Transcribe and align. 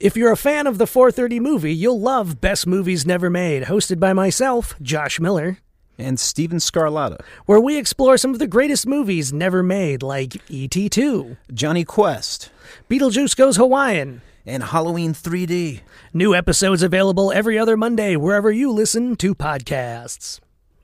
If 0.00 0.16
you're 0.16 0.32
a 0.32 0.36
fan 0.36 0.66
of 0.66 0.78
the 0.78 0.88
430 0.88 1.38
movie, 1.38 1.72
you'll 1.72 2.00
love 2.00 2.40
Best 2.40 2.66
Movies 2.66 3.06
Never 3.06 3.30
Made, 3.30 3.64
hosted 3.64 4.00
by 4.00 4.12
myself, 4.12 4.74
Josh 4.82 5.20
Miller, 5.20 5.58
and 5.96 6.18
Steven 6.18 6.58
Scarlatta, 6.58 7.20
where 7.46 7.60
we 7.60 7.78
explore 7.78 8.18
some 8.18 8.32
of 8.32 8.40
the 8.40 8.48
greatest 8.48 8.88
movies 8.88 9.32
never 9.32 9.62
made, 9.62 10.02
like 10.02 10.36
E.T. 10.50 10.88
2, 10.88 11.36
Jonny 11.52 11.84
Quest, 11.84 12.50
Beetlejuice 12.90 13.36
Goes 13.36 13.56
Hawaiian, 13.56 14.20
and 14.44 14.64
Halloween 14.64 15.14
3D. 15.14 15.82
New 16.12 16.34
episodes 16.34 16.82
available 16.82 17.30
every 17.32 17.56
other 17.56 17.76
Monday, 17.76 18.16
wherever 18.16 18.50
you 18.50 18.72
listen 18.72 19.14
to 19.16 19.32
podcasts. 19.32 20.40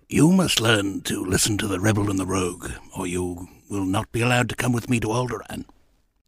You 0.09 0.31
must 0.31 0.61
learn 0.61 1.01
to 1.03 1.25
listen 1.25 1.59
to 1.59 1.67
the 1.67 1.81
rebel 1.81 2.11
and 2.11 2.19
the 2.19 2.27
rogue, 2.27 2.71
or 2.97 3.09
you 3.09 3.49
will 3.69 3.85
not 3.85 4.13
be 4.13 4.21
allowed 4.21 4.49
to 4.51 4.57
come 4.57 4.73
with 4.73 4.89
me 4.89 5.01
to 5.01 5.09
Alderaan. 5.09 5.65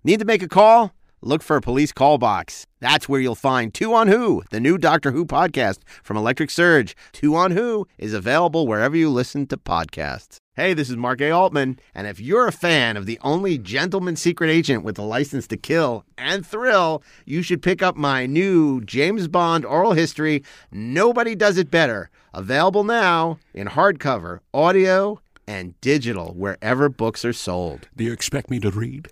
Need 0.02 0.18
to 0.18 0.24
make 0.24 0.42
a 0.42 0.48
call? 0.48 0.92
Look 1.24 1.44
for 1.44 1.54
a 1.54 1.60
police 1.60 1.92
call 1.92 2.18
box. 2.18 2.66
That's 2.80 3.08
where 3.08 3.20
you'll 3.20 3.36
find 3.36 3.72
Two 3.72 3.94
on 3.94 4.08
Who, 4.08 4.42
the 4.50 4.58
new 4.58 4.76
Doctor 4.76 5.12
Who 5.12 5.24
podcast 5.24 5.78
from 6.02 6.16
Electric 6.16 6.50
Surge. 6.50 6.96
Two 7.12 7.36
on 7.36 7.52
Who 7.52 7.86
is 7.96 8.12
available 8.12 8.66
wherever 8.66 8.96
you 8.96 9.08
listen 9.08 9.46
to 9.46 9.56
podcasts. 9.56 10.38
Hey, 10.56 10.74
this 10.74 10.90
is 10.90 10.96
Mark 10.96 11.20
A. 11.20 11.30
Altman, 11.30 11.78
and 11.94 12.08
if 12.08 12.18
you're 12.18 12.48
a 12.48 12.52
fan 12.52 12.96
of 12.96 13.06
the 13.06 13.20
only 13.22 13.56
gentleman 13.56 14.16
secret 14.16 14.50
agent 14.50 14.82
with 14.82 14.98
a 14.98 15.02
license 15.02 15.46
to 15.46 15.56
kill 15.56 16.04
and 16.18 16.44
thrill, 16.44 17.04
you 17.24 17.40
should 17.40 17.62
pick 17.62 17.84
up 17.84 17.94
my 17.94 18.26
new 18.26 18.80
James 18.80 19.28
Bond 19.28 19.64
oral 19.64 19.92
history, 19.92 20.42
Nobody 20.72 21.36
Does 21.36 21.56
It 21.56 21.70
Better. 21.70 22.10
Available 22.34 22.82
now 22.82 23.38
in 23.54 23.68
hardcover, 23.68 24.40
audio, 24.52 25.20
and 25.46 25.80
digital 25.80 26.34
wherever 26.34 26.88
books 26.88 27.24
are 27.24 27.32
sold. 27.32 27.88
Do 27.96 28.02
you 28.02 28.12
expect 28.12 28.50
me 28.50 28.58
to 28.58 28.72
read? 28.72 29.08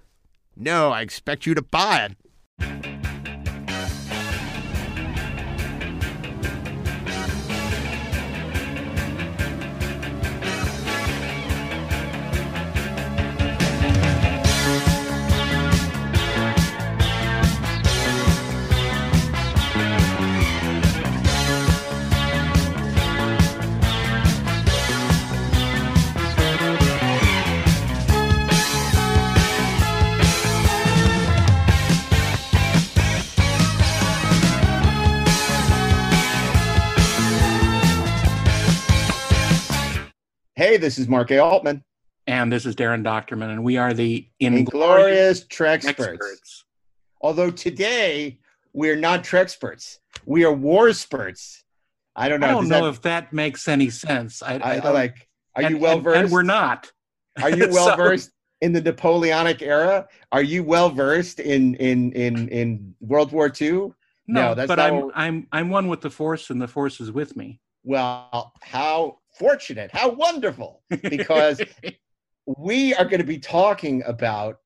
No, 0.57 0.91
I 0.91 1.03
expect 1.03 1.47
you 1.47 1.55
to 1.55 1.63
buy 1.63 2.11
it. 2.59 3.20
Hey, 40.61 40.77
this 40.77 40.99
is 40.99 41.09
Mark 41.09 41.31
A. 41.31 41.39
Altman. 41.39 41.83
And 42.27 42.53
this 42.53 42.67
is 42.67 42.77
Daren 42.77 43.03
Dochterman, 43.03 43.49
and 43.49 43.65
we 43.65 43.79
are 43.79 43.95
the 43.95 44.29
Inglorious 44.41 45.47
Treksperts. 45.47 46.65
Although 47.23 47.51
today 47.51 48.41
we're 48.75 48.97
not 48.97 49.25
Treksperts, 49.25 50.01
we 50.27 50.45
are 50.45 50.53
war 50.53 50.93
spurts. 50.93 51.65
I 52.15 52.29
don't 52.29 52.41
know. 52.41 52.49
I 52.49 52.51
don't 52.51 52.69
know 52.69 52.85
that, 52.85 52.91
if 52.91 53.01
that 53.01 53.33
makes 53.33 53.69
any 53.69 53.89
sense. 53.89 54.43
I, 54.43 54.59
I, 54.59 54.75
I 54.81 54.91
like. 54.91 55.27
Are 55.57 55.63
and, 55.63 55.77
you 55.77 55.81
well 55.81 55.99
versed? 55.99 56.17
And, 56.17 56.25
and, 56.25 56.31
we're 56.31 56.43
not. 56.43 56.93
Are 57.41 57.49
you 57.57 57.71
well 57.71 57.97
versed 57.97 58.27
so, 58.27 58.33
in 58.61 58.75
the 58.75 58.83
Napoleonic 58.83 59.63
era? 59.63 60.09
Are 60.31 60.43
you 60.43 60.63
well 60.63 60.91
versed 60.91 61.41
in 61.41 61.75
in 61.77 62.13
in 62.13 62.49
in 62.51 62.95
World 63.01 63.33
War 63.33 63.51
II? 63.59 63.71
No, 63.71 63.95
no 64.27 64.55
that's 64.55 64.69
but 64.69 64.79
I'm 64.79 65.11
I'm 65.15 65.47
I'm 65.53 65.71
one 65.71 65.89
with 65.89 66.03
the 66.03 66.11
Force, 66.11 66.51
and 66.51 66.61
the 66.61 66.69
Force 66.69 67.01
is 67.01 67.11
with 67.11 67.35
me. 67.35 67.61
Well, 67.83 68.53
how 68.61 69.20
fortunate, 69.41 69.91
how 69.93 70.11
wonderful, 70.11 70.83
because 71.03 71.61
we 72.47 72.95
are 72.95 73.07
going 73.07 73.21
to 73.21 73.27
be 73.27 73.39
talking 73.39 74.03
about 74.07 74.59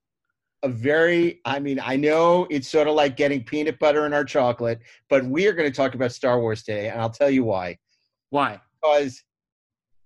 a 0.65 0.69
very, 0.69 1.41
I 1.44 1.60
mean, 1.60 1.78
I 1.81 1.94
know 1.97 2.48
it's 2.50 2.69
sort 2.69 2.88
of 2.88 2.94
like 2.94 3.16
getting 3.16 3.44
peanut 3.44 3.78
butter 3.78 4.04
in 4.04 4.12
our 4.12 4.25
chocolate, 4.25 4.81
but 5.09 5.25
we 5.25 5.47
are 5.47 5.53
going 5.53 5.71
to 5.71 5.76
talk 5.76 5.94
about 5.94 6.10
Star 6.10 6.41
Wars 6.41 6.65
today, 6.65 6.88
and 6.88 7.00
I'll 7.00 7.10
tell 7.10 7.31
you 7.31 7.44
why. 7.44 7.78
Why? 8.31 8.60
Because 8.82 9.22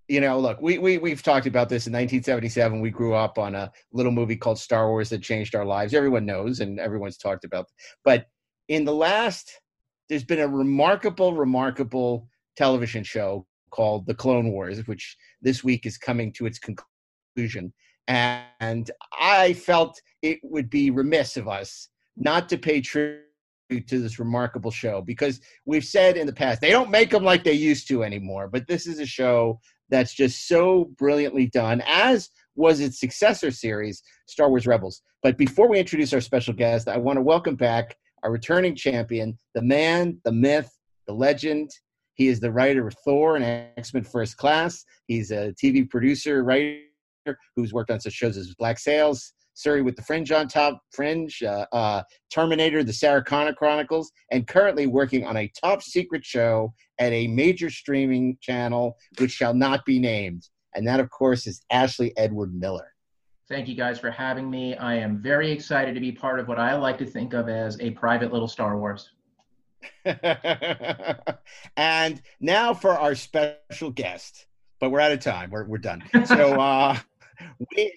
you 0.09 0.22
know, 0.22 0.38
look, 0.38 0.60
we, 0.60 0.78
we 0.78 0.97
we've 0.97 1.22
talked 1.22 1.47
about 1.47 1.69
this 1.69 1.87
in 1.87 1.92
1977. 1.92 2.81
We 2.81 2.91
grew 2.91 3.15
up 3.15 3.38
on 3.38 3.54
a 3.54 3.71
little 3.92 4.12
movie 4.12 4.37
called 4.37 4.59
Star 4.59 4.88
Wars 4.88 5.10
that 5.10 5.22
changed 5.22 5.54
our 5.54 5.66
lives. 5.66 5.92
Everyone 5.92 6.25
knows, 6.25 6.60
and 6.60 6.81
everyone's 6.81 7.19
talked 7.19 7.44
about. 7.44 7.66
But 8.04 8.26
in 8.69 8.84
the 8.87 8.94
last, 8.94 9.60
there's 10.09 10.25
been 10.25 10.41
a 10.41 10.48
remarkable, 10.48 11.34
remarkable 11.34 12.28
television 12.56 13.04
show 13.04 13.47
called 13.70 14.06
The 14.06 14.14
Clone 14.14 14.50
Wars, 14.50 14.86
which 14.86 15.16
this 15.42 15.62
week 15.62 15.86
is 15.86 15.98
coming 15.98 16.32
to 16.34 16.46
its 16.46 16.58
conclusion. 16.58 17.72
And 18.06 18.90
I 19.20 19.52
felt 19.52 20.00
it 20.22 20.38
would 20.42 20.70
be 20.70 20.90
remiss 20.90 21.36
of 21.36 21.48
us 21.48 21.88
not 22.16 22.48
to 22.48 22.58
pay 22.58 22.80
tribute 22.80 23.24
to 23.86 24.00
this 24.00 24.18
remarkable 24.18 24.70
show 24.70 25.02
because 25.02 25.40
we've 25.66 25.84
said 25.84 26.16
in 26.16 26.26
the 26.26 26.32
past 26.32 26.60
they 26.60 26.70
don't 26.70 26.90
make 26.90 27.10
them 27.10 27.22
like 27.22 27.44
they 27.44 27.52
used 27.52 27.86
to 27.88 28.02
anymore. 28.02 28.48
But 28.48 28.66
this 28.66 28.86
is 28.86 28.98
a 28.98 29.06
show 29.06 29.60
that's 29.90 30.14
just 30.14 30.48
so 30.48 30.90
brilliantly 30.96 31.46
done, 31.46 31.82
as 31.86 32.30
was 32.54 32.80
its 32.80 32.98
successor 32.98 33.50
series, 33.50 34.02
Star 34.26 34.48
Wars 34.48 34.66
Rebels. 34.66 35.02
But 35.22 35.36
before 35.36 35.68
we 35.68 35.78
introduce 35.78 36.12
our 36.12 36.20
special 36.20 36.54
guest, 36.54 36.88
I 36.88 36.96
want 36.96 37.16
to 37.16 37.22
welcome 37.22 37.56
back 37.56 37.96
our 38.22 38.32
returning 38.32 38.74
champion, 38.74 39.38
the 39.54 39.62
man, 39.62 40.18
the 40.24 40.32
myth, 40.32 40.70
the 41.06 41.12
legend, 41.12 41.70
he 42.18 42.26
is 42.26 42.40
the 42.40 42.52
writer 42.52 42.86
of 42.86 42.94
Thor 43.04 43.36
and 43.36 43.44
X 43.78 43.94
Men 43.94 44.02
First 44.02 44.36
Class. 44.36 44.84
He's 45.06 45.30
a 45.30 45.54
TV 45.54 45.88
producer, 45.88 46.42
writer 46.42 46.80
who's 47.56 47.72
worked 47.72 47.90
on 47.90 48.00
such 48.00 48.12
shows 48.12 48.36
as 48.36 48.54
Black 48.58 48.78
Sails, 48.78 49.32
Surrey 49.54 49.82
with 49.82 49.96
the 49.96 50.02
Fringe 50.02 50.30
on 50.32 50.48
top, 50.48 50.80
Fringe, 50.92 51.42
uh, 51.42 51.64
uh, 51.72 52.02
Terminator, 52.30 52.82
The 52.82 52.92
Sarah 52.92 53.22
Connor 53.22 53.54
Chronicles, 53.54 54.10
and 54.32 54.46
currently 54.46 54.86
working 54.86 55.24
on 55.24 55.36
a 55.36 55.50
top 55.60 55.82
secret 55.82 56.24
show 56.24 56.72
at 56.98 57.12
a 57.12 57.28
major 57.28 57.70
streaming 57.70 58.36
channel 58.40 58.96
which 59.18 59.30
shall 59.30 59.54
not 59.54 59.84
be 59.84 59.98
named. 59.98 60.48
And 60.74 60.86
that, 60.86 61.00
of 61.00 61.10
course, 61.10 61.46
is 61.46 61.60
Ashley 61.70 62.16
Edward 62.16 62.54
Miller. 62.54 62.94
Thank 63.48 63.68
you 63.68 63.74
guys 63.74 63.98
for 63.98 64.10
having 64.10 64.50
me. 64.50 64.76
I 64.76 64.94
am 64.96 65.22
very 65.22 65.50
excited 65.50 65.94
to 65.94 66.00
be 66.00 66.12
part 66.12 66.38
of 66.38 66.48
what 66.48 66.58
I 66.58 66.76
like 66.76 66.98
to 66.98 67.06
think 67.06 67.32
of 67.32 67.48
as 67.48 67.80
a 67.80 67.90
private 67.92 68.32
little 68.32 68.48
Star 68.48 68.78
Wars. 68.78 69.10
and 71.77 72.22
now 72.41 72.75
for 72.75 72.93
our 72.93 73.15
special 73.15 73.91
guest, 73.91 74.47
but 74.81 74.91
we're 74.91 75.00
out 75.00 75.12
of 75.12 75.21
time. 75.21 75.50
We're, 75.50 75.65
we're 75.65 75.78
done. 75.78 76.03
So 76.27 76.61
uh, 76.61 76.97
we 77.77 77.93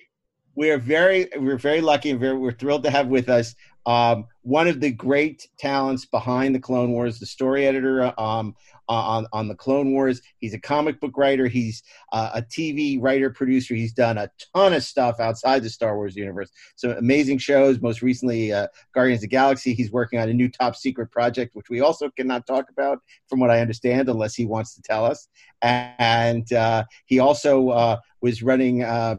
we 0.55 0.69
are 0.71 0.77
very 0.77 1.29
we're 1.37 1.57
very 1.57 1.81
lucky 1.81 2.11
and 2.11 2.19
very 2.19 2.37
we're 2.37 2.51
thrilled 2.51 2.83
to 2.83 2.91
have 2.91 3.07
with 3.07 3.29
us 3.29 3.55
um, 3.85 4.25
one 4.43 4.67
of 4.67 4.79
the 4.79 4.91
great 4.91 5.47
talents 5.59 6.05
behind 6.05 6.55
the 6.55 6.59
Clone 6.59 6.91
Wars, 6.91 7.19
the 7.19 7.25
story 7.25 7.67
editor 7.67 8.11
um, 8.19 8.55
on 8.89 9.27
on 9.31 9.47
the 9.47 9.55
Clone 9.55 9.91
Wars. 9.91 10.21
He's 10.39 10.53
a 10.53 10.59
comic 10.59 10.99
book 10.99 11.17
writer. 11.17 11.47
He's 11.47 11.83
uh, 12.11 12.31
a 12.35 12.41
TV 12.41 13.01
writer 13.01 13.29
producer. 13.29 13.75
He's 13.75 13.93
done 13.93 14.17
a 14.17 14.29
ton 14.55 14.73
of 14.73 14.83
stuff 14.83 15.19
outside 15.19 15.63
the 15.63 15.69
Star 15.69 15.95
Wars 15.95 16.15
universe. 16.15 16.49
Some 16.75 16.91
amazing 16.91 17.37
shows. 17.37 17.81
Most 17.81 18.01
recently, 18.01 18.51
uh, 18.51 18.67
Guardians 18.93 19.19
of 19.19 19.29
the 19.29 19.35
Galaxy. 19.35 19.73
He's 19.73 19.91
working 19.91 20.19
on 20.19 20.29
a 20.29 20.33
new 20.33 20.49
top 20.49 20.75
secret 20.75 21.11
project, 21.11 21.55
which 21.55 21.69
we 21.69 21.81
also 21.81 22.09
cannot 22.09 22.47
talk 22.47 22.69
about, 22.69 22.99
from 23.27 23.39
what 23.39 23.51
I 23.51 23.61
understand, 23.61 24.09
unless 24.09 24.33
he 24.33 24.45
wants 24.45 24.73
to 24.75 24.81
tell 24.81 25.05
us. 25.05 25.27
And 25.61 26.51
uh, 26.51 26.85
he 27.05 27.19
also 27.19 27.69
uh, 27.69 27.97
was 28.21 28.41
running 28.41 28.83
uh, 28.83 29.17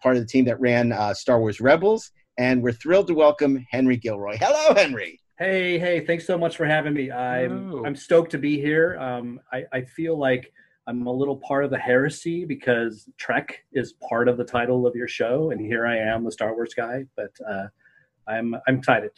part 0.00 0.16
of 0.16 0.22
the 0.22 0.28
team 0.28 0.44
that 0.44 0.60
ran 0.60 0.92
uh, 0.92 1.14
Star 1.14 1.40
Wars 1.40 1.60
Rebels 1.60 2.12
and 2.38 2.62
we're 2.62 2.72
thrilled 2.72 3.06
to 3.08 3.14
welcome 3.14 3.66
Henry 3.70 3.96
Gilroy. 3.96 4.36
Hello, 4.40 4.74
Henry. 4.74 5.20
Hey, 5.38 5.78
hey! 5.78 6.04
Thanks 6.04 6.26
so 6.26 6.38
much 6.38 6.56
for 6.56 6.66
having 6.66 6.94
me. 6.94 7.10
I'm 7.10 7.84
I'm 7.84 7.96
stoked 7.96 8.30
to 8.32 8.38
be 8.38 8.60
here. 8.60 8.96
Um, 8.98 9.40
I, 9.52 9.64
I 9.72 9.82
feel 9.82 10.16
like 10.16 10.52
I'm 10.86 11.06
a 11.06 11.12
little 11.12 11.36
part 11.36 11.64
of 11.64 11.70
the 11.70 11.78
heresy 11.78 12.44
because 12.44 13.08
Trek 13.16 13.64
is 13.72 13.94
part 14.08 14.28
of 14.28 14.36
the 14.36 14.44
title 14.44 14.86
of 14.86 14.94
your 14.94 15.08
show, 15.08 15.50
and 15.50 15.60
here 15.60 15.86
I 15.86 15.96
am, 15.98 16.24
the 16.24 16.32
Star 16.32 16.54
Wars 16.54 16.74
guy. 16.74 17.04
But 17.16 17.32
uh, 17.48 17.66
I'm 18.28 18.54
I'm 18.66 18.76
excited. 18.76 19.10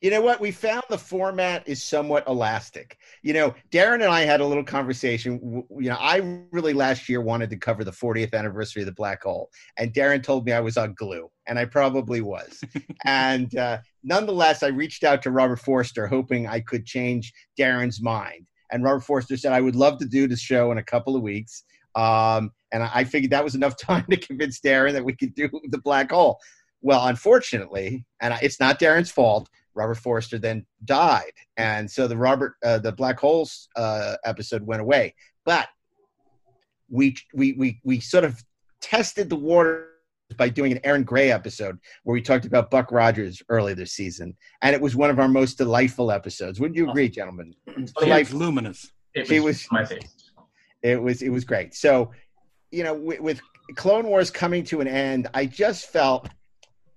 You 0.00 0.10
know 0.10 0.20
what? 0.20 0.40
We 0.40 0.50
found 0.50 0.82
the 0.88 0.98
format 0.98 1.66
is 1.68 1.82
somewhat 1.82 2.26
elastic. 2.26 2.98
You 3.22 3.32
know, 3.34 3.54
Daren 3.70 3.94
and 3.94 4.04
I 4.04 4.22
had 4.22 4.40
a 4.40 4.46
little 4.46 4.64
conversation. 4.64 5.64
You 5.70 5.90
know, 5.90 5.96
I 5.98 6.46
really 6.50 6.72
last 6.72 7.08
year 7.08 7.20
wanted 7.20 7.50
to 7.50 7.56
cover 7.56 7.84
the 7.84 7.92
40th 7.92 8.34
anniversary 8.34 8.82
of 8.82 8.86
the 8.86 8.92
black 8.92 9.22
hole, 9.22 9.50
and 9.78 9.92
Daren 9.92 10.22
told 10.22 10.46
me 10.46 10.52
I 10.52 10.60
was 10.60 10.76
on 10.76 10.94
glue, 10.94 11.30
and 11.46 11.58
I 11.58 11.64
probably 11.64 12.20
was. 12.20 12.62
and 13.04 13.54
uh, 13.56 13.78
nonetheless, 14.02 14.62
I 14.62 14.68
reached 14.68 15.04
out 15.04 15.22
to 15.22 15.30
Robert 15.30 15.60
Forster, 15.60 16.06
hoping 16.06 16.46
I 16.46 16.60
could 16.60 16.86
change 16.86 17.32
Daren's 17.58 18.00
mind. 18.00 18.46
And 18.70 18.84
Robert 18.84 19.04
Forster 19.04 19.36
said 19.36 19.52
I 19.52 19.60
would 19.60 19.76
love 19.76 19.98
to 19.98 20.06
do 20.06 20.28
the 20.28 20.36
show 20.36 20.72
in 20.72 20.78
a 20.78 20.84
couple 20.84 21.16
of 21.16 21.22
weeks. 21.22 21.64
Um, 21.94 22.52
and 22.72 22.82
I 22.82 23.04
figured 23.04 23.32
that 23.32 23.44
was 23.44 23.54
enough 23.54 23.76
time 23.80 24.06
to 24.10 24.16
convince 24.16 24.60
Daren 24.60 24.92
that 24.92 25.04
we 25.04 25.14
could 25.14 25.34
do 25.34 25.48
the 25.70 25.80
black 25.80 26.10
hole. 26.10 26.38
Well, 26.80 27.06
unfortunately, 27.06 28.04
and 28.20 28.34
it's 28.42 28.60
not 28.60 28.78
Daren's 28.78 29.10
fault, 29.10 29.48
Robert 29.74 29.96
Forster 29.96 30.38
then 30.38 30.66
died, 30.84 31.32
and 31.56 31.90
so 31.90 32.06
the 32.06 32.16
Robert 32.16 32.54
uh, 32.64 32.78
the 32.78 32.92
Black 32.92 33.18
Holes 33.18 33.68
uh, 33.76 34.16
episode 34.24 34.66
went 34.66 34.80
away. 34.82 35.14
But 35.44 35.68
we 36.90 37.16
we 37.34 37.52
we 37.52 37.80
we 37.84 38.00
sort 38.00 38.24
of 38.24 38.42
tested 38.80 39.28
the 39.28 39.36
water 39.36 39.86
by 40.36 40.48
doing 40.48 40.72
an 40.72 40.80
Erin 40.84 41.04
Gray 41.04 41.32
episode 41.32 41.78
where 42.04 42.12
we 42.12 42.20
talked 42.20 42.44
about 42.44 42.70
Buck 42.70 42.92
Rogers 42.92 43.42
early 43.48 43.74
this 43.74 43.92
season, 43.92 44.36
and 44.62 44.74
it 44.74 44.80
was 44.80 44.94
one 44.94 45.10
of 45.10 45.18
our 45.18 45.28
most 45.28 45.58
delightful 45.58 46.10
episodes. 46.12 46.60
Wouldn't 46.60 46.76
you 46.76 46.88
agree, 46.88 47.08
gentlemen? 47.08 47.54
It's 47.66 47.92
luminous. 48.32 48.92
It 49.14 49.28
was, 49.30 49.42
was- 49.42 49.68
my 49.70 49.84
favorite. 49.84 50.12
It 50.82 51.02
was 51.02 51.22
it 51.22 51.30
was 51.30 51.44
great. 51.44 51.74
So, 51.74 52.12
you 52.70 52.84
know, 52.84 52.94
with, 52.94 53.20
with 53.20 53.40
Clone 53.74 54.06
Wars 54.06 54.30
coming 54.30 54.62
to 54.64 54.80
an 54.80 54.86
end, 54.88 55.28
I 55.34 55.46
just 55.46 55.86
felt. 55.86 56.28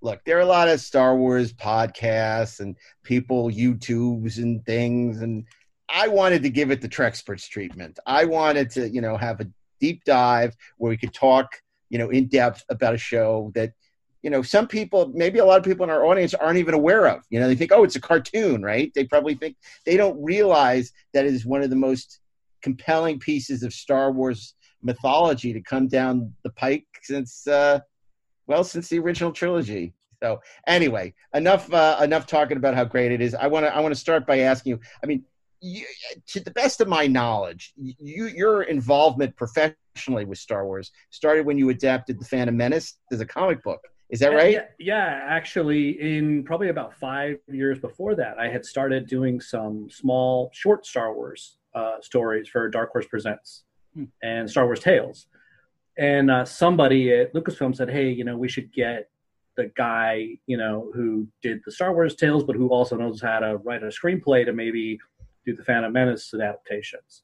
Look, 0.02 0.24
there 0.24 0.36
are 0.36 0.40
a 0.40 0.46
lot 0.46 0.68
of 0.68 0.80
Star 0.80 1.16
Wars 1.16 1.52
podcasts 1.52 2.58
and 2.58 2.76
people 3.04 3.50
YouTubes 3.50 4.38
and 4.38 4.64
things, 4.66 5.22
and 5.22 5.44
I 5.88 6.08
wanted 6.08 6.42
to 6.42 6.50
give 6.50 6.72
it 6.72 6.80
the 6.80 6.88
Treksperts 6.88 7.48
treatment. 7.48 8.00
I 8.04 8.24
wanted 8.24 8.68
to, 8.70 8.88
you 8.88 9.00
know, 9.00 9.16
have 9.16 9.40
a 9.40 9.46
deep 9.80 10.02
dive 10.04 10.56
where 10.78 10.90
we 10.90 10.96
could 10.96 11.14
talk, 11.14 11.62
you 11.88 11.98
know, 11.98 12.10
in 12.10 12.26
depth 12.26 12.64
about 12.68 12.94
a 12.94 12.98
show 12.98 13.52
that, 13.54 13.74
you 14.22 14.30
know, 14.30 14.42
some 14.42 14.66
people, 14.66 15.12
maybe 15.14 15.38
a 15.38 15.44
lot 15.44 15.58
of 15.58 15.64
people 15.64 15.84
in 15.84 15.90
our 15.90 16.04
audience 16.04 16.34
aren't 16.34 16.58
even 16.58 16.74
aware 16.74 17.06
of. 17.06 17.22
You 17.30 17.38
know, 17.38 17.46
they 17.46 17.54
think, 17.54 17.70
oh, 17.70 17.84
it's 17.84 17.96
a 17.96 18.00
cartoon, 18.00 18.62
right? 18.62 18.90
They 18.94 19.04
probably 19.04 19.36
think 19.36 19.56
they 19.86 19.96
don't 19.96 20.20
realize 20.20 20.92
that 21.12 21.26
it 21.26 21.32
is 21.32 21.46
one 21.46 21.62
of 21.62 21.70
the 21.70 21.76
most 21.76 22.18
compelling 22.60 23.20
pieces 23.20 23.62
of 23.62 23.72
Star 23.72 24.10
Wars 24.10 24.54
mythology 24.82 25.52
to 25.52 25.60
come 25.60 25.86
down 25.86 26.34
the 26.42 26.50
pike 26.50 26.86
since, 27.02 27.46
uh, 27.46 27.78
well, 28.46 28.64
since 28.64 28.88
the 28.88 28.98
original 28.98 29.32
trilogy. 29.32 29.94
So 30.22 30.40
anyway, 30.66 31.14
enough 31.34 31.72
uh, 31.72 31.98
enough 32.02 32.26
talking 32.26 32.56
about 32.56 32.74
how 32.74 32.84
great 32.84 33.10
it 33.10 33.20
is. 33.20 33.34
I 33.34 33.48
want 33.48 33.66
to 33.66 33.74
I 33.74 33.80
want 33.80 33.94
to 33.94 34.00
start 34.00 34.26
by 34.26 34.40
asking 34.40 34.70
you. 34.70 34.80
I 35.02 35.06
mean, 35.06 35.24
you, 35.60 35.84
to 36.28 36.40
the 36.40 36.52
best 36.52 36.80
of 36.80 36.88
my 36.88 37.06
knowledge, 37.06 37.72
you 37.76 38.26
your 38.26 38.62
involvement 38.62 39.36
professionally 39.36 40.24
with 40.24 40.38
Star 40.38 40.64
Wars 40.64 40.92
started 41.10 41.44
when 41.44 41.58
you 41.58 41.70
adapted 41.70 42.20
the 42.20 42.24
Phantom 42.24 42.56
Menace 42.56 42.98
as 43.12 43.20
a 43.20 43.26
comic 43.26 43.62
book. 43.62 43.80
Is 44.10 44.20
that 44.20 44.28
right? 44.34 44.52
Yeah, 44.52 44.64
yeah, 44.78 45.20
actually, 45.26 46.00
in 46.16 46.44
probably 46.44 46.68
about 46.68 46.94
five 46.94 47.38
years 47.50 47.78
before 47.78 48.14
that, 48.16 48.38
I 48.38 48.48
had 48.48 48.64
started 48.64 49.06
doing 49.06 49.40
some 49.40 49.88
small, 49.90 50.50
short 50.52 50.84
Star 50.84 51.14
Wars 51.14 51.56
uh, 51.74 51.94
stories 52.02 52.46
for 52.46 52.68
Dark 52.68 52.92
Horse 52.92 53.06
Presents 53.06 53.64
Hmm. 53.94 54.04
and 54.22 54.48
Star 54.48 54.64
Wars 54.64 54.80
Tales. 54.80 55.26
And 55.98 56.30
uh, 56.30 56.44
somebody 56.44 57.12
at 57.12 57.34
Lucasfilm 57.34 57.76
said, 57.76 57.90
"Hey, 57.90 58.10
you 58.10 58.24
know, 58.24 58.36
we 58.36 58.48
should 58.48 58.72
get 58.72 59.10
the 59.56 59.70
guy, 59.76 60.38
you 60.46 60.56
know, 60.56 60.90
who 60.94 61.28
did 61.42 61.60
the 61.64 61.72
Star 61.72 61.92
Wars 61.92 62.16
Tales, 62.16 62.44
but 62.44 62.56
who 62.56 62.68
also 62.68 62.96
knows 62.96 63.20
how 63.20 63.40
to 63.40 63.58
write 63.58 63.82
a 63.82 63.88
screenplay 63.88 64.46
to 64.46 64.52
maybe 64.52 64.98
do 65.44 65.54
the 65.54 65.64
Phantom 65.64 65.92
Menace 65.92 66.32
adaptations." 66.32 67.22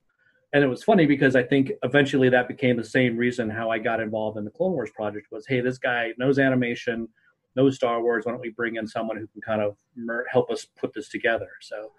And 0.53 0.65
it 0.65 0.67
was 0.67 0.83
funny 0.83 1.05
because 1.05 1.37
I 1.37 1.43
think 1.43 1.73
eventually 1.83 2.31
that 2.31 2.49
became 2.49 2.77
the 2.77 2.85
same 2.85 3.17
reason 3.17 3.51
how 3.51 3.71
I 3.71 3.79
got 3.79 4.01
involved 4.01 4.39
in 4.39 4.45
the 4.45 4.51
Clone 4.51 4.73
Wars 4.73 4.91
project 4.91 5.27
was, 5.31 5.47
hey, 5.47 5.61
this 5.61 5.77
guy 5.77 6.13
knows 6.17 6.39
animation, 6.39 7.07
knows 7.55 7.77
Star 7.77 8.03
Wars. 8.03 8.25
Why 8.25 8.33
don't 8.33 8.41
we 8.41 8.51
bring 8.51 8.77
in 8.77 8.87
someone 8.87 9.19
who 9.19 9.27
can 9.27 9.43
kind 9.43 9.61
of 9.61 9.77
mer- 9.95 10.25
help 10.31 10.51
us 10.51 10.67
put 10.81 10.95
this 10.95 11.11
together? 11.11 11.49
So 11.61 11.93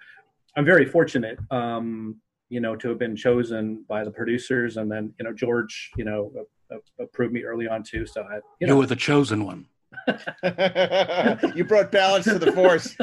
I'm 0.56 0.66
very 0.66 0.86
fortunate, 0.86 1.38
um, 1.52 2.16
you 2.50 2.60
know, 2.60 2.76
to 2.76 2.90
have 2.90 2.98
been 2.98 3.16
chosen 3.16 3.86
by 3.88 4.04
the 4.04 4.10
producers, 4.10 4.78
and 4.78 4.92
then 4.92 5.14
you 5.20 5.26
know 5.26 5.34
George, 5.34 5.92
you 5.96 6.04
know, 6.04 6.32
approved 7.00 7.34
me 7.34 7.44
early 7.44 7.68
on 7.68 7.84
too. 7.84 8.06
So 8.06 8.24
I, 8.24 8.36
you 8.36 8.42
You 8.60 8.68
know, 8.68 8.78
were 8.78 8.86
the 8.86 8.96
chosen 8.96 9.46
one. 9.46 9.68
you 11.56 11.64
brought 11.64 11.92
balance 11.92 12.26
to 12.26 12.40
the 12.40 12.52
force. 12.54 12.96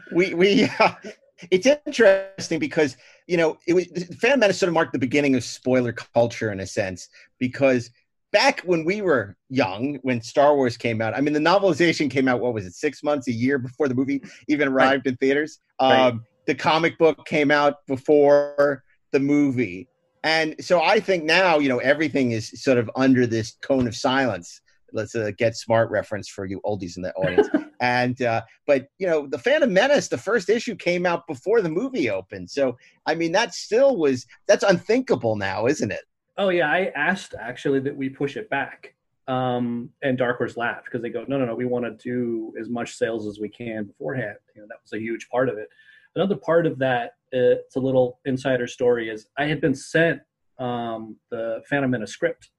we 0.12 0.34
we 0.34 0.64
uh, 0.78 0.92
it's 1.50 1.66
interesting 1.66 2.58
because 2.58 2.96
you 3.26 3.36
know 3.36 3.58
it 3.66 3.74
was 3.74 3.86
Phantom 4.20 4.40
Menace 4.40 4.58
sort 4.58 4.68
of 4.68 4.74
marked 4.74 4.92
the 4.92 4.98
beginning 4.98 5.34
of 5.34 5.44
spoiler 5.44 5.92
culture 5.92 6.52
in 6.52 6.60
a 6.60 6.66
sense 6.66 7.08
because 7.38 7.90
back 8.32 8.60
when 8.60 8.84
we 8.84 9.00
were 9.00 9.36
young, 9.48 9.98
when 10.02 10.20
Star 10.20 10.54
Wars 10.54 10.76
came 10.76 11.00
out, 11.00 11.16
I 11.16 11.20
mean 11.20 11.34
the 11.34 11.40
novelization 11.40 12.10
came 12.10 12.28
out. 12.28 12.40
What 12.40 12.54
was 12.54 12.66
it? 12.66 12.74
Six 12.74 13.02
months, 13.02 13.28
a 13.28 13.32
year 13.32 13.58
before 13.58 13.88
the 13.88 13.94
movie 13.94 14.22
even 14.48 14.68
arrived 14.68 15.06
in 15.06 15.16
theaters. 15.16 15.58
Right. 15.80 16.08
Um, 16.08 16.24
the 16.46 16.54
comic 16.54 16.96
book 16.98 17.26
came 17.26 17.50
out 17.50 17.86
before 17.86 18.82
the 19.12 19.20
movie. 19.20 19.88
And 20.24 20.54
so 20.60 20.82
I 20.82 21.00
think 21.00 21.24
now, 21.24 21.58
you 21.58 21.68
know, 21.68 21.78
everything 21.78 22.32
is 22.32 22.50
sort 22.62 22.78
of 22.78 22.90
under 22.96 23.26
this 23.26 23.56
cone 23.62 23.86
of 23.86 23.96
silence 23.96 24.60
let's 24.94 25.14
uh, 25.14 25.30
get 25.36 25.54
smart 25.54 25.90
reference 25.90 26.30
for 26.30 26.46
you 26.46 26.62
oldies 26.64 26.96
in 26.96 27.02
the 27.02 27.12
audience 27.12 27.46
and 27.82 28.22
uh, 28.22 28.40
but 28.66 28.88
you 28.96 29.06
know 29.06 29.26
the 29.26 29.36
phantom 29.36 29.70
menace 29.70 30.08
the 30.08 30.16
first 30.16 30.48
issue 30.48 30.74
came 30.74 31.04
out 31.04 31.26
before 31.26 31.60
the 31.60 31.68
movie 31.68 32.08
opened 32.08 32.48
so 32.48 32.74
i 33.04 33.14
mean 33.14 33.30
that 33.30 33.52
still 33.52 33.98
was 33.98 34.24
that's 34.46 34.64
unthinkable 34.64 35.36
now 35.36 35.66
isn't 35.66 35.92
it 35.92 36.06
Oh 36.38 36.50
yeah, 36.50 36.70
I 36.70 36.92
asked 36.94 37.34
actually 37.38 37.80
that 37.80 37.96
we 37.96 38.08
push 38.08 38.36
it 38.36 38.48
back. 38.48 38.94
Um, 39.26 39.90
and 40.02 40.16
Dark 40.16 40.38
Horse 40.38 40.56
laughed 40.56 40.84
because 40.86 41.02
they 41.02 41.10
go, 41.10 41.24
no, 41.28 41.36
no, 41.36 41.44
no, 41.44 41.54
we 41.54 41.66
want 41.66 41.84
to 41.84 42.02
do 42.02 42.54
as 42.58 42.70
much 42.70 42.94
sales 42.94 43.26
as 43.26 43.40
we 43.40 43.48
can 43.48 43.84
beforehand. 43.84 44.36
You 44.54 44.62
know, 44.62 44.68
that 44.68 44.78
was 44.82 44.92
a 44.94 45.02
huge 45.02 45.28
part 45.28 45.48
of 45.50 45.58
it. 45.58 45.68
Another 46.14 46.36
part 46.36 46.64
of 46.64 46.78
that, 46.78 47.16
uh, 47.34 47.60
it's 47.64 47.76
a 47.76 47.80
little 47.80 48.18
insider 48.24 48.66
story, 48.66 49.10
is 49.10 49.26
I 49.36 49.44
had 49.44 49.60
been 49.60 49.74
sent 49.74 50.20
um, 50.58 51.16
the 51.30 51.62
Phantom 51.68 51.90
Menace 51.90 52.10
script, 52.10 52.50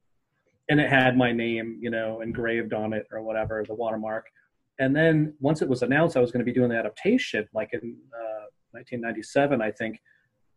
and 0.70 0.80
it 0.80 0.90
had 0.90 1.18
my 1.18 1.32
name, 1.32 1.80
you 1.82 1.90
know, 1.90 2.22
engraved 2.22 2.74
on 2.74 2.94
it 2.94 3.08
or 3.12 3.22
whatever, 3.22 3.64
the 3.68 3.74
watermark. 3.74 4.26
And 4.80 4.96
then 4.96 5.34
once 5.40 5.62
it 5.62 5.68
was 5.68 5.82
announced 5.82 6.16
I 6.16 6.22
was 6.22 6.32
going 6.32 6.46
to 6.46 6.46
be 6.46 6.54
doing 6.54 6.70
the 6.70 6.78
adaptation, 6.78 7.48
like 7.54 7.70
in 7.74 7.98
uh, 8.14 8.48
1997, 8.72 9.62
I 9.62 9.72
think. 9.72 10.00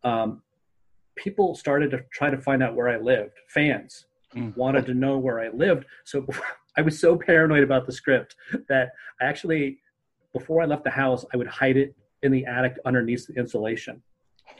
Um, 0.03 0.41
people 1.15 1.55
started 1.55 1.91
to 1.91 2.01
try 2.11 2.29
to 2.29 2.37
find 2.37 2.63
out 2.63 2.75
where 2.75 2.89
I 2.89 2.97
lived. 2.97 3.37
Fans 3.49 4.05
Mm. 4.35 4.55
wanted 4.57 4.85
to 4.87 4.93
know 4.93 5.17
where 5.17 5.39
I 5.39 5.49
lived. 5.49 5.85
So 6.05 6.25
I 6.77 6.81
was 6.81 6.99
so 6.99 7.15
paranoid 7.15 7.63
about 7.63 7.85
the 7.85 7.91
script 7.91 8.35
that 8.67 8.89
I 9.21 9.25
actually, 9.25 9.79
before 10.33 10.61
I 10.61 10.65
left 10.65 10.83
the 10.83 10.89
house, 10.89 11.23
I 11.33 11.37
would 11.37 11.47
hide 11.47 11.77
it 11.77 11.95
in 12.23 12.31
the 12.31 12.45
attic 12.45 12.77
underneath 12.85 13.27
the 13.27 13.33
insulation. 13.35 14.01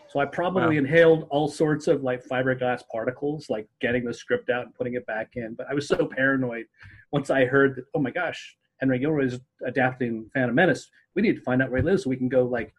So 0.10 0.19
I 0.19 0.25
probably 0.25 0.75
Wow. 0.75 0.83
inhaled 0.83 1.27
all 1.31 1.48
sorts 1.48 1.88
of 1.88 2.04
like 2.04 2.24
fiberglass 2.25 2.83
particles, 2.92 3.50
like 3.50 3.68
getting 3.81 4.06
the 4.06 4.13
script 4.13 4.50
out 4.50 4.65
and 4.65 4.74
putting 4.75 4.94
it 4.94 5.06
back 5.07 5.31
in. 5.36 5.56
But 5.56 5.68
I 5.69 5.74
was 5.74 5.88
so 5.88 6.06
paranoid 6.06 6.65
once 7.12 7.30
I 7.30 7.45
heard 7.45 7.75
that, 7.77 7.86
oh 7.95 8.00
my 8.00 8.12
gosh, 8.12 8.56
Henry 8.80 9.00
Gilroy 9.00 9.25
is 9.25 9.39
adapting 9.65 10.30
Phantom 10.33 10.54
Menace. 10.54 10.89
We 11.15 11.21
need 11.21 11.36
to 11.36 11.42
find 11.42 11.62
out 11.62 11.71
where 11.71 11.80
he 11.81 11.86
lives 11.86 12.04
so 12.04 12.10
we 12.10 12.18
can 12.18 12.30
go 12.30 12.44
like 12.44 12.74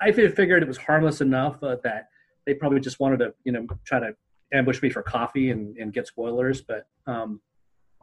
I 0.00 0.12
figured 0.12 0.62
it 0.62 0.68
was 0.68 0.78
harmless 0.78 1.20
enough 1.20 1.60
uh, 1.62 1.76
that 1.82 2.08
they 2.46 2.54
probably 2.54 2.78
just 2.80 3.00
wanted 3.00 3.18
to, 3.18 3.34
you 3.44 3.50
know, 3.50 3.66
try 3.84 3.98
to 3.98 4.14
ambush 4.52 4.80
me 4.80 4.90
for 4.90 5.02
coffee 5.02 5.50
and, 5.50 5.76
and 5.76 5.92
get 5.92 6.06
spoilers. 6.06 6.62
But 6.62 6.86
um, 7.08 7.40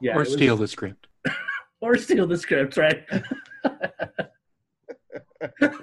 yeah, 0.02 0.12
or 0.12 0.16
it 0.24 0.26
was- 0.26 0.34
steal 0.34 0.58
the 0.58 0.68
script. 0.68 1.08
or 1.82 1.98
steal 1.98 2.28
the 2.28 2.38
script, 2.38 2.76
right? 2.78 3.06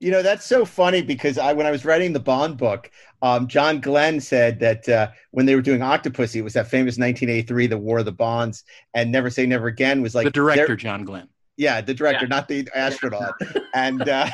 you 0.00 0.10
know 0.10 0.22
that's 0.22 0.46
so 0.46 0.64
funny 0.64 1.02
because 1.02 1.38
i 1.38 1.52
when 1.52 1.66
i 1.66 1.70
was 1.70 1.84
writing 1.84 2.12
the 2.12 2.20
bond 2.20 2.56
book 2.56 2.90
um, 3.22 3.46
john 3.46 3.80
glen 3.80 4.20
said 4.20 4.58
that 4.60 4.88
uh, 4.88 5.08
when 5.30 5.46
they 5.46 5.54
were 5.54 5.62
doing 5.62 5.80
octopussy 5.80 6.36
it 6.36 6.42
was 6.42 6.54
that 6.54 6.68
famous 6.68 6.98
1983 6.98 7.66
the 7.66 7.78
war 7.78 7.98
of 7.98 8.04
the 8.04 8.12
bonds 8.12 8.64
and 8.94 9.12
never 9.12 9.30
say 9.30 9.46
never 9.46 9.66
again 9.68 10.00
was 10.02 10.14
like 10.14 10.24
the 10.24 10.30
director, 10.30 10.76
John 10.76 11.04
Glen. 11.04 11.28
Yeah, 11.56 11.82
the 11.82 11.92
director, 11.92 12.24
Yeah. 12.24 12.28
not 12.36 12.48
the 12.48 12.66
astronaut. 12.74 13.34
and 13.74 14.08
uh, 14.08 14.28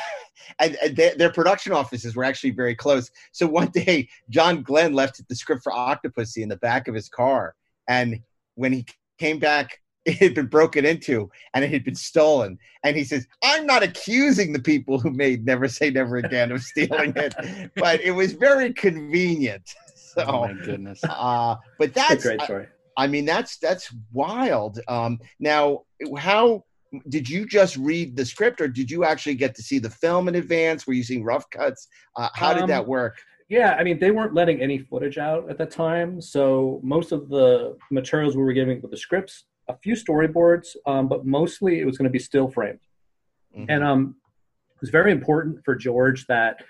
and, 0.61 0.77
and 0.83 0.97
their, 0.97 1.17
their 1.17 1.33
production 1.33 1.73
offices 1.73 2.15
were 2.15 2.23
actually 2.23 2.51
very 2.53 2.75
close. 2.77 3.11
So 3.33 3.47
one 3.49 3.69
day, 3.69 4.09
John 4.31 4.63
Glenn 4.63 4.93
left 4.93 5.21
the 5.29 5.35
script 5.35 5.65
for 5.65 5.73
Octopussy 5.73 6.43
in 6.43 6.49
the 6.49 6.57
back 6.57 6.87
of 6.87 6.95
his 6.95 7.09
car, 7.09 7.57
and 7.89 8.21
when 8.55 8.73
he 8.73 8.87
came 9.19 9.41
back, 9.41 9.81
it 10.11 10.15
had 10.19 10.35
been 10.35 10.47
broken 10.47 10.85
into 10.87 11.29
and 11.53 11.65
it 11.65 11.71
had 11.71 11.85
been 11.85 11.95
stolen. 11.97 12.59
And 12.85 12.97
he 12.97 13.05
says, 13.05 13.27
"I'm 13.43 13.67
not 13.67 13.83
accusing 13.83 14.53
the 14.53 14.61
people 14.63 14.99
who 15.01 15.11
made 15.11 15.45
Never 15.45 15.67
Say 15.69 15.91
Never 15.91 16.17
Again 16.19 16.53
of 16.53 16.63
stealing 16.63 17.13
it, 17.17 17.35
but 17.77 18.01
it 18.01 18.13
was 18.13 18.33
very 18.33 18.73
convenient." 18.73 19.69
So, 19.97 20.25
oh 20.27 20.41
my 20.47 20.53
goodness. 20.65 21.01
uh, 21.05 21.57
but 21.79 21.89
It's 21.89 21.97
a 21.97 22.01
that's 22.09 22.23
great 22.25 22.41
story. 22.43 22.67
I 22.97 23.07
mean, 23.07 23.25
that's 23.27 23.59
that's 23.59 23.93
wild. 24.13 24.81
Um, 24.89 25.19
now, 25.41 25.83
how 26.17 26.65
did 27.09 27.29
you 27.29 27.45
just 27.47 27.77
read 27.77 28.17
the 28.17 28.25
script, 28.25 28.61
or 28.61 28.69
did 28.69 28.91
you 28.91 29.05
actually 29.05 29.35
get 29.35 29.55
to 29.57 29.63
see 29.63 29.79
the 29.79 29.91
film 29.91 30.29
in 30.29 30.37
advance? 30.37 30.87
Were 30.87 30.95
you 30.95 31.03
seeing 31.03 31.25
rough 31.25 31.51
cuts? 31.51 31.89
Uh, 32.15 32.29
how 32.35 32.55
did 32.55 32.63
Um, 32.63 32.69
that 32.69 32.87
work? 32.87 33.17
Yeah, 33.49 33.75
I 33.79 33.85
mean, 33.85 33.99
they 34.01 34.11
weren't 34.11 34.35
letting 34.35 34.61
any 34.61 34.79
footage 34.79 35.19
out 35.19 35.51
at 35.51 35.59
the 35.59 35.67
time, 35.67 36.21
so 36.21 36.81
most 36.83 37.13
of 37.13 37.29
the 37.29 37.77
materials 37.91 38.37
we 38.37 38.43
were 38.43 38.53
giving 38.53 38.81
with 38.81 38.91
the 38.91 38.97
scripts, 38.97 39.45
a 39.69 39.77
few 39.77 39.95
storyboards, 39.95 40.77
um, 40.87 41.09
but 41.09 41.27
mostly 41.27 41.81
it 41.81 41.85
was 41.85 41.99
going 41.99 42.05
to 42.05 42.11
be 42.11 42.19
still 42.19 42.49
framed. 42.49 42.81
Mhm. 43.57 43.67
And 43.69 43.85
um, 43.85 44.17
it 44.71 44.81
was 44.81 44.91
very 44.91 45.13
important 45.13 45.65
for 45.65 45.75
George 45.75 46.27
that 46.27 46.65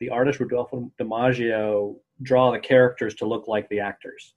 the 0.00 0.10
artist 0.10 0.40
Rodolfo 0.40 0.90
Damaggio 1.00 1.96
draw 2.22 2.50
the 2.50 2.58
characters 2.58 3.14
to 3.16 3.26
look 3.26 3.48
like 3.48 3.68
the 3.68 3.80
actors. 3.80 4.34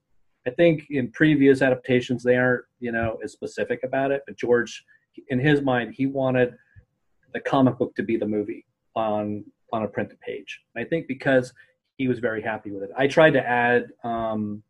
I 0.47 0.51
think 0.51 0.85
in 0.91 1.11
previous 1.11 1.61
adaptations 1.61 2.23
they 2.23 2.37
aren't, 2.37 2.65
you 2.79 2.91
know, 2.91 3.17
as 3.23 3.31
specific 3.31 3.79
about 3.83 4.11
it, 4.11 4.21
but 4.27 4.37
George, 4.37 4.83
in 5.29 5.39
his 5.39 5.61
mind, 5.61 5.95
he 5.95 6.05
wanted 6.05 6.55
the 7.33 7.39
comic 7.39 7.77
book 7.79 7.95
to 7.95 8.03
be 8.03 8.15
the 8.17 8.27
movie 8.27 8.65
on 8.95 9.43
on 9.73 9.83
a 9.83 9.87
printed 9.87 10.19
page. 10.21 10.61
I 10.77 10.83
think 10.83 11.07
because 11.07 11.51
he 11.97 12.07
was 12.07 12.19
very 12.19 12.41
happy 12.41 12.71
with 12.71 12.83
it. 12.83 12.91
I 12.95 13.07
tried 13.07 13.31
to 13.31 13.45
add 13.45 13.87
um, 14.03 14.61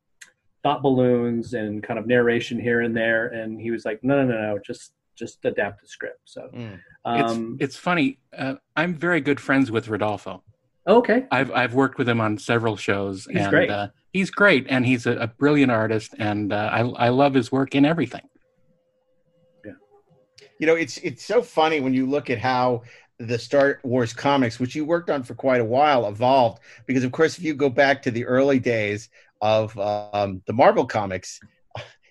thought 0.65 0.81
balloons 0.81 1.53
and 1.53 1.83
kind 1.83 1.99
of 1.99 2.07
narration 2.07 2.59
here 2.59 2.81
and 2.81 2.97
there, 2.97 3.27
and 3.27 3.61
he 3.61 3.69
was 3.69 3.85
like, 3.85 4.03
"No, 4.03 4.23
no, 4.23 4.33
no, 4.33 4.41
no, 4.41 4.59
just 4.65 4.93
just 5.13 5.45
adapt 5.45 5.79
the 5.79 5.87
script." 5.87 6.21
So 6.25 6.49
mm. 6.51 6.79
um, 7.05 7.57
it's 7.59 7.63
it's 7.65 7.77
funny. 7.77 8.17
Uh, 8.35 8.55
I'm 8.75 8.95
very 8.95 9.21
good 9.21 9.39
friends 9.39 9.69
with 9.69 9.87
Rodolfo. 9.87 10.41
Okay, 10.87 11.27
I've 11.29 11.51
I've 11.51 11.75
worked 11.75 11.99
with 11.99 12.09
him 12.09 12.19
on 12.19 12.39
several 12.39 12.77
shows. 12.77 13.25
He's 13.25 13.41
and, 13.41 13.51
great. 13.51 13.69
Uh, 13.69 13.89
he's 14.11 14.31
great, 14.31 14.65
and 14.67 14.83
he's 14.87 15.05
a, 15.05 15.11
a 15.17 15.27
brilliant 15.27 15.71
artist, 15.71 16.15
and 16.17 16.51
uh, 16.51 16.69
I 16.73 16.79
I 16.79 17.09
love 17.09 17.35
his 17.35 17.51
work 17.51 17.75
in 17.75 17.85
everything. 17.85 18.27
Yeah, 19.63 19.73
you 20.57 20.65
know, 20.65 20.73
it's 20.73 20.97
it's 20.97 21.23
so 21.23 21.43
funny 21.43 21.79
when 21.79 21.93
you 21.93 22.09
look 22.09 22.31
at 22.31 22.39
how 22.39 22.81
the 23.19 23.37
Star 23.37 23.79
Wars 23.83 24.13
comics, 24.13 24.59
which 24.59 24.75
you 24.75 24.83
worked 24.83 25.11
on 25.11 25.21
for 25.21 25.35
quite 25.35 25.61
a 25.61 25.65
while, 25.65 26.07
evolved. 26.07 26.59
Because 26.87 27.03
of 27.03 27.11
course, 27.11 27.37
if 27.37 27.43
you 27.43 27.53
go 27.53 27.69
back 27.69 28.01
to 28.01 28.09
the 28.09 28.25
early 28.25 28.59
days 28.59 29.09
of 29.45 29.77
um, 29.77 30.41
the 30.47 30.53
Marvel 30.53 30.87
comics, 30.87 31.39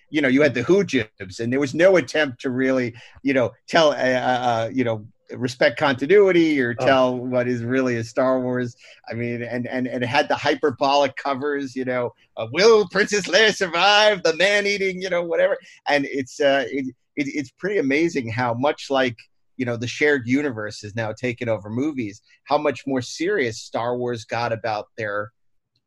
you 0.09 0.21
know, 0.21 0.29
you 0.29 0.41
had 0.41 0.53
the 0.53 0.63
Hoojibs, 0.63 1.41
and 1.41 1.51
there 1.51 1.59
was 1.59 1.73
no 1.73 1.97
attempt 1.97 2.39
to 2.41 2.49
really, 2.49 2.95
you 3.23 3.33
know, 3.33 3.51
tell, 3.67 3.89
uh, 3.89 3.95
uh, 3.95 4.69
you 4.73 4.85
know, 4.85 5.05
respect 5.31 5.77
continuity 5.77 6.61
or 6.61 6.73
oh. 6.79 6.85
tell 6.85 7.07
oh. 7.09 7.15
what 7.15 7.49
is 7.49 7.61
really 7.61 7.97
a 7.97 8.05
Star 8.05 8.39
Wars. 8.39 8.77
I 9.09 9.15
mean, 9.15 9.41
and 9.41 9.67
and 9.67 9.85
and 9.85 10.01
it 10.01 10.07
had 10.07 10.29
the 10.29 10.35
hyperbolic 10.35 11.17
covers, 11.17 11.75
you 11.75 11.83
know, 11.83 12.13
uh, 12.37 12.47
will 12.53 12.87
Princess 12.87 13.27
Leia 13.27 13.53
survive 13.53 14.23
the 14.23 14.35
man 14.37 14.65
eating, 14.65 15.01
you 15.01 15.09
know, 15.09 15.21
whatever. 15.21 15.57
And 15.89 16.05
it's 16.05 16.39
uh, 16.39 16.63
it, 16.71 16.85
it, 17.17 17.27
it's 17.27 17.51
pretty 17.51 17.79
amazing 17.79 18.29
how 18.29 18.53
much 18.53 18.89
like 18.89 19.17
you 19.57 19.65
know 19.65 19.75
the 19.75 19.87
shared 19.87 20.25
universe 20.25 20.85
is 20.85 20.95
now 20.95 21.11
taken 21.11 21.47
over 21.47 21.69
movies 21.69 22.21
how 22.43 22.57
much 22.57 22.85
more 22.85 23.01
serious 23.01 23.61
star 23.61 23.95
wars 23.97 24.25
got 24.25 24.51
about 24.51 24.87
their 24.97 25.31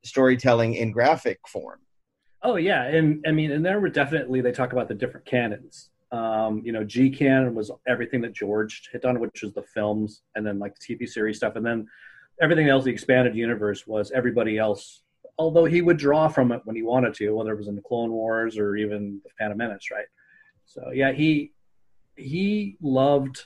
storytelling 0.04 0.74
in 0.74 0.90
graphic 0.92 1.40
form. 1.46 1.80
Oh 2.42 2.56
yeah. 2.56 2.84
And 2.84 3.24
i 3.26 3.32
mean 3.32 3.50
and 3.50 3.64
there 3.64 3.80
were 3.80 3.88
definitely 3.88 4.40
they 4.40 4.52
talk 4.52 4.72
about 4.72 4.88
the 4.88 4.94
different 4.94 5.26
canons. 5.26 5.90
Um, 6.10 6.62
you 6.64 6.72
know 6.72 6.84
g 6.84 7.10
canon 7.10 7.54
was 7.54 7.70
everything 7.86 8.22
that 8.22 8.32
george 8.32 8.88
hit 8.90 9.04
on 9.04 9.20
which 9.20 9.42
was 9.42 9.52
the 9.52 9.62
films 9.62 10.22
and 10.34 10.46
then 10.46 10.58
like 10.58 10.74
the 10.78 10.96
tv 10.96 11.08
series 11.08 11.36
stuff. 11.36 11.56
And 11.56 11.66
then 11.66 11.86
everything 12.40 12.68
else 12.68 12.84
the 12.84 12.90
expanded 12.90 13.34
universe 13.34 13.86
was 13.86 14.10
everybody 14.12 14.58
else 14.58 15.02
although 15.38 15.66
he 15.66 15.82
would 15.82 15.98
draw 15.98 16.26
from 16.28 16.50
it 16.52 16.62
when 16.64 16.76
he 16.76 16.82
wanted 16.82 17.14
to 17.14 17.30
whether 17.30 17.52
it 17.52 17.58
was 17.58 17.68
in 17.68 17.76
the 17.76 17.82
clone 17.82 18.10
wars 18.10 18.56
or 18.58 18.76
even 18.76 19.20
the 19.24 19.30
phantom 19.38 19.58
menace 19.58 19.90
right? 19.90 20.06
So 20.66 20.90
yeah 20.92 21.12
he 21.12 21.52
he 22.18 22.76
loved 22.82 23.44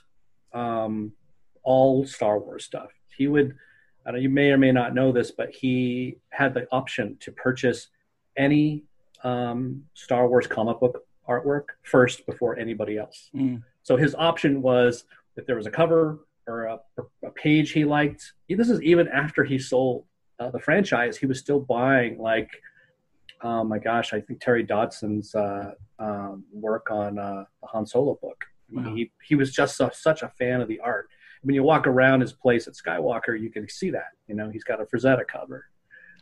um, 0.53 1.13
all 1.63 2.07
Star 2.07 2.39
Wars 2.39 2.65
stuff. 2.65 2.91
He 3.17 3.29
would, 3.29 3.55
I 4.07 4.17
you 4.17 4.29
may 4.29 4.51
or 4.51 4.59
may 4.59 4.73
not 4.73 4.95
know 4.95 5.13
this, 5.13 5.31
but 5.31 5.51
he 5.51 6.17
had 6.31 6.55
the 6.55 6.67
option 6.73 7.17
to 7.21 7.33
purchase 7.33 7.89
any 8.37 8.85
um, 9.23 9.85
Star 9.95 10.29
Wars 10.29 10.47
comic 10.47 10.81
book 10.81 11.05
artwork 11.29 11.65
first 11.83 12.27
before 12.27 12.59
anybody 12.59 12.99
else. 12.99 13.31
Mm. 13.35 13.63
So 13.83 13.97
his 13.97 14.15
option 14.15 14.63
was 14.63 15.05
if 15.37 15.47
there 15.47 15.57
was 15.57 15.67
a 15.67 15.71
cover 15.71 16.21
or 16.47 16.65
a, 16.65 16.79
a 17.25 17.31
page 17.31 17.73
he 17.73 17.85
liked. 17.85 18.33
This 18.49 18.69
is 18.69 18.83
even 18.83 19.09
after 19.09 19.45
he 19.45 19.59
sold 19.59 20.05
uh, 20.41 20.51
the 20.51 20.59
franchise. 20.59 21.17
He 21.17 21.27
was 21.27 21.39
still 21.39 21.61
buying 21.61 22.19
like, 22.19 22.51
oh 23.43 23.65
my 23.65 23.79
gosh, 23.79 24.13
I 24.13 24.21
think 24.21 24.41
Terry 24.41 24.65
Dodson's 24.65 25.35
uh, 25.35 25.73
um, 25.99 26.45
work 26.53 26.91
on 26.91 27.19
uh, 27.19 27.45
the 27.61 27.67
Han 27.69 27.87
Solo 27.87 28.19
book. 28.21 28.45
Wow. 28.71 28.95
He 28.95 29.13
he 29.25 29.35
was 29.35 29.53
just 29.53 29.81
a, 29.81 29.91
such 29.95 30.23
a 30.23 30.29
fan 30.29 30.61
of 30.61 30.69
the 30.69 30.81
art. 30.81 31.09
When 31.43 31.55
you 31.55 31.63
walk 31.63 31.87
around 31.87 32.21
his 32.21 32.33
place 32.33 32.69
at 32.69 32.75
Skywalker, 32.75 33.39
you 33.39 33.51
can 33.51 33.69
see 33.69 33.91
that. 33.91 34.11
You 34.29 34.35
know, 34.35 34.49
he's 34.51 34.65
got 34.65 34.81
a 34.81 34.85
Frazetta 34.85 35.27
cover 35.27 35.67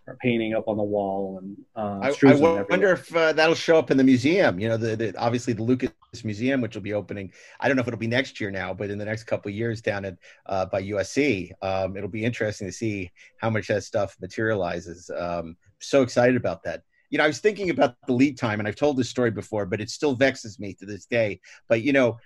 or 0.06 0.16
painting 0.22 0.54
up 0.54 0.66
on 0.66 0.78
the 0.78 0.82
wall, 0.82 1.38
and 1.42 1.56
uh, 1.76 2.00
I, 2.02 2.30
I 2.30 2.34
wonder 2.34 2.92
if 2.92 3.14
uh, 3.14 3.32
that'll 3.32 3.54
show 3.54 3.78
up 3.78 3.90
in 3.90 3.98
the 3.98 4.04
museum. 4.04 4.58
You 4.58 4.68
know, 4.70 4.76
the, 4.78 4.96
the, 4.96 5.16
obviously 5.18 5.52
the 5.52 5.62
Lucas 5.62 5.92
Museum, 6.24 6.62
which 6.62 6.74
will 6.74 6.82
be 6.82 6.94
opening. 6.94 7.32
I 7.60 7.68
don't 7.68 7.76
know 7.76 7.82
if 7.82 7.88
it'll 7.88 7.98
be 7.98 8.06
next 8.06 8.40
year 8.40 8.50
now, 8.50 8.72
but 8.72 8.90
in 8.90 8.98
the 8.98 9.04
next 9.04 9.24
couple 9.24 9.50
of 9.50 9.54
years 9.54 9.82
down 9.82 10.06
at 10.06 10.16
uh, 10.46 10.66
by 10.66 10.82
USC, 10.82 11.52
um, 11.62 11.96
it'll 11.96 12.08
be 12.08 12.24
interesting 12.24 12.66
to 12.66 12.72
see 12.72 13.10
how 13.36 13.50
much 13.50 13.68
that 13.68 13.84
stuff 13.84 14.16
materializes. 14.20 15.10
Um, 15.16 15.56
so 15.80 16.02
excited 16.02 16.36
about 16.36 16.62
that 16.64 16.82
you 17.10 17.18
know, 17.18 17.24
I 17.24 17.26
was 17.26 17.40
thinking 17.40 17.70
about 17.70 17.96
the 18.06 18.12
lead 18.12 18.38
time, 18.38 18.60
and 18.60 18.68
I've 18.68 18.76
told 18.76 18.96
this 18.96 19.10
story 19.10 19.32
before, 19.32 19.66
but 19.66 19.80
it 19.80 19.90
still 19.90 20.14
vexes 20.14 20.60
me 20.60 20.74
to 20.74 20.86
this 20.86 21.06
day. 21.06 21.40
But 21.68 21.82
you 21.82 21.92
know, 21.92 22.18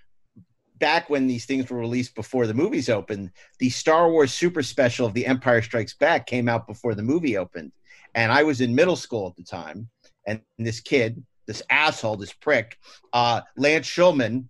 back 0.78 1.08
when 1.08 1.26
these 1.26 1.46
things 1.46 1.70
were 1.70 1.78
released 1.78 2.14
before 2.14 2.46
the 2.46 2.54
movies 2.54 2.88
opened, 2.88 3.30
the 3.58 3.70
Star 3.70 4.10
Wars 4.10 4.32
Super 4.32 4.62
Special 4.62 5.06
of 5.06 5.14
The 5.14 5.26
Empire 5.26 5.62
Strikes 5.62 5.94
Back 5.94 6.26
came 6.26 6.48
out 6.48 6.66
before 6.66 6.94
the 6.94 7.02
movie 7.02 7.36
opened. 7.36 7.72
And 8.14 8.32
I 8.32 8.42
was 8.42 8.60
in 8.60 8.74
middle 8.74 8.96
school 8.96 9.26
at 9.28 9.36
the 9.36 9.42
time. 9.42 9.88
And 10.26 10.40
this 10.58 10.80
kid, 10.80 11.22
this 11.46 11.62
asshole, 11.70 12.16
this 12.16 12.32
prick, 12.32 12.78
uh, 13.12 13.42
Lance 13.56 13.86
Schulman, 13.86 14.46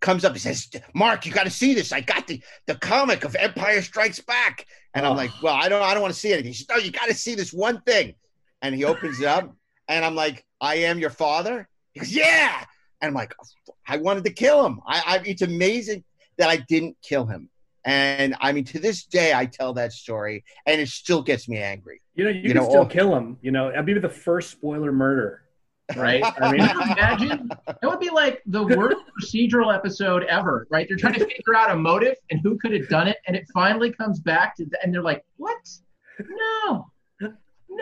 comes 0.00 0.24
up 0.24 0.32
and 0.32 0.40
says, 0.40 0.68
"Mark, 0.94 1.24
you 1.24 1.32
got 1.32 1.44
to 1.44 1.50
see 1.50 1.74
this. 1.74 1.92
I 1.92 2.00
got 2.00 2.26
the 2.26 2.42
the 2.66 2.74
comic 2.74 3.24
of 3.24 3.36
Empire 3.36 3.80
Strikes 3.82 4.20
Back." 4.20 4.66
And 4.94 5.06
oh. 5.06 5.10
I'm 5.10 5.16
like, 5.16 5.30
"Well, 5.42 5.54
I 5.54 5.68
don't, 5.68 5.82
I 5.82 5.92
don't 5.94 6.02
want 6.02 6.14
to 6.14 6.18
see 6.18 6.32
anything." 6.32 6.52
He 6.52 6.56
says, 6.56 6.68
"No, 6.68 6.76
you 6.76 6.90
got 6.90 7.06
to 7.06 7.14
see 7.14 7.34
this 7.34 7.52
one 7.52 7.80
thing." 7.82 8.14
And 8.62 8.74
he 8.74 8.84
opens 8.84 9.20
it 9.20 9.26
up, 9.26 9.54
and 9.88 10.04
I'm 10.04 10.14
like, 10.14 10.44
"I 10.60 10.76
am 10.76 10.98
your 10.98 11.10
father." 11.10 11.68
He 11.92 12.00
goes, 12.00 12.12
"Yeah." 12.12 12.64
And 13.00 13.08
I'm 13.08 13.14
like, 13.14 13.34
I 13.86 13.98
wanted 13.98 14.24
to 14.24 14.32
kill 14.32 14.64
him. 14.64 14.80
I, 14.86 15.02
I, 15.06 15.22
it's 15.24 15.42
amazing 15.42 16.04
that 16.38 16.48
I 16.48 16.56
didn't 16.56 16.96
kill 17.02 17.26
him. 17.26 17.50
And 17.84 18.34
I 18.40 18.52
mean, 18.52 18.64
to 18.64 18.80
this 18.80 19.04
day, 19.04 19.32
I 19.32 19.46
tell 19.46 19.72
that 19.74 19.92
story, 19.92 20.44
and 20.66 20.80
it 20.80 20.88
still 20.88 21.22
gets 21.22 21.48
me 21.48 21.58
angry. 21.58 22.02
You 22.16 22.24
know, 22.24 22.30
you, 22.30 22.40
you 22.40 22.48
can 22.48 22.56
know, 22.56 22.68
still 22.68 22.80
all... 22.80 22.86
kill 22.86 23.14
him. 23.14 23.38
You 23.42 23.52
know, 23.52 23.72
I'd 23.72 23.86
be 23.86 23.94
the 23.94 24.08
first 24.08 24.50
spoiler 24.50 24.90
murder, 24.90 25.42
right? 25.96 26.24
I 26.40 26.50
mean, 26.50 26.62
imagine 26.62 27.48
that 27.66 27.78
would 27.84 28.00
be 28.00 28.10
like 28.10 28.42
the 28.46 28.64
worst 28.76 28.98
procedural 29.22 29.72
episode 29.72 30.24
ever, 30.24 30.66
right? 30.68 30.88
They're 30.88 30.96
trying 30.96 31.14
to 31.14 31.20
figure 31.26 31.54
out 31.54 31.70
a 31.70 31.76
motive 31.76 32.16
and 32.32 32.40
who 32.40 32.58
could 32.58 32.72
have 32.72 32.88
done 32.88 33.06
it, 33.06 33.18
and 33.28 33.36
it 33.36 33.46
finally 33.54 33.92
comes 33.92 34.18
back 34.18 34.56
to, 34.56 34.66
and 34.82 34.92
they're 34.92 35.02
like, 35.02 35.24
"What? 35.36 35.56
No, 36.18 36.90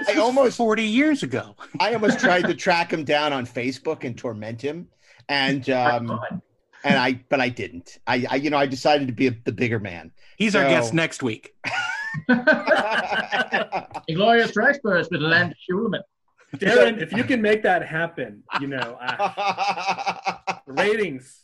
I 0.08 0.16
almost 0.16 0.56
40 0.56 0.82
years 0.82 1.22
ago. 1.22 1.56
I 1.80 1.94
almost 1.94 2.18
tried 2.18 2.42
to 2.42 2.54
track 2.54 2.92
him 2.92 3.04
down 3.04 3.32
on 3.32 3.46
Facebook 3.46 4.04
and 4.04 4.16
torment 4.16 4.60
him, 4.60 4.88
and 5.28 5.68
um, 5.70 6.20
and 6.84 6.98
I, 6.98 7.20
but 7.28 7.40
I 7.40 7.48
didn't. 7.48 7.98
I, 8.06 8.26
I, 8.30 8.36
you 8.36 8.50
know, 8.50 8.58
I 8.58 8.66
decided 8.66 9.08
to 9.08 9.14
be 9.14 9.28
a, 9.28 9.36
the 9.44 9.52
bigger 9.52 9.80
man. 9.80 10.12
He's 10.36 10.52
so... 10.52 10.60
our 10.60 10.68
guest 10.68 10.92
next 10.92 11.22
week. 11.22 11.54
Glorious 14.08 14.50
Strikes 14.50 14.78
First 14.82 15.10
with 15.10 15.22
Lance 15.22 15.56
Schulman. 15.68 16.02
Daren, 16.56 17.00
if 17.00 17.12
you 17.12 17.24
can 17.24 17.42
make 17.42 17.62
that 17.62 17.84
happen, 17.84 18.42
you 18.60 18.68
know, 18.68 18.98
uh, 19.00 20.34
ratings 20.66 21.40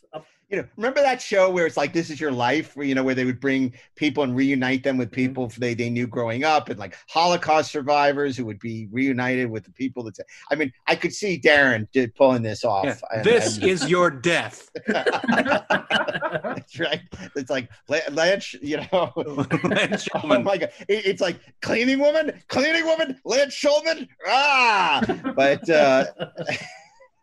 you 0.51 0.57
know, 0.57 0.67
remember 0.75 1.01
that 1.01 1.21
show 1.21 1.49
where 1.49 1.65
it's 1.65 1.77
like 1.77 1.93
this 1.93 2.09
is 2.09 2.19
your 2.19 2.31
life, 2.31 2.75
where 2.75 2.85
you 2.85 2.93
know, 2.93 3.03
where 3.03 3.15
they 3.15 3.23
would 3.23 3.39
bring 3.39 3.73
people 3.95 4.23
and 4.23 4.35
reunite 4.35 4.83
them 4.83 4.97
with 4.97 5.09
mm-hmm. 5.09 5.15
people 5.15 5.51
they 5.57 5.73
they 5.73 5.89
knew 5.89 6.07
growing 6.07 6.43
up, 6.43 6.67
and 6.69 6.77
like 6.77 6.97
Holocaust 7.07 7.71
survivors 7.71 8.35
who 8.35 8.45
would 8.45 8.59
be 8.59 8.89
reunited 8.91 9.49
with 9.49 9.63
the 9.63 9.71
people 9.71 10.03
that. 10.03 10.17
I 10.51 10.55
mean, 10.55 10.73
I 10.87 10.95
could 10.95 11.13
see 11.13 11.39
Daren 11.39 11.89
did 11.93 12.13
pulling 12.15 12.41
this 12.41 12.65
off. 12.65 12.83
Yeah. 12.83 12.97
And, 13.13 13.23
this 13.23 13.55
and, 13.57 13.65
is 13.65 13.89
your 13.89 14.09
death. 14.11 14.69
That's 14.87 16.79
right. 16.79 17.01
It's 17.37 17.49
like 17.49 17.69
Lance, 18.11 18.53
you 18.61 18.85
know, 18.91 19.13
Lance 19.63 20.09
Oh 20.15 20.27
my 20.27 20.57
god, 20.57 20.71
it, 20.89 21.05
it's 21.05 21.21
like 21.21 21.39
cleaning 21.61 21.99
woman, 21.99 22.41
cleaning 22.49 22.85
woman, 22.85 23.17
Lance 23.23 23.55
Schulman. 23.55 24.09
Ah, 24.27 25.01
but. 25.33 25.69
uh 25.69 26.05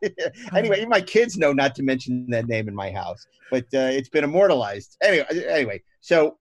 anyway, 0.54 0.84
my 0.86 1.00
kids 1.00 1.36
know 1.36 1.52
not 1.52 1.74
to 1.76 1.82
mention 1.82 2.26
that 2.30 2.46
name 2.46 2.68
in 2.68 2.74
my 2.74 2.90
house, 2.90 3.26
but 3.50 3.64
uh, 3.74 3.90
it's 3.92 4.08
been 4.08 4.24
immortalized. 4.24 4.96
Anyway, 5.02 5.26
anyway, 5.48 5.82
so 6.00 6.38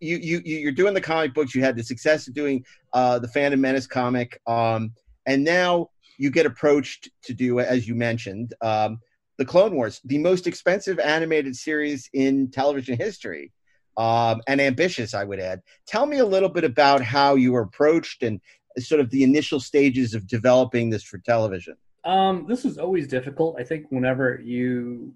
you 0.00 0.16
you 0.16 0.40
you're 0.44 0.72
doing 0.72 0.94
the 0.94 1.00
comic 1.00 1.34
books. 1.34 1.54
You 1.54 1.62
had 1.62 1.76
the 1.76 1.82
success 1.82 2.28
of 2.28 2.34
doing 2.34 2.64
uh, 2.92 3.18
the 3.18 3.28
Phantom 3.28 3.60
Menace 3.60 3.86
comic, 3.86 4.40
um, 4.46 4.92
and 5.26 5.44
now 5.44 5.88
you 6.18 6.30
get 6.30 6.46
approached 6.46 7.10
to 7.24 7.32
do, 7.32 7.60
as 7.60 7.88
you 7.88 7.94
mentioned, 7.94 8.54
um, 8.60 8.98
the 9.38 9.44
Clone 9.44 9.74
Wars, 9.74 10.00
the 10.04 10.18
most 10.18 10.46
expensive 10.46 10.98
animated 10.98 11.56
series 11.56 12.10
in 12.12 12.50
television 12.50 12.96
history. 12.96 13.52
Um, 13.96 14.40
and 14.46 14.60
ambitious, 14.60 15.14
I 15.14 15.24
would 15.24 15.40
add. 15.40 15.60
Tell 15.86 16.06
me 16.06 16.18
a 16.18 16.24
little 16.24 16.48
bit 16.48 16.64
about 16.64 17.02
how 17.02 17.34
you 17.34 17.52
were 17.52 17.62
approached 17.62 18.22
and 18.22 18.40
sort 18.78 19.00
of 19.00 19.10
the 19.10 19.24
initial 19.24 19.60
stages 19.60 20.14
of 20.14 20.26
developing 20.26 20.90
this 20.90 21.02
for 21.02 21.18
television. 21.18 21.74
Um, 22.04 22.46
this 22.48 22.64
is 22.64 22.78
always 22.78 23.06
difficult. 23.06 23.56
I 23.58 23.64
think 23.64 23.86
whenever 23.90 24.40
you 24.42 25.14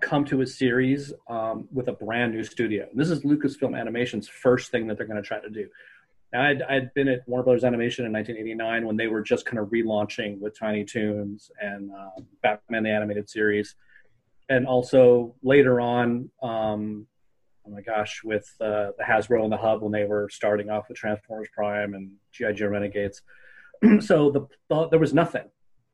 come 0.00 0.24
to 0.26 0.40
a 0.42 0.46
series 0.46 1.12
um, 1.28 1.68
with 1.72 1.88
a 1.88 1.92
brand 1.92 2.32
new 2.32 2.44
studio, 2.44 2.88
this 2.94 3.10
is 3.10 3.20
Lucasfilm 3.20 3.78
Animation's 3.78 4.28
first 4.28 4.70
thing 4.70 4.86
that 4.86 4.96
they're 4.96 5.06
going 5.06 5.22
to 5.22 5.26
try 5.26 5.40
to 5.40 5.50
do. 5.50 5.68
I'd, 6.34 6.62
I'd 6.62 6.92
been 6.94 7.08
at 7.08 7.26
Warner 7.28 7.44
Brothers 7.44 7.64
Animation 7.64 8.04
in 8.04 8.12
1989 8.12 8.86
when 8.86 8.96
they 8.96 9.06
were 9.06 9.22
just 9.22 9.46
kind 9.46 9.58
of 9.58 9.68
relaunching 9.68 10.38
with 10.40 10.58
Tiny 10.58 10.84
Toons 10.84 11.50
and 11.60 11.90
uh, 11.92 12.20
Batman 12.42 12.82
the 12.82 12.90
Animated 12.90 13.28
Series. 13.30 13.74
And 14.48 14.66
also 14.66 15.34
later 15.42 15.80
on, 15.80 16.30
um, 16.42 17.06
oh 17.66 17.70
my 17.70 17.80
gosh, 17.80 18.22
with 18.24 18.48
uh, 18.60 18.90
the 18.98 19.04
Hasbro 19.06 19.42
and 19.44 19.52
the 19.52 19.56
Hub 19.56 19.82
when 19.82 19.92
they 19.92 20.04
were 20.04 20.28
starting 20.30 20.70
off 20.70 20.88
with 20.88 20.98
Transformers 20.98 21.48
Prime 21.54 21.94
and 21.94 22.12
GI 22.32 22.52
Joe 22.54 22.68
Renegades. 22.68 23.22
so 24.00 24.30
the, 24.30 24.46
the, 24.68 24.88
there 24.88 24.98
was 24.98 25.14
nothing. 25.14 25.44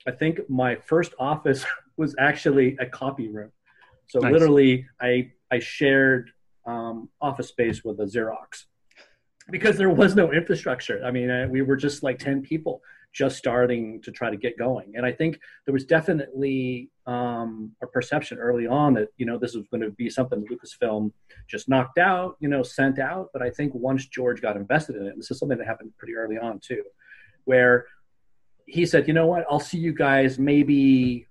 I 0.06 0.10
think 0.10 0.40
my 0.48 0.76
first 0.76 1.12
office 1.18 1.64
was 1.96 2.14
actually 2.18 2.76
a 2.80 2.86
copy 2.86 3.28
room. 3.28 3.52
So 4.08 4.18
nice. 4.18 4.32
literally, 4.32 4.86
I 5.00 5.32
I 5.50 5.58
shared 5.58 6.30
um, 6.66 7.08
office 7.20 7.48
space 7.48 7.82
with 7.84 8.00
a 8.00 8.04
Xerox 8.04 8.64
because 9.50 9.76
there 9.76 9.90
was 9.90 10.14
no 10.14 10.32
infrastructure. 10.32 11.02
I 11.04 11.10
mean, 11.10 11.30
uh, 11.30 11.46
we 11.50 11.62
were 11.62 11.76
just 11.76 12.02
like 12.02 12.18
ten 12.18 12.42
people 12.42 12.82
just 13.12 13.36
starting 13.36 14.00
to 14.00 14.10
try 14.10 14.30
to 14.30 14.36
get 14.36 14.58
going. 14.58 14.94
And 14.96 15.04
I 15.04 15.12
think 15.12 15.38
there 15.66 15.72
was 15.72 15.84
definitely 15.84 16.90
um, 17.06 17.72
a 17.82 17.86
perception 17.86 18.38
early 18.38 18.66
on 18.66 18.94
that 18.94 19.08
you 19.16 19.26
know 19.26 19.38
this 19.38 19.54
was 19.54 19.66
going 19.68 19.82
to 19.82 19.90
be 19.90 20.08
something 20.08 20.44
Lucasfilm 20.46 21.12
just 21.48 21.68
knocked 21.68 21.98
out, 21.98 22.36
you 22.40 22.48
know, 22.48 22.62
sent 22.62 22.98
out. 22.98 23.28
But 23.32 23.42
I 23.42 23.50
think 23.50 23.74
once 23.74 24.06
George 24.06 24.40
got 24.40 24.56
invested 24.56 24.96
in 24.96 25.06
it, 25.06 25.16
this 25.16 25.30
is 25.30 25.38
something 25.38 25.58
that 25.58 25.66
happened 25.66 25.92
pretty 25.98 26.14
early 26.14 26.38
on 26.38 26.58
too, 26.58 26.82
where 27.44 27.86
he 28.66 28.86
said, 28.86 29.08
you 29.08 29.14
know 29.14 29.26
what, 29.26 29.44
I'll 29.50 29.60
see 29.60 29.78
you 29.78 29.92
guys 29.92 30.38
maybe, 30.38 31.26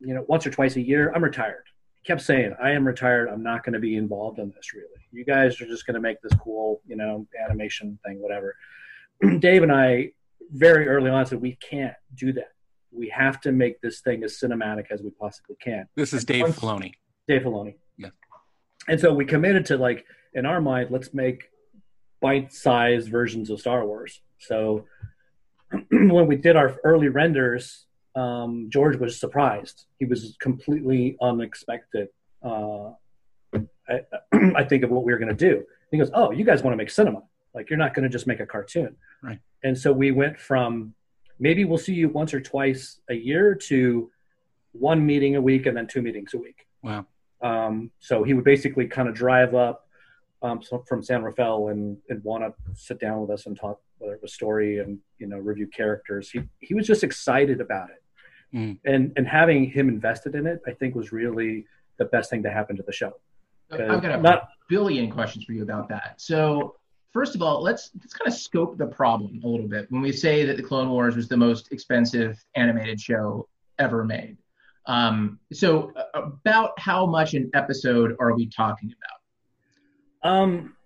you 0.00 0.14
know, 0.14 0.24
once 0.28 0.46
or 0.46 0.50
twice 0.50 0.76
a 0.76 0.80
year. 0.80 1.12
I'm 1.14 1.24
retired. 1.24 1.64
He 1.94 2.06
kept 2.06 2.22
saying, 2.22 2.54
I 2.62 2.70
am 2.70 2.86
retired. 2.86 3.28
I'm 3.28 3.42
not 3.42 3.64
going 3.64 3.72
to 3.72 3.78
be 3.78 3.96
involved 3.96 4.38
in 4.38 4.52
this 4.54 4.72
really. 4.74 4.88
You 5.12 5.24
guys 5.24 5.60
are 5.60 5.66
just 5.66 5.86
going 5.86 5.94
to 5.94 6.00
make 6.00 6.20
this 6.22 6.32
cool, 6.40 6.80
you 6.86 6.96
know, 6.96 7.26
animation 7.42 7.98
thing, 8.04 8.20
whatever. 8.20 8.56
Dave 9.38 9.62
and 9.62 9.72
I 9.72 10.12
very 10.52 10.88
early 10.88 11.10
on 11.10 11.24
said 11.26 11.40
we 11.40 11.56
can't 11.56 11.94
do 12.14 12.32
that. 12.34 12.52
We 12.92 13.08
have 13.08 13.40
to 13.40 13.52
make 13.52 13.80
this 13.80 14.00
thing 14.00 14.22
as 14.22 14.38
cinematic 14.38 14.86
as 14.90 15.02
we 15.02 15.10
possibly 15.10 15.56
can. 15.60 15.88
This 15.96 16.12
is 16.12 16.24
Dave 16.24 16.42
Once, 16.42 16.58
Filoni. 16.58 16.92
Dave 17.26 17.42
Filoni. 17.42 17.74
Yeah. 17.96 18.10
And 18.88 19.00
so 19.00 19.12
we 19.12 19.24
committed 19.24 19.66
to 19.66 19.76
like 19.76 20.04
in 20.34 20.46
our 20.46 20.60
mind, 20.60 20.90
let's 20.90 21.14
make 21.14 21.44
bite-sized 22.20 23.08
versions 23.08 23.50
of 23.50 23.60
Star 23.60 23.86
Wars. 23.86 24.20
So 24.38 24.86
when 25.90 26.26
we 26.26 26.36
did 26.36 26.56
our 26.56 26.76
early 26.84 27.08
renders, 27.08 27.86
um, 28.14 28.68
George 28.70 28.96
was 28.96 29.18
surprised. 29.18 29.86
He 29.98 30.04
was 30.04 30.36
completely 30.40 31.16
unexpected. 31.20 32.08
Uh, 32.42 32.90
I, 33.88 34.00
I, 34.56 34.64
think 34.64 34.84
of 34.84 34.90
what 34.90 35.04
we 35.04 35.12
were 35.12 35.18
going 35.18 35.34
to 35.34 35.50
do. 35.50 35.64
He 35.90 35.98
goes, 35.98 36.10
"Oh, 36.14 36.30
you 36.30 36.44
guys 36.44 36.62
want 36.62 36.72
to 36.72 36.76
make 36.76 36.90
cinema? 36.90 37.22
Like 37.54 37.70
you're 37.70 37.78
not 37.78 37.94
going 37.94 38.04
to 38.04 38.08
just 38.08 38.26
make 38.26 38.40
a 38.40 38.46
cartoon." 38.46 38.96
Right. 39.22 39.38
And 39.62 39.76
so 39.76 39.92
we 39.92 40.10
went 40.10 40.38
from 40.38 40.94
maybe 41.38 41.64
we'll 41.64 41.78
see 41.78 41.94
you 41.94 42.08
once 42.08 42.34
or 42.34 42.40
twice 42.40 43.00
a 43.08 43.14
year 43.14 43.54
to 43.54 44.10
one 44.72 45.04
meeting 45.04 45.36
a 45.36 45.40
week 45.40 45.66
and 45.66 45.76
then 45.76 45.86
two 45.86 46.02
meetings 46.02 46.34
a 46.34 46.38
week. 46.38 46.66
Wow. 46.82 47.06
Um, 47.40 47.90
so 48.00 48.22
he 48.22 48.34
would 48.34 48.44
basically 48.44 48.86
kind 48.86 49.08
of 49.08 49.14
drive 49.14 49.54
up 49.54 49.88
um, 50.42 50.60
from 50.86 51.02
San 51.02 51.22
Rafael 51.22 51.68
and, 51.68 51.96
and 52.08 52.22
want 52.22 52.44
to 52.44 52.54
sit 52.74 53.00
down 53.00 53.20
with 53.20 53.30
us 53.30 53.46
and 53.46 53.58
talk, 53.58 53.80
whether 54.04 54.14
it 54.14 54.22
was 54.22 54.34
story 54.34 54.78
and 54.78 54.98
you 55.18 55.26
know 55.26 55.38
review 55.38 55.66
characters. 55.66 56.30
He 56.30 56.42
he 56.60 56.74
was 56.74 56.86
just 56.86 57.02
excited 57.02 57.60
about 57.60 57.88
it, 57.90 58.56
mm. 58.56 58.78
and 58.84 59.12
and 59.16 59.26
having 59.26 59.70
him 59.70 59.88
invested 59.88 60.34
in 60.34 60.46
it, 60.46 60.60
I 60.66 60.72
think 60.72 60.94
was 60.94 61.12
really 61.12 61.66
the 61.98 62.04
best 62.06 62.30
thing 62.30 62.42
to 62.42 62.50
happen 62.50 62.76
to 62.76 62.82
the 62.82 62.92
show. 62.92 63.12
I've 63.70 64.02
got 64.02 64.18
a 64.18 64.20
not, 64.20 64.48
billion 64.68 65.10
questions 65.10 65.44
for 65.44 65.52
you 65.52 65.62
about 65.62 65.88
that. 65.88 66.14
So 66.20 66.76
first 67.12 67.34
of 67.34 67.42
all, 67.42 67.62
let's 67.62 67.90
let's 67.94 68.12
kind 68.12 68.28
of 68.28 68.34
scope 68.34 68.76
the 68.76 68.86
problem 68.86 69.40
a 69.42 69.48
little 69.48 69.68
bit 69.68 69.90
when 69.90 70.02
we 70.02 70.12
say 70.12 70.44
that 70.44 70.56
the 70.56 70.62
Clone 70.62 70.90
Wars 70.90 71.16
was 71.16 71.28
the 71.28 71.36
most 71.36 71.72
expensive 71.72 72.44
animated 72.54 73.00
show 73.00 73.48
ever 73.78 74.04
made. 74.04 74.36
Um, 74.86 75.38
so, 75.50 75.92
uh, 75.96 76.20
about 76.22 76.78
how 76.78 77.06
much 77.06 77.32
an 77.32 77.50
episode 77.54 78.16
are 78.20 78.34
we 78.34 78.46
talking 78.48 78.92
about? 80.22 80.30
Um, 80.30 80.76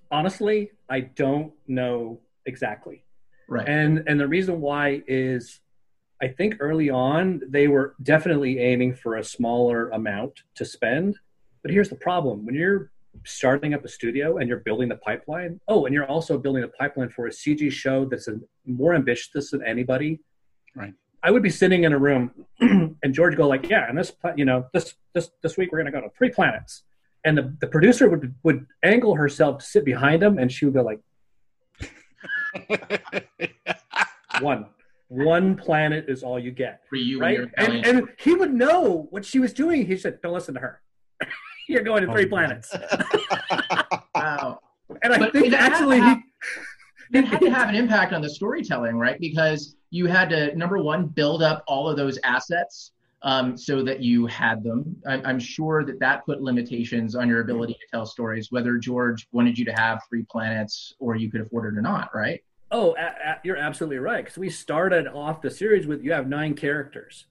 honestly, 0.12 0.70
I 0.88 1.00
don't 1.00 1.52
know 1.66 2.20
exactly. 2.46 3.04
Right. 3.48 3.68
And 3.68 4.04
and 4.06 4.18
the 4.18 4.26
reason 4.26 4.60
why 4.60 5.02
is 5.06 5.60
I 6.20 6.28
think 6.28 6.56
early 6.60 6.90
on 6.90 7.42
they 7.48 7.68
were 7.68 7.94
definitely 8.02 8.58
aiming 8.58 8.94
for 8.94 9.16
a 9.16 9.24
smaller 9.24 9.90
amount 9.90 10.42
to 10.56 10.64
spend. 10.64 11.18
But 11.62 11.70
here's 11.70 11.88
the 11.88 11.96
problem: 11.96 12.46
when 12.46 12.54
you're 12.54 12.90
starting 13.24 13.74
up 13.74 13.84
a 13.84 13.88
studio 13.88 14.38
and 14.38 14.48
you're 14.48 14.58
building 14.58 14.88
the 14.88 14.96
pipeline. 14.96 15.60
Oh, 15.68 15.86
and 15.86 15.94
you're 15.94 16.06
also 16.06 16.38
building 16.38 16.64
a 16.64 16.68
pipeline 16.68 17.08
for 17.08 17.26
a 17.26 17.30
CG 17.30 17.70
show 17.72 18.04
that's 18.04 18.28
a, 18.28 18.38
more 18.64 18.94
ambitious 18.94 19.50
than 19.50 19.64
anybody. 19.64 20.20
Right. 20.74 20.94
I 21.22 21.30
would 21.30 21.42
be 21.42 21.50
sitting 21.50 21.84
in 21.84 21.92
a 21.92 21.98
room 21.98 22.30
and 22.60 23.14
George 23.14 23.36
go 23.36 23.48
like, 23.48 23.68
yeah, 23.68 23.88
and 23.88 23.98
this, 23.98 24.12
you 24.36 24.44
know, 24.44 24.66
this, 24.72 24.94
this, 25.12 25.30
this 25.42 25.56
week 25.56 25.72
we're 25.72 25.78
going 25.78 25.92
to 25.92 26.00
go 26.00 26.00
to 26.00 26.12
three 26.16 26.30
planets. 26.30 26.82
And 27.24 27.36
the, 27.36 27.56
the 27.60 27.66
producer 27.66 28.08
would, 28.08 28.34
would 28.44 28.66
angle 28.84 29.16
herself 29.16 29.58
to 29.58 29.64
sit 29.64 29.84
behind 29.84 30.22
him 30.22 30.38
and 30.38 30.52
she 30.52 30.64
would 30.64 30.74
go 30.74 30.82
like, 30.82 31.00
one, 34.40 34.66
one 35.08 35.56
planet 35.56 36.06
is 36.08 36.22
all 36.22 36.38
you 36.38 36.50
get. 36.50 36.82
For 36.88 36.96
you, 36.96 37.20
right? 37.20 37.40
And, 37.56 37.86
and 37.86 38.08
he 38.18 38.34
would 38.34 38.52
know 38.52 39.06
what 39.10 39.24
she 39.24 39.38
was 39.38 39.52
doing. 39.52 39.86
He 39.86 39.96
said, 39.96 40.20
don't 40.22 40.32
listen 40.32 40.54
to 40.54 40.60
her. 40.60 40.80
You're 41.68 41.82
going 41.82 42.06
to 42.06 42.12
three 42.12 42.26
oh, 42.26 42.28
planets. 42.28 42.74
wow. 44.14 44.60
And 45.02 45.12
I 45.12 45.18
but 45.18 45.32
think 45.32 45.52
actually 45.52 45.98
have, 45.98 46.18
he, 47.12 47.18
it 47.18 47.24
had 47.24 47.40
to 47.40 47.50
have 47.50 47.68
an 47.68 47.74
impact 47.74 48.12
on 48.12 48.22
the 48.22 48.30
storytelling, 48.30 48.96
right? 48.96 49.18
Because 49.18 49.76
you 49.90 50.06
had 50.06 50.28
to 50.30 50.54
number 50.56 50.78
one 50.78 51.06
build 51.06 51.42
up 51.42 51.64
all 51.66 51.88
of 51.88 51.96
those 51.96 52.18
assets 52.22 52.92
um, 53.26 53.56
so 53.56 53.82
that 53.82 54.00
you 54.00 54.24
had 54.26 54.62
them. 54.62 54.96
I'm, 55.04 55.20
I'm, 55.26 55.40
sure 55.40 55.84
that 55.84 55.98
that 55.98 56.24
put 56.24 56.40
limitations 56.40 57.16
on 57.16 57.28
your 57.28 57.40
ability 57.40 57.72
to 57.74 57.86
tell 57.90 58.06
stories, 58.06 58.52
whether 58.52 58.78
George 58.78 59.26
wanted 59.32 59.58
you 59.58 59.64
to 59.64 59.72
have 59.72 60.00
three 60.08 60.22
planets 60.30 60.94
or 61.00 61.16
you 61.16 61.28
could 61.28 61.40
afford 61.40 61.74
it 61.74 61.76
or 61.76 61.82
not, 61.82 62.14
right? 62.14 62.44
Oh, 62.70 62.94
a- 62.96 63.30
a- 63.30 63.40
you're 63.42 63.56
absolutely 63.56 63.98
right. 63.98 64.24
Because 64.24 64.38
we 64.38 64.48
started 64.48 65.08
off 65.08 65.42
the 65.42 65.50
series 65.50 65.88
with 65.88 66.04
you 66.04 66.12
have 66.12 66.28
nine 66.28 66.54
characters. 66.54 67.26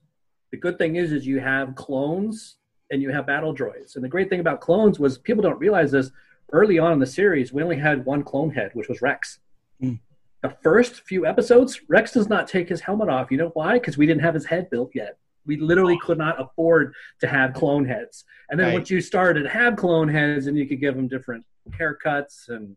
The 0.50 0.58
good 0.58 0.76
thing 0.76 0.96
is, 0.96 1.12
is 1.12 1.26
you 1.26 1.40
have 1.40 1.74
clones 1.74 2.56
and 2.90 3.00
you 3.00 3.10
have 3.10 3.26
battle 3.26 3.54
droids. 3.54 3.94
And 3.94 4.04
the 4.04 4.08
great 4.08 4.28
thing 4.28 4.40
about 4.40 4.60
clones 4.60 4.98
was 4.98 5.16
people 5.16 5.42
don't 5.42 5.58
realize 5.58 5.92
this. 5.92 6.10
Early 6.52 6.78
on 6.78 6.92
in 6.92 6.98
the 6.98 7.06
series, 7.06 7.54
we 7.54 7.62
only 7.62 7.78
had 7.78 8.04
one 8.04 8.22
clone 8.22 8.50
head, 8.50 8.70
which 8.74 8.88
was 8.88 9.00
Rex. 9.00 9.38
Mm. 9.82 9.98
The 10.42 10.54
first 10.62 11.00
few 11.00 11.24
episodes, 11.24 11.80
Rex 11.88 12.12
does 12.12 12.28
not 12.28 12.46
take 12.46 12.68
his 12.68 12.82
helmet 12.82 13.08
off. 13.08 13.30
You 13.30 13.38
know 13.38 13.50
why? 13.54 13.78
Because 13.78 13.96
we 13.96 14.04
didn't 14.06 14.22
have 14.22 14.34
his 14.34 14.44
head 14.44 14.68
built 14.68 14.90
yet. 14.94 15.16
We 15.46 15.56
literally 15.58 15.98
could 15.98 16.18
not 16.18 16.40
afford 16.40 16.94
to 17.20 17.26
have 17.26 17.54
clone 17.54 17.84
heads. 17.84 18.24
And 18.50 18.58
then 18.58 18.68
right. 18.68 18.74
once 18.74 18.90
you 18.90 19.00
started 19.00 19.44
to 19.44 19.48
have 19.48 19.76
clone 19.76 20.08
heads, 20.08 20.46
and 20.46 20.56
you 20.56 20.66
could 20.66 20.80
give 20.80 20.96
them 20.96 21.08
different 21.08 21.44
haircuts 21.70 22.48
and 22.48 22.76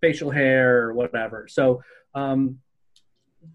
facial 0.00 0.30
hair 0.30 0.82
or 0.84 0.94
whatever. 0.94 1.46
So 1.48 1.82
um, 2.14 2.58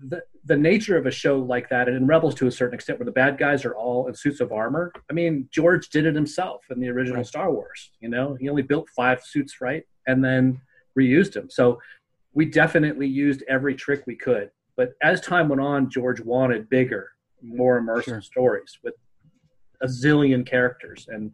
the 0.07 0.21
the 0.47 0.55
nature 0.55 0.95
of 0.95 1.07
a 1.07 1.11
show 1.11 1.39
like 1.39 1.69
that, 1.69 1.87
and 1.87 1.97
in 1.97 2.05
Rebels 2.05 2.35
to 2.35 2.47
a 2.47 2.51
certain 2.51 2.75
extent, 2.75 2.99
where 2.99 3.05
the 3.05 3.11
bad 3.11 3.37
guys 3.37 3.65
are 3.65 3.75
all 3.75 4.07
in 4.07 4.13
suits 4.13 4.39
of 4.39 4.51
armor. 4.51 4.91
I 5.09 5.13
mean, 5.13 5.49
George 5.51 5.89
did 5.89 6.05
it 6.05 6.13
himself 6.13 6.63
in 6.69 6.79
the 6.79 6.89
original 6.89 7.17
right. 7.17 7.25
Star 7.25 7.51
Wars. 7.51 7.91
You 7.99 8.09
know, 8.09 8.35
he 8.39 8.47
only 8.47 8.61
built 8.61 8.87
five 8.95 9.23
suits, 9.23 9.59
right, 9.59 9.83
and 10.05 10.23
then 10.23 10.61
reused 10.97 11.33
them. 11.33 11.49
So 11.49 11.79
we 12.33 12.45
definitely 12.45 13.07
used 13.07 13.43
every 13.47 13.73
trick 13.73 14.03
we 14.05 14.15
could. 14.15 14.51
But 14.77 14.93
as 15.01 15.21
time 15.21 15.49
went 15.49 15.61
on, 15.61 15.89
George 15.89 16.19
wanted 16.19 16.69
bigger, 16.69 17.11
more 17.45 17.81
immersive 17.81 18.05
sure. 18.05 18.21
stories 18.21 18.77
with 18.83 18.95
a 19.81 19.87
zillion 19.87 20.45
characters, 20.45 21.07
and 21.09 21.31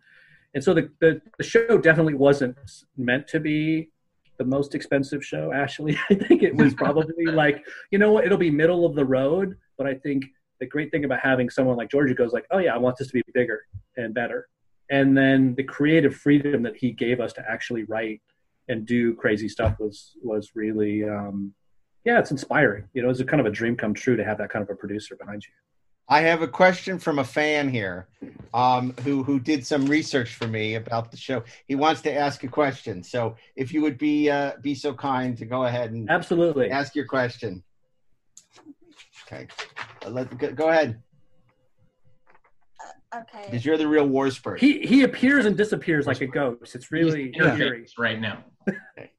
and 0.54 0.64
so 0.64 0.74
the, 0.74 0.90
the 1.00 1.22
the 1.38 1.44
show 1.44 1.78
definitely 1.78 2.16
wasn't 2.16 2.58
meant 2.98 3.28
to 3.30 3.40
be 3.40 3.90
the 4.38 4.46
most 4.46 4.74
expensive 4.74 5.24
show, 5.24 5.52
Ashley. 5.54 5.98
I 6.10 6.16
think 6.16 6.42
it 6.42 6.56
was 6.56 6.74
probably 6.74 7.26
like, 7.28 7.64
you 7.92 8.00
know 8.00 8.12
what, 8.12 8.26
it'll 8.26 8.38
be 8.38 8.50
middle 8.50 8.86
of 8.86 8.96
the 8.96 9.06
road. 9.06 9.56
But 9.78 9.86
I 9.88 9.94
think 9.94 10.26
the 10.60 10.66
great 10.66 10.92
thing 10.92 11.06
about 11.06 11.20
having 11.20 11.50
someone 11.50 11.78
like 11.78 11.92
Georgia 11.92 12.16
goes 12.16 12.34
like, 12.34 12.46
oh 12.52 12.58
yeah, 12.58 12.74
I 12.74 12.78
want 12.78 12.98
this 12.98 13.08
to 13.10 13.14
be 13.14 13.24
bigger 13.34 13.62
and 13.98 14.14
better. 14.14 14.48
And 14.90 15.16
then 15.16 15.56
the 15.56 15.64
creative 15.64 16.16
freedom 16.16 16.64
that 16.64 16.76
he 16.76 16.92
gave 16.92 17.20
us 17.20 17.34
to 17.34 17.46
actually 17.50 17.84
write 17.84 18.22
and 18.68 18.86
do 18.86 19.14
crazy 19.16 19.48
stuff 19.48 19.76
was 19.80 20.14
was 20.24 20.52
really 20.56 21.04
um, 21.04 21.54
yeah, 22.04 22.20
it's 22.20 22.32
inspiring. 22.32 22.86
You 22.94 23.04
know, 23.04 23.10
it's 23.10 23.20
a 23.20 23.26
kind 23.26 23.40
of 23.40 23.46
a 23.46 23.52
dream 23.52 23.76
come 23.76 23.94
true 23.94 24.16
to 24.16 24.24
have 24.24 24.40
that 24.40 24.50
kind 24.50 24.64
of 24.64 24.70
a 24.70 24.76
producer 24.76 25.16
behind 25.16 25.44
you. 25.46 25.54
I 26.10 26.22
have 26.22 26.42
a 26.42 26.48
question 26.48 27.00
from 27.00 27.20
a 27.20 27.24
fan 27.24 27.70
here, 27.70 28.08
um, 28.54 28.94
who 29.04 29.24
who 29.24 29.40
did 29.40 29.66
some 29.66 29.86
research 29.86 30.36
for 30.36 30.48
me 30.48 30.76
about 30.76 31.10
the 31.10 31.18
show. 31.18 31.44
He 31.68 31.76
wants 31.76 32.02
to 32.02 32.14
ask 32.14 32.44
a 32.44 32.48
question. 32.48 33.02
So 33.04 33.38
if 33.56 33.74
you 33.74 33.82
would 33.82 33.98
be 33.98 34.30
uh, 34.30 34.54
be 34.62 34.76
so 34.76 34.94
kind 34.94 35.38
to 35.38 35.46
go 35.46 35.64
ahead 35.64 35.92
and 35.92 36.10
absolutely 36.10 36.70
ask 36.70 36.96
your 36.96 37.06
question. 37.06 37.64
Okay, 39.26 39.48
uh, 40.06 40.10
let 40.10 40.38
go, 40.38 40.52
go 40.52 40.70
ahead. 40.70 41.02
Uh, 43.14 43.20
okay. 43.20 43.46
Because 43.46 43.66
you're 43.66 43.78
the 43.78 43.88
real 43.88 44.08
Wars 44.08 44.40
He 44.58 44.86
he 44.86 45.04
appears 45.04 45.46
and 45.46 45.56
disappears 45.56 46.08
like 46.08 46.20
a 46.20 46.28
ghost. 46.28 46.76
It's 46.76 46.92
really 46.92 47.34
eerie 47.38 47.88
right 47.98 48.20
now. 48.20 48.44
okay. 48.68 49.12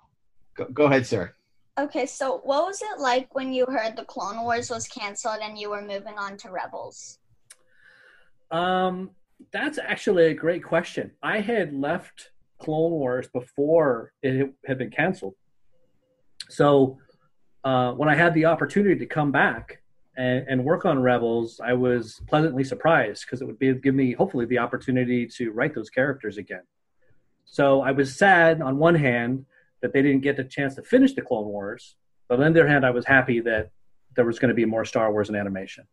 go, 0.55 0.67
go 0.67 0.85
ahead, 0.85 1.07
sir. 1.07 1.35
Okay, 1.79 2.05
so 2.05 2.41
what 2.45 2.67
was 2.67 2.83
it 2.83 3.01
like 3.01 3.35
when 3.35 3.53
you 3.53 3.65
heard 3.65 3.97
the 3.97 4.05
Clone 4.05 4.43
Wars 4.43 4.69
was 4.69 4.87
canceled 4.87 5.39
and 5.43 5.59
you 5.59 5.71
were 5.71 5.81
moving 5.81 6.19
on 6.19 6.37
to 6.39 6.51
Rebels? 6.51 7.19
Um, 8.51 9.11
that's 9.53 9.79
actually 9.79 10.27
a 10.27 10.35
great 10.35 10.63
question. 10.63 11.13
I 11.23 11.41
had 11.41 11.73
left 11.73 12.31
Clone 12.59 12.91
Wars 12.91 13.29
before 13.29 14.13
it 14.23 14.53
had 14.67 14.77
been 14.77 14.91
canceled. 14.91 15.35
So 16.51 16.99
uh, 17.65 17.93
when 17.93 18.11
I 18.11 18.17
had 18.17 18.35
the 18.35 18.45
opportunity 18.45 18.99
to 18.99 19.07
come 19.07 19.33
back 19.33 19.81
and, 20.15 20.47
and 20.47 20.65
work 20.65 20.85
on 20.85 21.01
Rebels, 21.01 21.59
I 21.65 21.73
was 21.73 22.21
pleasantly 22.29 22.65
surprised 22.65 23.25
because 23.25 23.41
it 23.41 23.47
would 23.47 23.59
be, 23.59 23.73
give 23.73 23.95
me 23.95 24.13
hopefully 24.13 24.45
the 24.45 24.59
opportunity 24.59 25.27
to 25.39 25.51
write 25.53 25.75
those 25.75 25.89
characters 25.89 26.37
again. 26.37 26.65
So 27.47 27.81
I 27.81 27.93
was 27.93 28.15
sad 28.15 28.61
on 28.61 28.77
one 28.77 28.95
hand 28.95 29.47
that 29.83 29.93
they 29.93 30.01
didn't 30.01 30.23
get 30.23 30.37
the 30.37 30.45
chance 30.45 30.77
to 30.77 30.83
finish 30.83 31.13
the 31.13 31.23
Clone 31.23 31.47
Wars, 31.47 31.97
but 32.29 32.41
on 32.41 32.53
the 32.53 32.61
other 32.61 32.69
hand, 32.69 32.87
I 32.87 32.91
was 32.91 33.05
happy 33.05 33.41
that 33.41 33.71
there 34.17 34.25
was 34.25 34.39
going 34.39 34.49
to 34.49 34.55
be 34.55 34.65
more 34.65 34.85
Star 34.85 35.13
Wars 35.13 35.29
in 35.29 35.35
animation. 35.35 35.87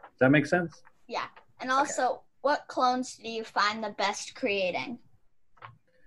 Does 0.00 0.18
that 0.20 0.30
make 0.30 0.46
sense? 0.46 0.82
Yeah. 1.06 1.24
And 1.60 1.70
also, 1.70 2.02
okay. 2.02 2.20
what 2.42 2.64
clones 2.68 3.16
do 3.16 3.28
you 3.28 3.44
find 3.44 3.82
the 3.82 3.90
best 3.90 4.34
creating? 4.34 4.98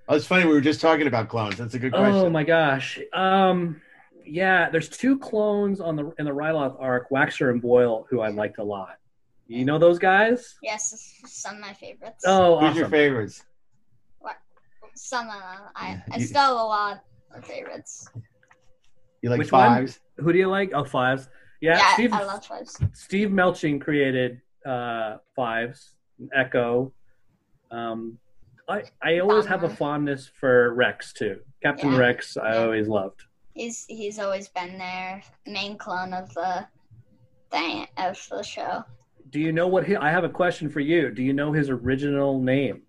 Oh, 0.08 0.16
it's 0.16 0.26
funny. 0.26 0.46
We 0.46 0.54
were 0.54 0.62
just 0.62 0.82
talking 0.82 1.08
about 1.08 1.30
clones. 1.30 1.58
That's 1.58 1.74
a 1.74 1.80
good 1.80 1.94
question. 1.94 2.16
Oh 2.16 2.30
my 2.30 2.44
gosh. 2.44 3.00
Um, 3.14 3.82
yeah, 4.26 4.70
there's 4.70 4.90
two 4.90 5.18
clones 5.18 5.80
on 5.80 5.96
the 5.96 6.12
in 6.20 6.26
the 6.26 6.32
Ryloth 6.32 6.76
arc, 6.80 7.10
Waxer 7.10 7.50
and 7.50 7.62
Boil, 7.62 8.06
who 8.10 8.20
I 8.22 8.30
liked 8.30 8.58
a 8.58 8.64
lot. 8.64 8.98
You 9.48 9.66
know 9.66 9.78
those 9.78 10.00
guys? 10.00 10.56
Yes, 10.62 11.20
some 11.26 11.56
of 11.56 11.62
my 11.62 11.74
favorites. 11.74 12.24
Oh, 12.26 12.60
who's 12.60 12.70
awesome. 12.70 12.80
your 12.80 12.90
favorites? 12.90 13.44
What? 14.20 14.38
Some 14.96 15.28
of 15.28 15.34
them. 15.34 15.62
I, 15.76 16.02
I 16.12 16.20
still 16.20 16.42
have 16.42 16.52
a 16.52 16.56
lot 16.56 17.04
of 17.36 17.46
favorites. 17.46 18.10
You 19.22 19.30
like 19.30 19.40
Which 19.40 19.50
fives? 19.50 20.00
One? 20.16 20.26
Who 20.26 20.34
do 20.34 20.40
you 20.40 20.48
like? 20.48 20.72
Oh, 20.74 20.84
fives. 20.84 21.30
Yeah, 21.62 21.78
yeah 21.78 21.94
Steve, 21.94 22.14
I 22.14 22.24
love 22.24 22.46
fives. 22.46 22.80
Steve 22.94 23.30
Melching 23.30 23.80
created 23.80 24.42
uh, 24.66 25.18
fives, 25.36 25.96
Echo. 26.34 26.92
Um, 27.70 28.18
I 28.68 28.84
I 29.02 29.20
always 29.20 29.46
have 29.46 29.64
a 29.64 29.70
fondness 29.70 30.28
for 30.28 30.74
Rex 30.74 31.14
too. 31.14 31.40
Captain 31.62 31.92
Yeah. 31.92 32.00
Rex, 32.00 32.36
I 32.38 32.54
Yeah. 32.54 32.64
always 32.64 32.88
loved. 32.88 33.24
He's 33.54 33.86
he's 33.86 34.18
always 34.18 34.48
been 34.50 34.78
there, 34.78 35.22
main 35.46 35.78
clone 35.78 36.14
of 36.14 36.34
the 36.34 36.66
thing 37.52 37.88
of 37.98 38.18
the 38.32 38.42
show. 38.44 38.84
Do 39.30 39.40
you 39.40 39.52
know 39.52 39.68
what? 39.68 39.86
He, 39.86 39.96
I 39.96 40.10
have 40.10 40.24
a 40.24 40.30
question 40.30 40.70
for 40.70 40.80
you. 40.80 41.12
Do 41.12 41.22
you 41.22 41.34
know 41.34 41.52
his 41.52 41.70
original 41.70 42.42
name? 42.42 42.82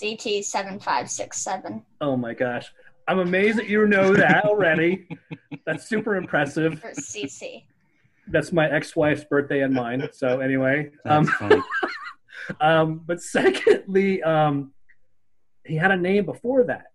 CT 0.00 0.44
seven 0.44 0.78
five 0.78 1.10
six 1.10 1.38
seven. 1.42 1.84
Oh 2.00 2.16
my 2.16 2.34
gosh, 2.34 2.72
I'm 3.08 3.18
amazed 3.18 3.58
that 3.58 3.68
you 3.68 3.86
know 3.86 4.14
that 4.14 4.44
already. 4.44 5.08
That's 5.66 5.88
super 5.88 6.16
impressive. 6.16 6.80
for 6.80 6.90
CC. 6.90 7.64
That's 8.28 8.52
my 8.52 8.70
ex-wife's 8.70 9.24
birthday 9.24 9.62
and 9.62 9.74
mine. 9.74 10.08
So 10.12 10.40
anyway, 10.40 10.90
That's 11.04 11.28
um, 11.28 11.34
funny. 11.34 11.62
um, 12.60 13.02
but 13.04 13.20
secondly, 13.20 14.22
um, 14.22 14.72
he 15.64 15.76
had 15.76 15.90
a 15.90 15.96
name 15.96 16.24
before 16.24 16.64
that, 16.64 16.86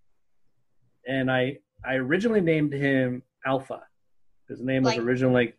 and 1.06 1.30
I 1.32 1.58
I 1.86 1.96
originally 1.96 2.42
named 2.42 2.74
him 2.74 3.24
Alpha. 3.46 3.82
His 4.48 4.62
name 4.62 4.84
was 4.84 4.98
originally 4.98 5.54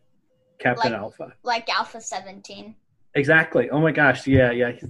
Captain 0.59 0.91
like- 0.91 1.01
Alpha. 1.01 1.33
Like 1.43 1.69
Alpha 1.69 2.01
seventeen. 2.01 2.75
Exactly. 3.15 3.69
Oh 3.69 3.79
my 3.79 3.91
gosh. 3.91 4.27
Yeah, 4.27 4.51
yeah. 4.51 4.71
He, 4.71 4.87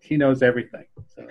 he 0.00 0.16
knows 0.16 0.42
everything. 0.42 0.84
So, 1.14 1.26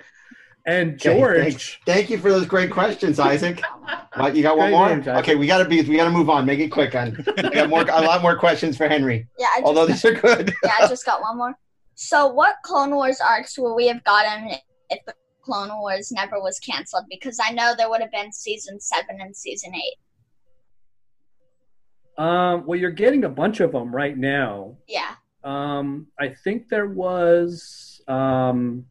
and 0.66 0.94
Okay, 0.94 1.18
George. 1.18 1.80
thank, 1.84 1.96
thank 1.96 2.10
you 2.10 2.18
for 2.18 2.30
those 2.30 2.46
great 2.46 2.70
questions, 2.70 3.18
Isaac. 3.18 3.62
What, 4.16 4.34
you 4.34 4.42
got 4.42 4.56
one 4.58 4.70
Great 4.70 4.76
more? 4.76 4.88
names, 4.88 5.06
okay, 5.06 5.36
we 5.36 5.46
got 5.46 5.58
to 5.58 5.64
be. 5.68 5.80
We 5.82 5.96
got 5.96 6.06
to 6.06 6.10
move 6.10 6.28
on. 6.28 6.44
Make 6.44 6.58
it 6.58 6.70
quick. 6.70 6.94
On 6.96 7.14
we 7.36 7.50
got 7.50 7.70
more. 7.70 7.82
A 7.82 8.02
lot 8.02 8.20
more 8.20 8.36
questions 8.36 8.76
for 8.76 8.88
Henry. 8.88 9.28
Yeah, 9.38 9.46
I 9.54 9.60
just, 9.60 9.66
Although 9.66 9.86
these 9.86 10.04
are 10.04 10.14
good. 10.14 10.52
yeah, 10.64 10.72
I 10.80 10.88
just 10.88 11.06
got 11.06 11.20
one 11.20 11.36
more. 11.36 11.54
So, 11.94 12.26
what 12.26 12.56
Clone 12.64 12.90
Wars 12.90 13.20
arcs 13.20 13.56
would 13.58 13.74
we 13.74 13.86
have 13.86 14.02
gotten 14.02 14.50
if 14.90 14.98
the 15.06 15.14
Clone 15.42 15.68
Wars 15.78 16.10
never 16.10 16.40
was 16.40 16.58
canceled? 16.58 17.04
Because 17.08 17.38
I 17.44 17.52
know 17.52 17.74
there 17.76 17.88
would 17.88 18.00
have 18.00 18.10
been 18.10 18.32
season 18.32 18.80
seven 18.80 19.18
and 19.20 19.36
season 19.36 19.72
eight. 19.76 19.96
Um, 22.24 22.64
well, 22.66 22.78
you're 22.78 22.90
getting 22.90 23.24
a 23.24 23.28
bunch 23.28 23.60
of 23.60 23.70
them 23.72 23.94
right 23.94 24.16
now. 24.16 24.76
Yeah, 24.88 25.14
Um, 25.44 26.08
I 26.18 26.30
think 26.42 26.68
there 26.68 26.88
was. 26.88 28.00
Um, 28.08 28.86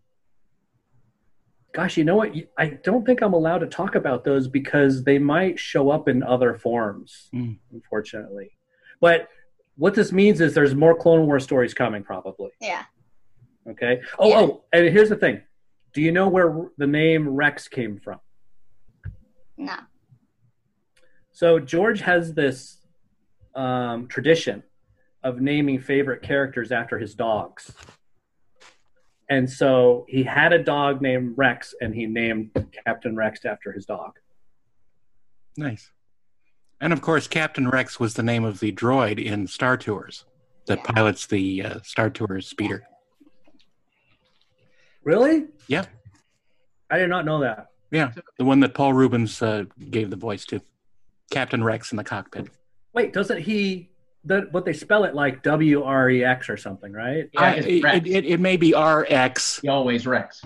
gosh, 1.78 1.96
you 1.96 2.04
know 2.04 2.16
what? 2.16 2.34
I 2.58 2.70
don't 2.84 3.06
think 3.06 3.22
I'm 3.22 3.34
allowed 3.34 3.60
to 3.60 3.68
talk 3.68 3.94
about 3.94 4.24
those 4.24 4.48
because 4.48 5.04
they 5.04 5.20
might 5.20 5.60
show 5.60 5.92
up 5.92 6.10
in 6.10 6.24
other 6.24 6.56
forms, 6.56 7.30
Mm. 7.36 7.60
unfortunately. 7.72 8.58
But 9.00 9.28
what 9.76 9.94
this 9.94 10.12
means 10.12 10.42
is 10.42 10.56
there's 10.56 10.74
more 10.74 10.96
Clone 10.96 11.28
War 11.28 11.40
stories 11.40 11.76
coming, 11.76 12.04
probably. 12.04 12.50
yeah. 12.60 12.86
Okay. 13.70 14.02
Oh, 14.18 14.28
Yeah. 14.30 14.40
oh, 14.40 14.64
and 14.74 14.88
here's 14.88 15.10
the 15.10 15.16
thing. 15.18 15.44
Do 15.94 16.02
you 16.02 16.12
know 16.12 16.28
where 16.30 16.68
the 16.80 16.88
name 16.88 17.30
Rex 17.30 17.68
came 17.68 18.00
from? 18.00 18.20
No. 19.56 19.76
So 21.32 21.60
George 21.60 22.00
has 22.02 22.34
this 22.34 22.80
um, 23.54 24.08
tradition 24.08 24.64
of 25.24 25.42
naming 25.42 25.80
favorite 25.80 26.24
characters 26.24 26.72
after 26.72 26.98
his 26.98 27.14
dogs. 27.14 27.72
And 29.30 29.50
so 29.50 30.06
he 30.08 30.24
had 30.24 30.54
a 30.54 30.64
dog 30.64 31.02
named 31.02 31.34
Rex, 31.38 31.76
and 31.82 31.94
he 31.94 32.06
named 32.06 32.52
Captain 32.86 33.16
Rex 33.16 33.46
after 33.46 33.72
his 33.72 33.86
dog. 33.86 34.14
Nice. 35.58 35.92
And 36.80 36.94
of 36.94 37.02
course, 37.02 37.28
Captain 37.28 37.70
Rex 37.70 38.00
was 38.00 38.14
the 38.14 38.24
name 38.24 38.44
of 38.44 38.60
the 38.60 38.72
droid 38.72 39.24
in 39.24 39.48
Star 39.48 39.76
Tours 39.78 40.26
that 40.68 40.84
pilots 40.84 41.26
the 41.26 41.64
uh, 41.64 41.80
Star 41.84 42.10
Tours 42.10 42.48
speeder. 42.48 42.88
Really? 45.04 45.46
Yeah. 45.68 45.86
I 46.90 46.98
did 46.98 47.10
not 47.10 47.26
know 47.26 47.42
that. 47.42 47.68
Yeah, 47.92 48.12
the 48.38 48.46
one 48.46 48.60
that 48.60 48.74
Paul 48.74 48.94
Reubens 48.94 49.42
uh, 49.42 49.64
gave 49.90 50.10
the 50.10 50.18
voice 50.18 50.46
to, 50.46 50.62
Captain 51.32 51.64
Rex 51.64 51.92
in 51.92 51.98
the 51.98 52.04
cockpit. 52.04 52.50
Wait, 52.94 53.14
doesn't 53.14 53.42
he? 53.42 53.90
The, 54.26 54.50
but 54.52 54.66
they 54.66 54.74
spell 54.74 55.04
it 55.06 55.16
like 55.16 55.42
W 55.44 55.84
R 55.84 56.10
E 56.10 56.24
X 56.24 56.50
or 56.50 56.58
something, 56.58 56.92
right? 56.92 57.30
Yeah, 57.34 57.42
I- 57.42 57.54
it, 57.56 57.66
it, 57.68 58.08
it, 58.08 58.26
it 58.26 58.40
may 58.40 58.58
be 58.58 58.74
RX. 58.76 59.62
Always 59.68 60.06
Rex. 60.06 60.44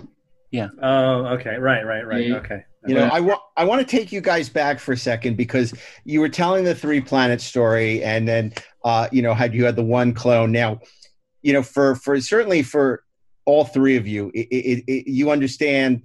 Yeah. 0.50 0.68
Oh, 0.80 1.26
okay, 1.38 1.56
right, 1.56 1.84
right, 1.84 2.06
right. 2.06 2.26
Yeah. 2.26 2.36
Okay. 2.36 2.64
You 2.86 2.96
know, 2.96 3.04
I 3.04 3.20
want 3.20 3.40
I 3.56 3.64
want 3.64 3.80
to 3.80 3.86
take 3.86 4.10
you 4.10 4.20
guys 4.20 4.48
back 4.48 4.80
for 4.80 4.92
a 4.92 4.96
second 4.96 5.36
because 5.36 5.72
you 6.04 6.20
were 6.20 6.28
telling 6.28 6.64
the 6.64 6.74
three 6.74 7.00
planet 7.00 7.40
story, 7.40 8.02
and 8.02 8.26
then 8.26 8.52
uh, 8.84 9.08
you 9.12 9.22
know 9.22 9.34
had 9.34 9.54
you 9.54 9.64
had 9.64 9.76
the 9.76 9.84
one 9.84 10.12
clone. 10.12 10.50
Now, 10.50 10.80
you 11.42 11.52
know, 11.52 11.62
for 11.62 11.94
for 11.94 12.20
certainly 12.20 12.64
for 12.64 13.04
all 13.44 13.64
three 13.64 13.96
of 13.96 14.08
you, 14.08 14.32
it, 14.34 14.48
it, 14.50 14.84
it, 14.88 15.06
you 15.10 15.30
understand 15.30 16.02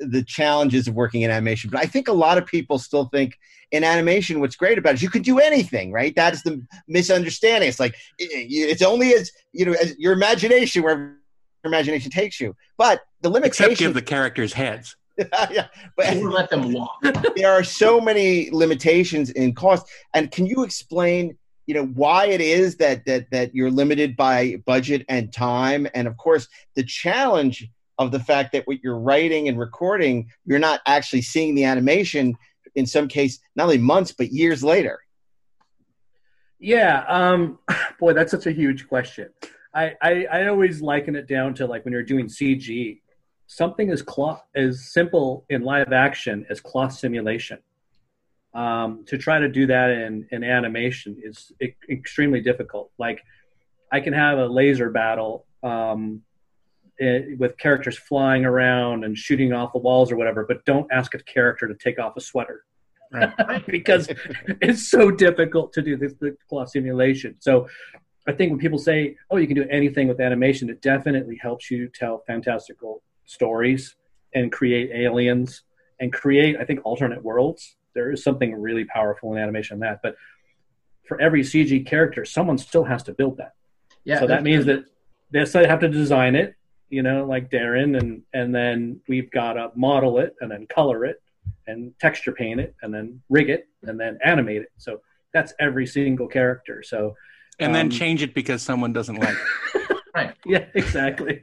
the 0.00 0.22
challenges 0.22 0.88
of 0.88 0.94
working 0.94 1.22
in 1.22 1.30
animation. 1.30 1.70
But 1.70 1.80
I 1.80 1.86
think 1.86 2.08
a 2.08 2.12
lot 2.12 2.38
of 2.38 2.46
people 2.46 2.78
still 2.78 3.06
think 3.06 3.38
in 3.72 3.84
animation, 3.84 4.40
what's 4.40 4.56
great 4.56 4.78
about 4.78 4.90
it 4.90 4.94
is 4.96 5.02
you 5.02 5.10
can 5.10 5.22
do 5.22 5.38
anything, 5.38 5.92
right? 5.92 6.14
That 6.14 6.32
is 6.32 6.42
the 6.42 6.62
misunderstanding. 6.86 7.68
It's 7.68 7.80
like 7.80 7.96
it's 8.18 8.82
only 8.82 9.14
as 9.14 9.32
you 9.52 9.66
know 9.66 9.72
as 9.72 9.98
your 9.98 10.12
imagination 10.12 10.82
where 10.82 10.98
your 10.98 11.16
imagination 11.64 12.10
takes 12.10 12.40
you. 12.40 12.54
But 12.78 13.02
the 13.22 13.30
Except 13.30 13.60
limitation, 13.60 13.86
give 13.86 13.94
the 13.94 14.02
characters 14.02 14.52
heads. 14.52 14.96
yeah, 15.50 15.68
but 15.96 16.14
Or 16.16 16.30
let 16.30 16.50
them 16.50 16.72
walk. 16.72 17.02
there 17.36 17.52
are 17.52 17.64
so 17.64 18.00
many 18.00 18.50
limitations 18.50 19.30
in 19.30 19.54
cost 19.54 19.88
and 20.14 20.30
can 20.30 20.46
you 20.46 20.62
explain 20.62 21.36
you 21.66 21.74
know 21.74 21.86
why 21.86 22.26
it 22.26 22.40
is 22.40 22.76
that 22.76 23.04
that 23.06 23.30
that 23.30 23.54
you're 23.54 23.70
limited 23.70 24.16
by 24.16 24.56
budget 24.66 25.04
and 25.08 25.32
time 25.32 25.86
and 25.94 26.06
of 26.06 26.16
course 26.16 26.48
the 26.74 26.84
challenge 26.84 27.68
of 27.98 28.10
the 28.10 28.20
fact 28.20 28.52
that 28.52 28.66
what 28.66 28.82
you're 28.82 28.98
writing 28.98 29.48
and 29.48 29.58
recording 29.58 30.30
you're 30.44 30.58
not 30.58 30.80
actually 30.86 31.22
seeing 31.22 31.54
the 31.54 31.64
animation 31.64 32.34
in 32.74 32.86
some 32.86 33.08
case 33.08 33.38
not 33.54 33.64
only 33.64 33.78
months 33.78 34.12
but 34.12 34.30
years 34.32 34.62
later 34.62 35.00
Yeah, 36.58 37.04
um, 37.08 37.58
boy, 38.00 38.12
that's 38.12 38.30
such 38.30 38.46
a 38.46 38.52
huge 38.52 38.88
question. 38.88 39.30
I, 39.74 39.94
I, 40.00 40.26
I 40.32 40.46
always 40.48 40.80
liken 40.80 41.16
it 41.16 41.28
down 41.28 41.54
to 41.54 41.66
like 41.66 41.84
when 41.84 41.92
you're 41.92 42.02
doing 42.02 42.26
CG, 42.26 43.00
something 43.46 43.90
as 43.90 44.02
cloth 44.02 44.42
as 44.54 44.92
simple 44.92 45.44
in 45.50 45.62
live 45.62 45.92
action 45.92 46.46
as 46.48 46.60
cloth 46.60 46.92
simulation. 46.92 47.58
Um, 48.54 49.04
to 49.08 49.18
try 49.18 49.38
to 49.38 49.48
do 49.50 49.66
that 49.66 49.90
in, 49.90 50.26
in 50.32 50.42
animation 50.42 51.20
is 51.22 51.52
extremely 51.90 52.40
difficult. 52.40 52.90
Like, 52.98 53.20
I 53.92 54.00
can 54.00 54.14
have 54.14 54.38
a 54.38 54.46
laser 54.46 54.88
battle 54.88 55.44
um, 55.62 56.22
eh, 57.00 57.20
with 57.38 57.56
characters 57.58 57.98
flying 57.98 58.44
around 58.44 59.04
and 59.04 59.16
shooting 59.16 59.52
off 59.52 59.72
the 59.72 59.78
walls 59.78 60.10
or 60.10 60.16
whatever, 60.16 60.44
but 60.46 60.64
don't 60.64 60.90
ask 60.92 61.14
a 61.14 61.18
character 61.18 61.68
to 61.68 61.74
take 61.74 61.98
off 61.98 62.16
a 62.16 62.20
sweater 62.20 62.64
because 63.66 64.08
it's 64.60 64.88
so 64.88 65.10
difficult 65.10 65.72
to 65.72 65.82
do 65.82 65.96
this 65.96 66.14
the 66.20 66.36
cloth 66.48 66.70
simulation. 66.70 67.36
So 67.38 67.68
I 68.26 68.32
think 68.32 68.50
when 68.50 68.58
people 68.58 68.78
say, 68.78 69.16
"Oh, 69.30 69.36
you 69.36 69.46
can 69.46 69.56
do 69.56 69.66
anything 69.70 70.08
with 70.08 70.20
animation," 70.20 70.68
it 70.68 70.82
definitely 70.82 71.38
helps 71.40 71.70
you 71.70 71.88
tell 71.88 72.24
fantastical 72.26 73.02
stories 73.24 73.96
and 74.34 74.50
create 74.50 74.90
aliens 74.92 75.62
and 76.00 76.12
create, 76.12 76.56
I 76.60 76.64
think, 76.64 76.80
alternate 76.84 77.22
worlds. 77.22 77.76
There 77.94 78.10
is 78.10 78.22
something 78.22 78.54
really 78.54 78.84
powerful 78.84 79.32
in 79.32 79.38
animation 79.38 79.74
in 79.74 79.80
that. 79.80 80.00
But 80.02 80.16
for 81.06 81.20
every 81.20 81.42
CG 81.42 81.86
character, 81.86 82.24
someone 82.24 82.58
still 82.58 82.84
has 82.84 83.02
to 83.04 83.14
build 83.14 83.38
that. 83.38 83.52
Yeah. 84.04 84.20
so 84.20 84.26
that 84.26 84.42
means 84.42 84.66
that 84.66 84.84
they 85.32 85.44
still 85.44 85.66
have 85.66 85.80
to 85.80 85.88
design 85.88 86.36
it, 86.36 86.54
you 86.88 87.02
know, 87.02 87.24
like 87.24 87.50
Daren, 87.50 87.98
and 87.98 88.22
and 88.32 88.54
then 88.54 89.00
we've 89.08 89.30
got 89.30 89.54
to 89.54 89.70
model 89.74 90.18
it 90.18 90.34
and 90.40 90.50
then 90.50 90.66
color 90.66 91.04
it 91.04 91.22
and 91.66 91.92
texture 92.00 92.32
paint 92.32 92.60
it 92.60 92.74
and 92.82 92.92
then 92.92 93.20
rig 93.28 93.50
it 93.50 93.68
and 93.82 93.98
then 93.98 94.18
animate 94.24 94.62
it. 94.62 94.72
So 94.78 95.00
that's 95.32 95.52
every 95.58 95.86
single 95.86 96.28
character. 96.28 96.82
So 96.82 97.14
and 97.58 97.68
um, 97.68 97.72
then 97.72 97.90
change 97.90 98.22
it 98.22 98.34
because 98.34 98.62
someone 98.62 98.92
doesn't 98.92 99.16
like 99.16 99.36
it. 99.74 99.98
right. 100.14 100.34
Yeah, 100.46 100.64
exactly. 100.74 101.40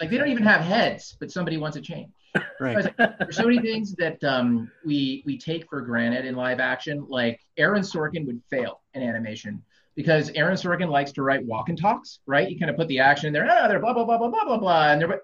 like 0.00 0.10
they 0.10 0.16
don't 0.16 0.28
even 0.28 0.44
have 0.44 0.62
heads, 0.62 1.14
but 1.20 1.30
somebody 1.30 1.58
wants 1.58 1.76
to 1.76 1.82
change. 1.82 2.10
Right. 2.58 2.84
Like, 2.84 2.96
there's 3.18 3.36
so 3.36 3.44
many 3.44 3.60
things 3.60 3.94
that 3.96 4.22
um, 4.24 4.70
we 4.84 5.22
we 5.26 5.38
take 5.38 5.68
for 5.68 5.82
granted 5.82 6.24
in 6.24 6.34
live 6.34 6.58
action. 6.58 7.06
Like 7.08 7.40
Aaron 7.58 7.82
Sorkin 7.82 8.26
would 8.26 8.40
fail 8.50 8.80
in 8.94 9.02
animation 9.02 9.62
because 9.94 10.30
Aaron 10.34 10.56
Sorkin 10.56 10.88
likes 10.88 11.12
to 11.12 11.22
write 11.22 11.44
walk 11.44 11.68
and 11.68 11.80
talks, 11.80 12.20
right? 12.26 12.48
You 12.48 12.58
kind 12.58 12.70
of 12.70 12.76
put 12.76 12.88
the 12.88 12.98
action 12.98 13.28
in 13.28 13.32
there, 13.32 13.46
ah, 13.48 13.68
they're 13.68 13.80
blah 13.80 13.92
blah 13.92 14.04
blah 14.04 14.18
blah 14.18 14.28
blah 14.28 14.44
blah 14.44 14.58
blah, 14.58 14.92
and 14.92 15.00
they're 15.00 15.20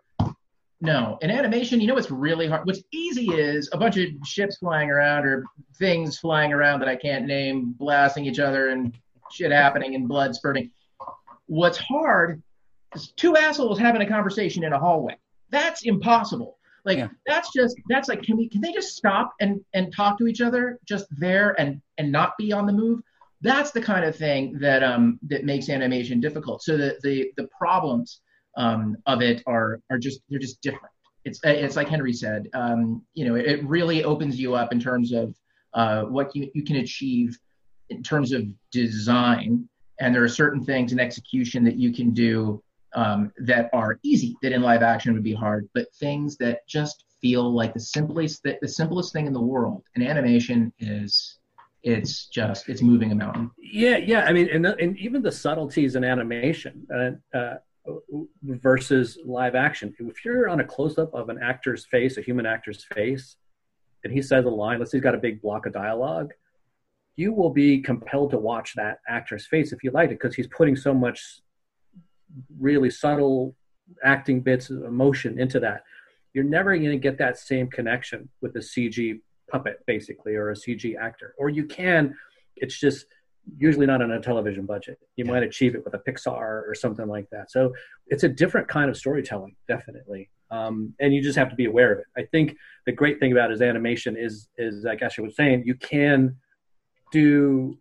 no, 0.82 1.18
in 1.20 1.30
animation, 1.30 1.80
you 1.80 1.86
know 1.86 1.94
what's 1.94 2.10
really 2.10 2.48
hard? 2.48 2.66
What's 2.66 2.82
easy 2.90 3.26
is 3.26 3.68
a 3.72 3.78
bunch 3.78 3.98
of 3.98 4.08
ships 4.24 4.56
flying 4.56 4.90
around 4.90 5.26
or 5.26 5.44
things 5.78 6.18
flying 6.18 6.52
around 6.54 6.80
that 6.80 6.88
I 6.88 6.96
can't 6.96 7.26
name, 7.26 7.74
blasting 7.78 8.24
each 8.24 8.38
other 8.38 8.68
and 8.70 8.96
shit 9.30 9.52
happening 9.52 9.94
and 9.94 10.08
blood 10.08 10.34
spurting. 10.34 10.70
What's 11.46 11.76
hard 11.76 12.42
is 12.94 13.12
two 13.12 13.36
assholes 13.36 13.78
having 13.78 14.00
a 14.00 14.08
conversation 14.08 14.64
in 14.64 14.72
a 14.72 14.78
hallway. 14.78 15.16
That's 15.50 15.84
impossible. 15.84 16.56
Like 16.86 16.96
yeah. 16.96 17.08
that's 17.26 17.52
just 17.52 17.76
that's 17.90 18.08
like 18.08 18.22
can 18.22 18.38
we 18.38 18.48
can 18.48 18.62
they 18.62 18.72
just 18.72 18.96
stop 18.96 19.34
and 19.38 19.62
and 19.74 19.94
talk 19.94 20.16
to 20.16 20.26
each 20.26 20.40
other 20.40 20.78
just 20.86 21.04
there 21.10 21.60
and 21.60 21.82
and 21.98 22.10
not 22.10 22.38
be 22.38 22.52
on 22.52 22.64
the 22.64 22.72
move? 22.72 23.02
That's 23.42 23.70
the 23.70 23.80
kind 23.80 24.04
of 24.04 24.14
thing 24.16 24.58
that 24.60 24.82
um 24.82 25.18
that 25.28 25.44
makes 25.44 25.68
animation 25.68 26.20
difficult. 26.20 26.62
So 26.62 26.76
the 26.76 26.98
the 27.02 27.32
the 27.36 27.48
problems 27.56 28.20
um, 28.56 28.96
of 29.06 29.22
it 29.22 29.42
are 29.46 29.80
are 29.90 29.98
just 29.98 30.20
they're 30.28 30.38
just 30.38 30.60
different. 30.60 30.92
It's 31.24 31.40
it's 31.44 31.76
like 31.76 31.88
Henry 31.88 32.12
said. 32.12 32.48
Um, 32.54 33.02
you 33.14 33.26
know, 33.26 33.34
it, 33.34 33.46
it, 33.46 33.64
really 33.64 34.04
opens 34.04 34.40
you 34.40 34.54
up 34.54 34.72
in 34.72 34.80
terms 34.80 35.12
of 35.12 35.34
uh, 35.74 36.02
what 36.02 36.34
you 36.34 36.50
you 36.54 36.64
can 36.64 36.76
achieve 36.76 37.38
in 37.90 38.02
terms 38.02 38.32
of 38.32 38.44
design, 38.72 39.68
and 40.00 40.14
there 40.14 40.22
are 40.22 40.28
certain 40.28 40.64
things 40.64 40.92
in 40.92 41.00
execution 41.00 41.64
that 41.64 41.76
you 41.76 41.92
can 41.92 42.12
do 42.12 42.62
um, 42.94 43.32
that 43.38 43.70
are 43.72 43.98
easy 44.02 44.36
that 44.42 44.52
in 44.52 44.62
live 44.62 44.82
action 44.82 45.12
would 45.12 45.22
be 45.22 45.34
hard, 45.34 45.68
but 45.74 45.86
things 45.96 46.36
that 46.38 46.66
just 46.66 47.04
feel 47.20 47.52
like 47.52 47.74
the 47.74 47.80
simplest 47.80 48.42
the, 48.42 48.56
the 48.62 48.68
simplest 48.68 49.12
thing 49.12 49.26
in 49.26 49.32
the 49.32 49.40
world 49.40 49.82
in 49.94 50.02
animation 50.02 50.72
is 50.78 51.38
it's 51.82 52.26
just 52.26 52.68
it's 52.68 52.82
moving 52.82 53.10
a 53.10 53.14
mountain 53.14 53.50
yeah 53.58 53.96
yeah 53.96 54.24
i 54.24 54.32
mean 54.32 54.48
and, 54.52 54.64
the, 54.64 54.76
and 54.76 54.98
even 54.98 55.22
the 55.22 55.32
subtleties 55.32 55.96
in 55.96 56.04
animation 56.04 56.86
uh, 56.94 57.36
uh, 57.36 57.54
versus 58.42 59.18
live 59.24 59.54
action. 59.54 59.94
If 59.98 60.24
you're 60.24 60.48
on 60.48 60.60
a 60.60 60.64
close 60.64 60.98
up 60.98 61.12
of 61.14 61.28
an 61.28 61.38
actor's 61.42 61.86
face, 61.86 62.18
a 62.18 62.22
human 62.22 62.46
actor's 62.46 62.84
face, 62.94 63.36
and 64.04 64.12
he 64.12 64.22
says 64.22 64.44
a 64.44 64.48
line, 64.48 64.78
let's 64.78 64.90
say 64.90 64.98
he's 64.98 65.02
got 65.02 65.14
a 65.14 65.18
big 65.18 65.42
block 65.42 65.66
of 65.66 65.72
dialogue, 65.72 66.32
you 67.16 67.32
will 67.32 67.50
be 67.50 67.80
compelled 67.80 68.30
to 68.30 68.38
watch 68.38 68.74
that 68.76 68.98
actor's 69.08 69.46
face 69.46 69.72
if 69.72 69.82
you 69.82 69.90
like 69.90 70.10
it 70.10 70.18
because 70.20 70.34
he's 70.34 70.46
putting 70.46 70.76
so 70.76 70.94
much 70.94 71.40
really 72.58 72.90
subtle 72.90 73.54
acting 74.04 74.40
bits 74.40 74.70
of 74.70 74.84
emotion 74.84 75.38
into 75.38 75.60
that. 75.60 75.82
You're 76.32 76.44
never 76.44 76.76
going 76.76 76.90
to 76.90 76.96
get 76.96 77.18
that 77.18 77.38
same 77.38 77.68
connection 77.68 78.28
with 78.40 78.52
the 78.52 78.60
CG 78.60 79.20
puppet, 79.50 79.80
basically, 79.86 80.34
or 80.34 80.50
a 80.50 80.54
CG 80.54 80.96
actor. 80.96 81.34
Or 81.38 81.48
you 81.48 81.64
can, 81.64 82.14
it's 82.56 82.78
just 82.78 83.06
usually 83.58 83.86
not 83.86 84.02
on 84.02 84.12
a 84.12 84.20
television 84.20 84.66
budget. 84.66 84.98
You 85.16 85.24
yeah. 85.24 85.32
might 85.32 85.42
achieve 85.42 85.74
it 85.74 85.84
with 85.84 85.94
a 85.94 85.98
Pixar 85.98 86.68
or 86.68 86.74
something 86.74 87.06
like 87.06 87.28
that. 87.30 87.50
So 87.50 87.72
it's 88.06 88.24
a 88.24 88.28
different 88.28 88.68
kind 88.68 88.90
of 88.90 88.96
storytelling, 88.96 89.56
definitely. 89.68 90.30
Um, 90.50 90.94
and 91.00 91.14
you 91.14 91.22
just 91.22 91.38
have 91.38 91.48
to 91.50 91.56
be 91.56 91.66
aware 91.66 91.92
of 91.92 91.98
it. 92.00 92.06
I 92.16 92.24
think 92.24 92.56
the 92.86 92.92
great 92.92 93.20
thing 93.20 93.32
about 93.32 93.50
his 93.50 93.62
animation 93.62 94.16
is, 94.16 94.48
is 94.58 94.84
like 94.84 95.02
Ashley 95.02 95.24
was 95.24 95.36
saying, 95.36 95.62
you 95.64 95.74
can 95.74 96.36
do. 97.12 97.78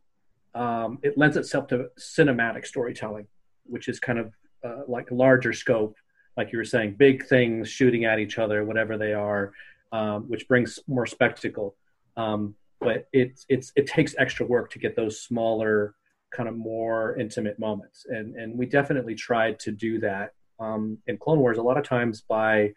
Um, 0.56 1.00
it 1.04 1.18
lends 1.18 1.38
itself 1.38 1.68
to 1.68 1.90
cinematic 2.00 2.66
storytelling, 2.66 3.28
which 3.66 3.88
is 3.88 4.00
kind 4.00 4.20
of 4.20 4.34
uh, 4.64 4.82
like 4.88 5.08
larger 5.12 5.54
scope, 5.54 5.96
like 6.38 6.52
you 6.52 6.58
were 6.58 6.66
saying, 6.66 6.96
big 6.98 7.26
things 7.26 7.70
shooting 7.70 8.06
at 8.06 8.20
each 8.20 8.38
other, 8.38 8.64
whatever 8.64 8.98
they 8.98 9.14
are, 9.14 9.52
um, 9.92 10.24
which 10.30 10.48
brings 10.48 10.80
more 10.88 11.06
spectacle. 11.06 11.76
Um, 12.18 12.56
but 12.80 13.08
it's 13.12 13.46
it's 13.50 13.72
it 13.76 13.88
takes 13.88 14.16
extra 14.18 14.46
work 14.46 14.72
to 14.72 14.80
get 14.80 14.96
those 14.96 15.22
smaller 15.22 15.96
kind 16.32 16.48
of 16.48 16.56
more 16.56 17.18
intimate 17.18 17.60
moments. 17.60 18.06
And 18.08 18.36
and 18.36 18.58
we 18.58 18.66
definitely 18.66 19.16
tried 19.16 19.60
to 19.60 19.72
do 19.72 20.00
that 20.00 20.34
um, 20.60 20.98
in 21.08 21.18
clone 21.18 21.40
wars 21.40 21.58
a 21.58 21.62
lot 21.62 21.78
of 21.78 21.84
times 21.84 22.22
by 22.22 22.74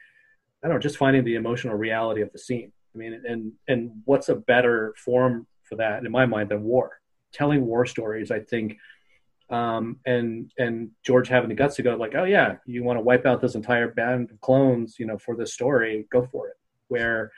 i 0.64 0.68
don't 0.68 0.72
know 0.72 0.79
just 0.79 0.96
finding 0.96 1.25
the 1.25 1.35
emotional 1.35 1.77
reality 1.77 2.22
of 2.22 2.33
the 2.33 2.38
scene. 2.38 2.72
I 2.94 2.98
mean 2.98 3.22
and 3.27 3.53
and 3.68 3.90
what's 4.05 4.29
a 4.29 4.35
better 4.35 4.94
form 4.96 5.46
for 5.64 5.77
that 5.77 6.05
in 6.05 6.12
my 6.12 6.27
mind 6.27 6.51
than 6.51 6.62
war? 6.62 6.98
Telling 7.33 7.64
war 7.64 7.87
stories 7.87 8.31
i 8.31 8.40
think 8.40 8.77
um, 9.51 9.98
and 10.07 10.51
and 10.59 10.90
george 11.05 11.29
having 11.29 11.48
the 11.48 11.55
guts 11.55 11.77
to 11.77 11.83
go 11.83 11.96
like 11.96 12.14
oh 12.14 12.25
yeah 12.25 12.57
you 12.66 12.85
want 12.85 12.98
to 12.98 13.03
wipe 13.03 13.27
out 13.27 13.40
this 13.40 13.55
entire 13.55 13.88
band 13.88 14.31
of 14.31 14.40
clones 14.40 14.96
you 14.98 15.07
know 15.07 15.18
for 15.18 15.35
this 15.37 15.55
story 15.55 16.07
go 16.11 16.27
for 16.31 16.48
it 16.48 16.57
where 16.92 17.33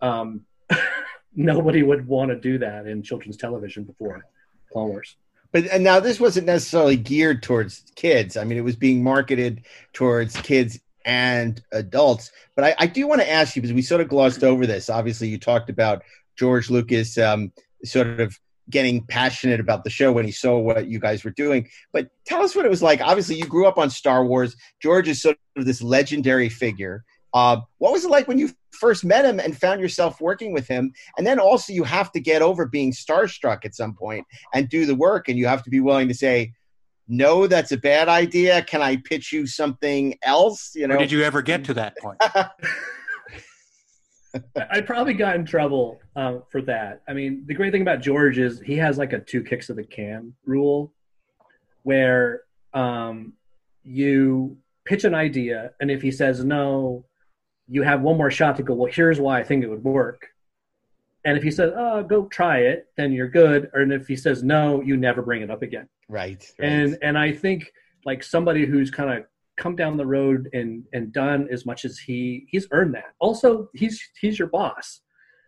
um, 0.00 0.42
nobody 1.36 1.82
would 1.82 2.06
want 2.06 2.30
to 2.30 2.36
do 2.36 2.58
that 2.58 2.86
in 2.86 3.02
children's 3.02 3.36
television 3.36 3.84
before 3.84 4.24
Clone 4.72 4.88
Wars. 4.88 5.16
But 5.52 5.66
and 5.66 5.84
now 5.84 6.00
this 6.00 6.18
wasn't 6.18 6.46
necessarily 6.46 6.96
geared 6.96 7.42
towards 7.42 7.84
kids. 7.94 8.36
I 8.36 8.44
mean, 8.44 8.58
it 8.58 8.64
was 8.64 8.76
being 8.76 9.02
marketed 9.02 9.64
towards 9.92 10.36
kids 10.36 10.80
and 11.04 11.62
adults. 11.72 12.32
But 12.56 12.64
I, 12.64 12.74
I 12.80 12.86
do 12.86 13.06
want 13.06 13.20
to 13.20 13.30
ask 13.30 13.54
you 13.54 13.62
because 13.62 13.74
we 13.74 13.82
sort 13.82 14.00
of 14.00 14.08
glossed 14.08 14.42
over 14.42 14.66
this. 14.66 14.90
Obviously, 14.90 15.28
you 15.28 15.38
talked 15.38 15.70
about 15.70 16.02
George 16.36 16.68
Lucas 16.68 17.16
um, 17.16 17.52
sort 17.84 18.20
of 18.20 18.38
getting 18.68 19.04
passionate 19.06 19.60
about 19.60 19.84
the 19.84 19.90
show 19.90 20.12
when 20.12 20.24
he 20.24 20.32
saw 20.32 20.58
what 20.58 20.88
you 20.88 20.98
guys 20.98 21.24
were 21.24 21.30
doing. 21.30 21.68
But 21.92 22.08
tell 22.26 22.42
us 22.42 22.56
what 22.56 22.66
it 22.66 22.70
was 22.70 22.82
like. 22.82 23.00
Obviously, 23.00 23.36
you 23.36 23.46
grew 23.46 23.66
up 23.66 23.78
on 23.78 23.90
Star 23.90 24.24
Wars. 24.24 24.56
George 24.82 25.08
is 25.08 25.22
sort 25.22 25.38
of 25.56 25.64
this 25.64 25.80
legendary 25.80 26.48
figure. 26.48 27.04
Uh, 27.36 27.60
what 27.76 27.92
was 27.92 28.02
it 28.02 28.10
like 28.10 28.26
when 28.26 28.38
you 28.38 28.48
first 28.70 29.04
met 29.04 29.26
him 29.26 29.38
and 29.38 29.54
found 29.54 29.78
yourself 29.78 30.22
working 30.22 30.54
with 30.54 30.66
him? 30.66 30.90
And 31.18 31.26
then 31.26 31.38
also, 31.38 31.70
you 31.70 31.84
have 31.84 32.10
to 32.12 32.20
get 32.20 32.40
over 32.40 32.64
being 32.64 32.92
starstruck 32.92 33.66
at 33.66 33.74
some 33.74 33.92
point 33.92 34.26
and 34.54 34.70
do 34.70 34.86
the 34.86 34.94
work, 34.94 35.28
and 35.28 35.36
you 35.36 35.46
have 35.46 35.62
to 35.64 35.68
be 35.68 35.80
willing 35.80 36.08
to 36.08 36.14
say, 36.14 36.54
"No, 37.08 37.46
that's 37.46 37.72
a 37.72 37.76
bad 37.76 38.08
idea. 38.08 38.62
Can 38.62 38.80
I 38.80 38.96
pitch 38.96 39.34
you 39.34 39.46
something 39.46 40.16
else?" 40.22 40.74
You 40.74 40.88
know. 40.88 40.94
Or 40.94 40.98
did 40.98 41.12
you 41.12 41.24
ever 41.24 41.42
get 41.42 41.62
to 41.64 41.74
that 41.74 41.98
point? 41.98 42.16
I 44.70 44.80
probably 44.80 45.12
got 45.12 45.36
in 45.36 45.44
trouble 45.44 46.00
uh, 46.14 46.38
for 46.50 46.62
that. 46.62 47.02
I 47.06 47.12
mean, 47.12 47.44
the 47.46 47.52
great 47.52 47.70
thing 47.70 47.82
about 47.82 48.00
George 48.00 48.38
is 48.38 48.60
he 48.60 48.76
has 48.76 48.96
like 48.96 49.12
a 49.12 49.20
two 49.20 49.42
kicks 49.42 49.68
of 49.68 49.76
the 49.76 49.84
can 49.84 50.32
rule, 50.46 50.94
where 51.82 52.44
um, 52.72 53.34
you 53.84 54.56
pitch 54.86 55.04
an 55.04 55.14
idea, 55.14 55.72
and 55.80 55.90
if 55.90 56.00
he 56.00 56.10
says 56.10 56.42
no, 56.42 57.04
you 57.68 57.82
have 57.82 58.00
one 58.00 58.16
more 58.16 58.30
shot 58.30 58.56
to 58.56 58.62
go, 58.62 58.74
well, 58.74 58.92
here's 58.92 59.20
why 59.20 59.40
I 59.40 59.44
think 59.44 59.64
it 59.64 59.68
would 59.68 59.84
work. 59.84 60.28
And 61.24 61.36
if 61.36 61.42
he 61.42 61.50
says, 61.50 61.72
oh, 61.76 62.04
go 62.04 62.26
try 62.26 62.58
it, 62.58 62.86
then 62.96 63.12
you're 63.12 63.28
good. 63.28 63.68
Or 63.74 63.80
and 63.80 63.92
if 63.92 64.06
he 64.06 64.14
says 64.14 64.42
no, 64.44 64.80
you 64.80 64.96
never 64.96 65.22
bring 65.22 65.42
it 65.42 65.50
up 65.50 65.62
again. 65.62 65.88
Right. 66.08 66.48
right. 66.58 66.68
And 66.68 66.98
and 67.02 67.18
I 67.18 67.32
think 67.32 67.72
like 68.04 68.22
somebody 68.22 68.64
who's 68.64 68.90
kind 68.90 69.10
of 69.10 69.24
come 69.56 69.74
down 69.74 69.96
the 69.96 70.06
road 70.06 70.48
and 70.52 70.84
and 70.92 71.12
done 71.12 71.48
as 71.50 71.66
much 71.66 71.84
as 71.84 71.98
he 71.98 72.46
he's 72.48 72.68
earned 72.70 72.94
that. 72.94 73.14
Also, 73.18 73.68
he's 73.74 74.00
he's 74.20 74.38
your 74.38 74.48
boss. 74.48 75.00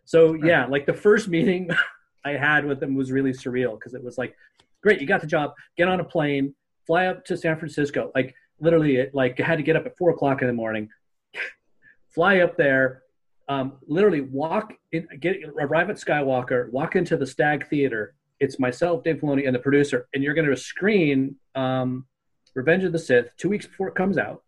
So 0.05 0.33
right. 0.33 0.45
yeah, 0.45 0.67
like 0.67 0.87
the 0.87 0.95
first 0.95 1.29
meeting 1.29 1.71
I 2.25 2.33
had 2.33 2.65
with 2.65 2.83
him 2.83 2.97
was 2.97 3.13
really 3.13 3.33
surreal 3.33 3.79
because 3.79 3.95
it 3.95 4.03
was 4.03 4.19
like, 4.19 4.35
great, 4.83 5.01
you 5.01 5.07
got 5.07 5.21
the 5.21 5.27
job, 5.29 5.53
get 5.77 5.89
on 5.89 6.01
a 6.01 6.05
plane, 6.05 6.55
fly 6.87 7.07
up 7.07 7.25
to 7.27 7.37
San 7.37 7.57
Francisco. 7.57 8.11
Like 8.15 8.35
literally, 8.61 8.97
it, 8.97 9.15
like 9.15 9.39
I 9.39 9.45
had 9.45 9.57
to 9.57 9.63
get 9.63 9.77
up 9.77 9.87
at 9.87 9.97
four 9.97 10.11
o'clock 10.11 10.41
in 10.43 10.49
the 10.49 10.55
morning, 10.55 10.89
fly 12.19 12.41
up 12.41 12.57
there, 12.57 13.05
um, 13.49 13.75
literally 13.87 14.23
walk 14.23 14.75
in, 14.91 15.07
get 15.21 15.37
arrive 15.57 15.89
at 15.89 15.95
Skywalker, 15.99 16.69
walk 16.73 16.97
into 16.97 17.17
the 17.17 17.25
Stag 17.25 17.69
Theater. 17.69 18.17
It's 18.41 18.59
myself, 18.59 19.05
Dave 19.05 19.19
Filoni, 19.19 19.47
and 19.47 19.55
the 19.55 19.61
producer, 19.61 20.09
and 20.13 20.25
you're 20.25 20.35
going 20.35 20.51
to 20.51 20.57
screen 20.57 21.37
um, 21.55 22.07
Revenge 22.57 22.83
of 22.83 22.91
the 22.91 22.99
Sith 22.99 23.29
two 23.37 23.49
weeks 23.49 23.69
before 23.69 23.87
it 23.87 23.95
comes 23.95 24.19
out. 24.19 24.43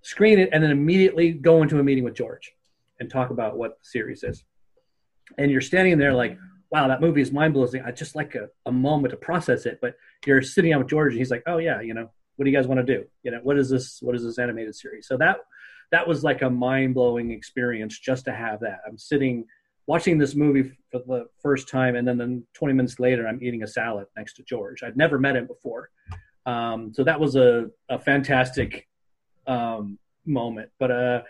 Screen 0.00 0.40
it, 0.40 0.48
and 0.52 0.64
then 0.64 0.72
immediately 0.72 1.30
go 1.30 1.62
into 1.62 1.78
a 1.78 1.84
meeting 1.84 2.02
with 2.02 2.14
George 2.14 2.50
and 2.98 3.08
talk 3.08 3.30
about 3.30 3.56
what 3.56 3.78
the 3.78 3.84
series 3.84 4.24
is. 4.24 4.42
And 5.38 5.48
you're 5.48 5.60
standing 5.60 5.96
there 5.96 6.12
like, 6.12 6.36
wow, 6.72 6.88
that 6.88 7.00
movie 7.00 7.20
is 7.20 7.30
mind 7.30 7.54
blowing. 7.54 7.84
I 7.86 7.92
just 7.92 8.16
like 8.16 8.34
a, 8.34 8.48
a 8.66 8.72
moment 8.72 9.12
to 9.12 9.16
process 9.16 9.64
it. 9.64 9.78
But 9.80 9.94
you're 10.26 10.42
sitting 10.42 10.72
down 10.72 10.80
with 10.80 10.88
George, 10.88 11.12
and 11.12 11.20
he's 11.20 11.30
like, 11.30 11.44
oh 11.46 11.58
yeah, 11.58 11.80
you 11.80 11.94
know, 11.94 12.10
what 12.34 12.46
do 12.46 12.50
you 12.50 12.56
guys 12.56 12.66
want 12.66 12.84
to 12.84 12.96
do? 12.96 13.04
You 13.22 13.30
know, 13.30 13.38
what 13.44 13.56
is 13.60 13.70
this? 13.70 14.00
What 14.02 14.16
is 14.16 14.24
this 14.24 14.40
animated 14.40 14.74
series? 14.74 15.06
So 15.06 15.16
that 15.18 15.36
that 15.92 16.08
was 16.08 16.24
like 16.24 16.42
a 16.42 16.50
mind 16.50 16.94
blowing 16.94 17.30
experience 17.30 17.98
just 17.98 18.24
to 18.24 18.32
have 18.32 18.60
that. 18.60 18.80
I'm 18.86 18.98
sitting 18.98 19.44
watching 19.86 20.18
this 20.18 20.34
movie 20.34 20.72
for 20.90 21.00
the 21.06 21.26
first 21.40 21.68
time, 21.68 21.96
and 21.96 22.08
then, 22.08 22.16
then 22.16 22.44
20 22.54 22.74
minutes 22.74 22.98
later, 22.98 23.28
I'm 23.28 23.42
eating 23.42 23.62
a 23.62 23.66
salad 23.66 24.06
next 24.16 24.34
to 24.34 24.42
George. 24.42 24.82
I'd 24.82 24.96
never 24.96 25.18
met 25.18 25.36
him 25.36 25.46
before. 25.46 25.90
Um, 26.46 26.92
so 26.94 27.04
that 27.04 27.20
was 27.20 27.36
a, 27.36 27.70
a 27.88 27.98
fantastic 27.98 28.88
um, 29.46 29.98
moment. 30.24 30.70
But 30.78 30.90
uh, 30.90 31.22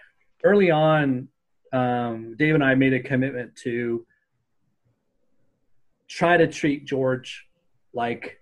early 0.45 0.71
on, 0.71 1.29
um, 1.73 2.37
Dave 2.39 2.55
and 2.55 2.65
I 2.65 2.75
made 2.75 2.93
a 2.93 3.01
commitment 3.01 3.57
to 3.65 4.07
try 6.09 6.37
to 6.37 6.47
treat 6.47 6.85
George 6.85 7.47
like 7.95 8.39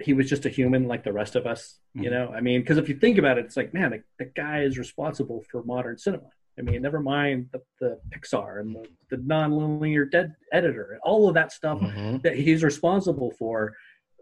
he 0.00 0.12
was 0.12 0.28
just 0.28 0.46
a 0.46 0.48
human 0.48 0.88
like 0.88 1.04
the 1.04 1.12
rest 1.12 1.36
of 1.36 1.46
us. 1.46 1.79
Mm-hmm. 1.96 2.04
You 2.04 2.10
know, 2.10 2.32
I 2.34 2.40
mean, 2.40 2.60
because 2.60 2.78
if 2.78 2.88
you 2.88 2.96
think 2.96 3.18
about 3.18 3.38
it, 3.38 3.46
it's 3.46 3.56
like, 3.56 3.74
man, 3.74 3.90
the, 3.90 4.02
the, 4.18 4.30
guy 4.36 4.62
is 4.62 4.78
responsible 4.78 5.42
for 5.50 5.64
modern 5.64 5.98
cinema. 5.98 6.30
I 6.56 6.62
mean, 6.62 6.82
never 6.82 7.00
mind 7.00 7.48
the, 7.52 7.62
the 7.80 7.98
Pixar 8.14 8.60
and 8.60 8.76
the, 8.76 8.86
the 9.10 9.16
non-linear 9.24 10.04
dead 10.04 10.34
editor, 10.52 11.00
all 11.02 11.28
of 11.28 11.34
that 11.34 11.52
stuff 11.52 11.80
mm-hmm. 11.80 12.18
that 12.18 12.36
he's 12.36 12.62
responsible 12.62 13.32
for, 13.32 13.74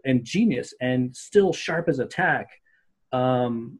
and 0.03 0.23
genius, 0.23 0.73
and 0.81 1.15
still 1.15 1.53
sharp 1.53 1.89
as 1.89 1.99
a 1.99 2.05
tack. 2.05 2.49
Um, 3.11 3.79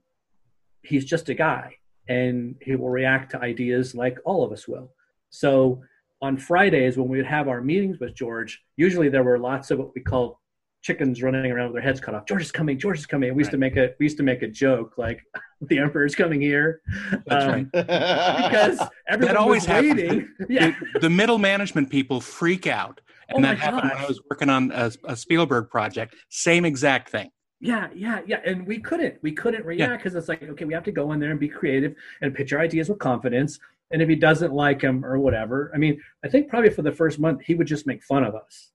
he's 0.84 1.06
just 1.06 1.30
a 1.30 1.34
guy, 1.34 1.76
and 2.08 2.56
he 2.62 2.76
will 2.76 2.90
react 2.90 3.32
to 3.32 3.42
ideas 3.42 3.96
like 3.96 4.20
all 4.24 4.44
of 4.44 4.52
us 4.52 4.68
will. 4.68 4.92
So 5.32 5.82
on 6.22 6.38
Fridays 6.38 6.98
when 6.98 7.08
we 7.08 7.18
would 7.18 7.26
have 7.26 7.48
our 7.48 7.62
meetings 7.62 8.00
with 8.00 8.14
George, 8.14 8.62
usually 8.78 9.10
there 9.10 9.24
were 9.24 9.40
lots 9.40 9.72
of 9.72 9.80
what 9.80 9.96
we 9.96 10.02
call 10.02 10.42
chickens 10.82 11.22
running 11.22 11.52
around 11.52 11.68
with 11.68 11.76
their 11.76 11.82
heads 11.82 12.00
cut 12.00 12.16
off. 12.16 12.26
George 12.26 12.42
is 12.42 12.52
coming. 12.52 12.78
George 12.78 13.00
is 13.00 13.06
coming. 13.06 13.34
We 13.34 13.42
used 13.42 13.52
to 13.52 13.58
make 13.58 13.76
a 13.76 13.94
we 14.00 14.06
used 14.06 14.18
to 14.18 14.24
make 14.24 14.42
a 14.42 14.48
joke 14.48 14.98
like 14.98 15.24
the 15.62 15.78
emperor's 15.78 16.16
coming 16.16 16.42
here, 16.42 16.82
um, 17.30 17.70
because 17.74 18.80
everyone 19.08 19.36
that 19.36 19.38
always 19.38 19.68
was 19.68 19.82
waiting. 19.82 20.30
yeah. 20.50 20.74
The, 20.94 21.00
the, 21.02 21.10
middle 21.10 21.38
management 21.38 21.90
people 21.90 22.22
freak 22.22 22.68
out, 22.68 23.02
and 23.30 23.46
oh 23.46 23.48
that 23.48 23.58
happened 23.58 23.84
gosh. 23.84 23.94
when 23.94 24.04
I 24.04 24.08
was 24.08 24.22
working 24.30 24.50
on 24.50 24.72
a, 24.72 24.92
a, 25.06 25.16
Spielberg 25.16 25.70
project. 25.70 26.16
Same 26.30 26.66
exact 26.66 27.10
thing. 27.10 27.30
Yeah, 27.60 27.90
yeah, 27.94 28.22
yeah, 28.26 28.40
and 28.46 28.66
we 28.66 28.80
couldn't 28.80 29.16
we 29.22 29.34
couldn't 29.34 29.66
react 29.66 30.04
because 30.04 30.14
yeah. 30.14 30.20
it's 30.20 30.30
like 30.30 30.44
okay, 30.44 30.66
we 30.66 30.74
have 30.74 30.84
to 30.84 30.92
go 30.94 31.12
in 31.12 31.20
there 31.20 31.32
and 31.32 31.40
be 31.40 31.50
creative 31.50 31.94
and 32.22 32.34
pitch 32.34 32.54
our 32.54 32.62
ideas 32.62 32.88
with 32.88 33.00
confidence. 33.00 33.60
And 33.92 34.04
if 34.04 34.08
he 34.08 34.16
doesn't 34.16 34.54
like 34.54 34.82
him 34.82 35.04
or 35.04 35.18
whatever, 35.18 35.72
I 35.74 35.80
mean, 35.80 36.00
I 36.24 36.30
think 36.30 36.48
probably 36.48 36.70
for 36.70 36.84
the 36.84 36.92
first 36.92 37.18
month 37.20 37.42
he 37.42 37.56
would 37.56 37.66
just 37.66 37.88
make 37.88 38.04
fun 38.04 38.24
of 38.24 38.36
us 38.36 38.72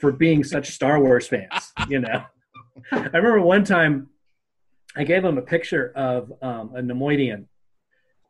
for 0.00 0.12
being 0.12 0.42
such 0.42 0.70
Star 0.70 1.00
Wars 1.00 1.28
fans. 1.28 1.72
You 1.88 2.00
know, 2.00 2.24
I 2.92 2.96
remember 2.96 3.40
one 3.40 3.64
time 3.64 4.08
I 4.96 5.04
gave 5.04 5.24
him 5.24 5.38
a 5.38 5.42
picture 5.42 5.92
of 5.94 6.32
um, 6.42 6.72
a 6.74 6.80
Neimoidian, 6.80 7.46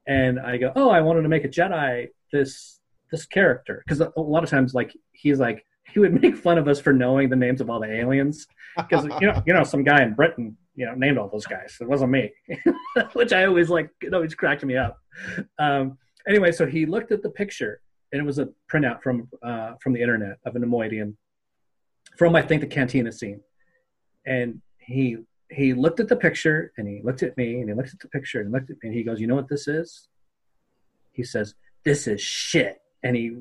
and 0.06 0.38
I 0.40 0.56
go, 0.58 0.72
"Oh, 0.76 0.90
I 0.90 1.00
wanted 1.00 1.22
to 1.22 1.28
make 1.28 1.44
a 1.44 1.48
Jedi 1.48 2.08
this 2.32 2.80
this 3.10 3.26
character 3.26 3.82
because 3.86 4.00
a 4.00 4.20
lot 4.20 4.44
of 4.44 4.50
times, 4.50 4.74
like 4.74 4.94
he's 5.12 5.38
like 5.38 5.64
he 5.92 6.00
would 6.00 6.20
make 6.22 6.36
fun 6.36 6.58
of 6.58 6.68
us 6.68 6.80
for 6.80 6.92
knowing 6.92 7.28
the 7.30 7.36
names 7.36 7.60
of 7.60 7.70
all 7.70 7.80
the 7.80 7.92
aliens 7.92 8.46
because 8.76 9.04
you 9.20 9.26
know 9.26 9.42
you 9.46 9.54
know 9.54 9.64
some 9.64 9.84
guy 9.84 10.02
in 10.02 10.14
Britain 10.14 10.56
you 10.74 10.86
know 10.86 10.94
named 10.94 11.18
all 11.18 11.28
those 11.28 11.46
guys. 11.46 11.76
It 11.80 11.88
wasn't 11.88 12.10
me, 12.10 12.32
which 13.12 13.32
I 13.32 13.44
always 13.44 13.70
like. 13.70 13.90
It 14.02 14.14
always 14.14 14.34
cracked 14.34 14.64
me 14.64 14.76
up. 14.76 14.98
Um, 15.58 15.98
anyway, 16.28 16.52
so 16.52 16.66
he 16.66 16.86
looked 16.86 17.12
at 17.12 17.22
the 17.22 17.30
picture 17.30 17.80
and 18.12 18.20
it 18.20 18.24
was 18.24 18.38
a 18.38 18.48
printout 18.72 19.02
from 19.02 19.28
uh, 19.42 19.74
from 19.80 19.92
the 19.92 20.00
internet 20.00 20.38
of 20.44 20.56
a 20.56 20.58
Neimoidian 20.58 21.14
from 22.20 22.36
I 22.36 22.42
think 22.42 22.60
the 22.60 22.66
cantina 22.66 23.12
scene, 23.12 23.40
and 24.26 24.60
he 24.76 25.16
he 25.50 25.72
looked 25.72 26.00
at 26.00 26.08
the 26.08 26.16
picture 26.16 26.70
and 26.76 26.86
he 26.86 27.00
looked 27.02 27.22
at 27.22 27.34
me 27.38 27.60
and 27.60 27.70
he 27.70 27.74
looked 27.74 27.94
at 27.94 28.00
the 28.00 28.08
picture 28.08 28.42
and 28.42 28.52
looked 28.52 28.68
at 28.68 28.76
me 28.82 28.90
and 28.90 28.94
he 28.94 29.02
goes, 29.02 29.18
"You 29.18 29.26
know 29.26 29.36
what 29.36 29.48
this 29.48 29.66
is?" 29.66 30.06
He 31.12 31.24
says, 31.24 31.54
"This 31.82 32.06
is 32.06 32.20
shit," 32.20 32.82
and 33.02 33.16
he 33.16 33.38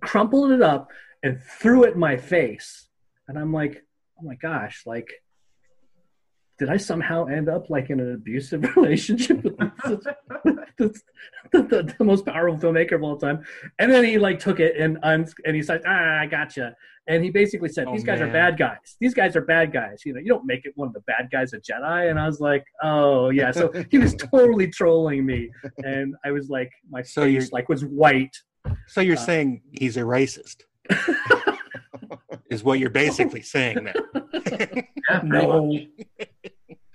crumpled 0.00 0.50
it 0.50 0.60
up 0.60 0.90
and 1.22 1.40
threw 1.40 1.84
it 1.84 1.94
in 1.94 2.00
my 2.00 2.16
face, 2.16 2.88
and 3.28 3.38
I'm 3.38 3.52
like, 3.52 3.84
"Oh 4.18 4.24
my 4.24 4.34
gosh!" 4.34 4.82
Like 4.84 5.22
did 6.58 6.68
I 6.68 6.76
somehow 6.76 7.26
end 7.26 7.48
up 7.48 7.70
like 7.70 7.88
in 7.90 8.00
an 8.00 8.14
abusive 8.14 8.62
relationship 8.76 9.42
with 9.44 9.56
the, 9.56 10.16
the, 11.52 11.62
the, 11.62 11.94
the, 11.98 12.04
most 12.04 12.26
powerful 12.26 12.58
filmmaker 12.58 12.94
of 12.96 13.02
all 13.02 13.16
time? 13.16 13.44
And 13.78 13.92
then 13.92 14.04
he 14.04 14.18
like 14.18 14.40
took 14.40 14.58
it 14.60 14.76
and 14.76 14.98
and 15.02 15.56
he 15.56 15.62
said, 15.62 15.82
ah, 15.86 16.20
I 16.20 16.26
gotcha. 16.26 16.74
And 17.06 17.24
he 17.24 17.30
basically 17.30 17.70
said, 17.70 17.86
these 17.90 18.02
oh, 18.02 18.06
guys 18.06 18.20
man. 18.20 18.28
are 18.28 18.32
bad 18.32 18.58
guys. 18.58 18.96
These 19.00 19.14
guys 19.14 19.34
are 19.34 19.40
bad 19.40 19.72
guys. 19.72 20.02
You 20.04 20.12
know, 20.12 20.20
you 20.20 20.26
don't 20.26 20.44
make 20.44 20.66
it 20.66 20.72
one 20.74 20.88
of 20.88 20.94
the 20.94 21.00
bad 21.00 21.30
guys 21.32 21.54
a 21.54 21.58
Jedi. 21.58 22.10
And 22.10 22.18
I 22.18 22.26
was 22.26 22.40
like, 22.40 22.64
oh 22.82 23.30
yeah. 23.30 23.50
So 23.50 23.72
he 23.90 23.98
was 23.98 24.14
totally 24.32 24.68
trolling 24.68 25.24
me, 25.24 25.50
and 25.78 26.14
I 26.24 26.32
was 26.32 26.50
like, 26.50 26.70
my 26.90 27.02
so 27.02 27.22
face 27.22 27.52
like 27.52 27.68
was 27.68 27.84
white. 27.84 28.36
So 28.88 29.00
you're 29.00 29.16
uh, 29.16 29.20
saying 29.20 29.62
he's 29.72 29.96
a 29.96 30.02
racist? 30.02 30.64
is 32.50 32.64
what 32.64 32.78
you're 32.78 32.90
basically 32.90 33.42
saying 33.42 33.88
now. 34.32 35.20
no. 35.22 35.78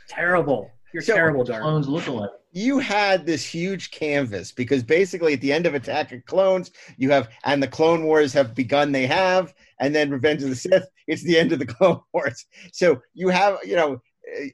terrible. 0.07 0.71
You're 0.93 1.01
so, 1.01 1.15
terrible, 1.15 1.43
Dark. 1.43 1.63
Clones 1.63 1.87
look 1.87 2.07
alike. 2.07 2.29
You 2.51 2.77
had 2.77 3.25
this 3.25 3.43
huge 3.43 3.89
canvas 3.89 4.51
because 4.51 4.83
basically 4.83 5.33
at 5.33 5.41
the 5.41 5.51
end 5.51 5.65
of 5.65 5.73
Attack 5.73 6.11
of 6.11 6.23
Clones, 6.25 6.69
you 6.97 7.09
have 7.09 7.29
and 7.45 7.63
the 7.63 7.67
Clone 7.67 8.05
Wars 8.05 8.31
have 8.33 8.53
begun. 8.53 8.91
They 8.91 9.07
have, 9.07 9.55
and 9.79 9.93
then 9.95 10.11
Revenge 10.11 10.43
of 10.43 10.49
the 10.49 10.55
Sith. 10.55 10.87
It's 11.07 11.23
the 11.23 11.37
end 11.37 11.51
of 11.51 11.59
the 11.59 11.65
Clone 11.73 11.99
Wars. 12.13 12.45
So 12.71 13.01
you 13.13 13.29
have, 13.29 13.57
you 13.65 13.75
know, 13.75 13.99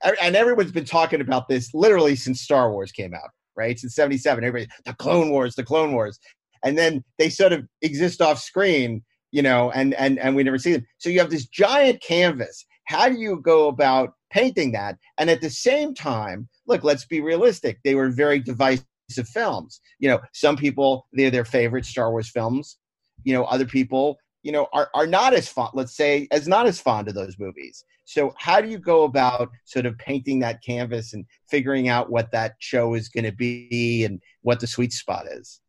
eh, 0.01 0.11
and 0.21 0.35
everyone's 0.35 0.71
been 0.71 0.85
talking 0.85 1.19
about 1.19 1.49
this 1.49 1.73
literally 1.73 2.15
since 2.15 2.41
Star 2.41 2.71
Wars 2.71 2.93
came 2.93 3.13
out, 3.13 3.29
right? 3.57 3.77
Since 3.77 3.95
'77, 3.95 4.43
everybody 4.45 4.71
the 4.85 4.93
Clone 4.93 5.29
Wars, 5.29 5.55
the 5.55 5.63
Clone 5.65 5.91
Wars, 5.91 6.19
and 6.63 6.77
then 6.77 7.03
they 7.17 7.29
sort 7.29 7.51
of 7.51 7.67
exist 7.81 8.21
off 8.21 8.39
screen 8.39 9.03
you 9.31 9.41
know, 9.41 9.71
and 9.71 9.93
and 9.95 10.19
and 10.19 10.35
we 10.35 10.43
never 10.43 10.57
see 10.57 10.73
them. 10.73 10.85
So 10.97 11.09
you 11.09 11.19
have 11.19 11.29
this 11.29 11.47
giant 11.47 12.01
canvas. 12.01 12.65
How 12.89 13.07
do 13.07 13.19
you 13.19 13.39
go 13.41 13.67
about 13.67 14.15
painting 14.31 14.71
that? 14.71 14.97
And 15.19 15.29
at 15.29 15.41
the 15.41 15.49
same 15.51 15.93
time, 15.93 16.49
look, 16.65 16.83
let's 16.83 17.05
be 17.05 17.21
realistic. 17.21 17.77
They 17.83 17.93
were 17.93 18.09
very 18.09 18.39
divisive 18.39 18.83
films. 19.25 19.79
You 19.99 20.09
know, 20.09 20.19
some 20.33 20.57
people 20.57 21.05
they're 21.13 21.29
their 21.29 21.45
favorite 21.45 21.85
Star 21.85 22.09
Wars 22.09 22.31
films. 22.31 22.77
You 23.23 23.33
know, 23.33 23.43
other 23.43 23.65
people, 23.65 24.17
you 24.41 24.51
know, 24.51 24.67
are 24.73 24.89
are 24.95 25.05
not 25.05 25.35
as 25.35 25.47
fond. 25.47 25.69
Let's 25.75 25.95
say 25.95 26.27
as 26.31 26.47
not 26.47 26.65
as 26.65 26.81
fond 26.81 27.07
of 27.07 27.13
those 27.13 27.37
movies. 27.37 27.85
So 28.05 28.33
how 28.37 28.59
do 28.59 28.67
you 28.67 28.79
go 28.79 29.03
about 29.03 29.49
sort 29.65 29.85
of 29.85 29.95
painting 29.99 30.39
that 30.39 30.63
canvas 30.63 31.13
and 31.13 31.25
figuring 31.47 31.89
out 31.89 32.09
what 32.09 32.31
that 32.31 32.55
show 32.57 32.95
is 32.95 33.07
going 33.07 33.25
to 33.25 33.31
be 33.31 34.03
and 34.03 34.19
what 34.41 34.59
the 34.59 34.65
sweet 34.65 34.93
spot 34.93 35.27
is? 35.31 35.61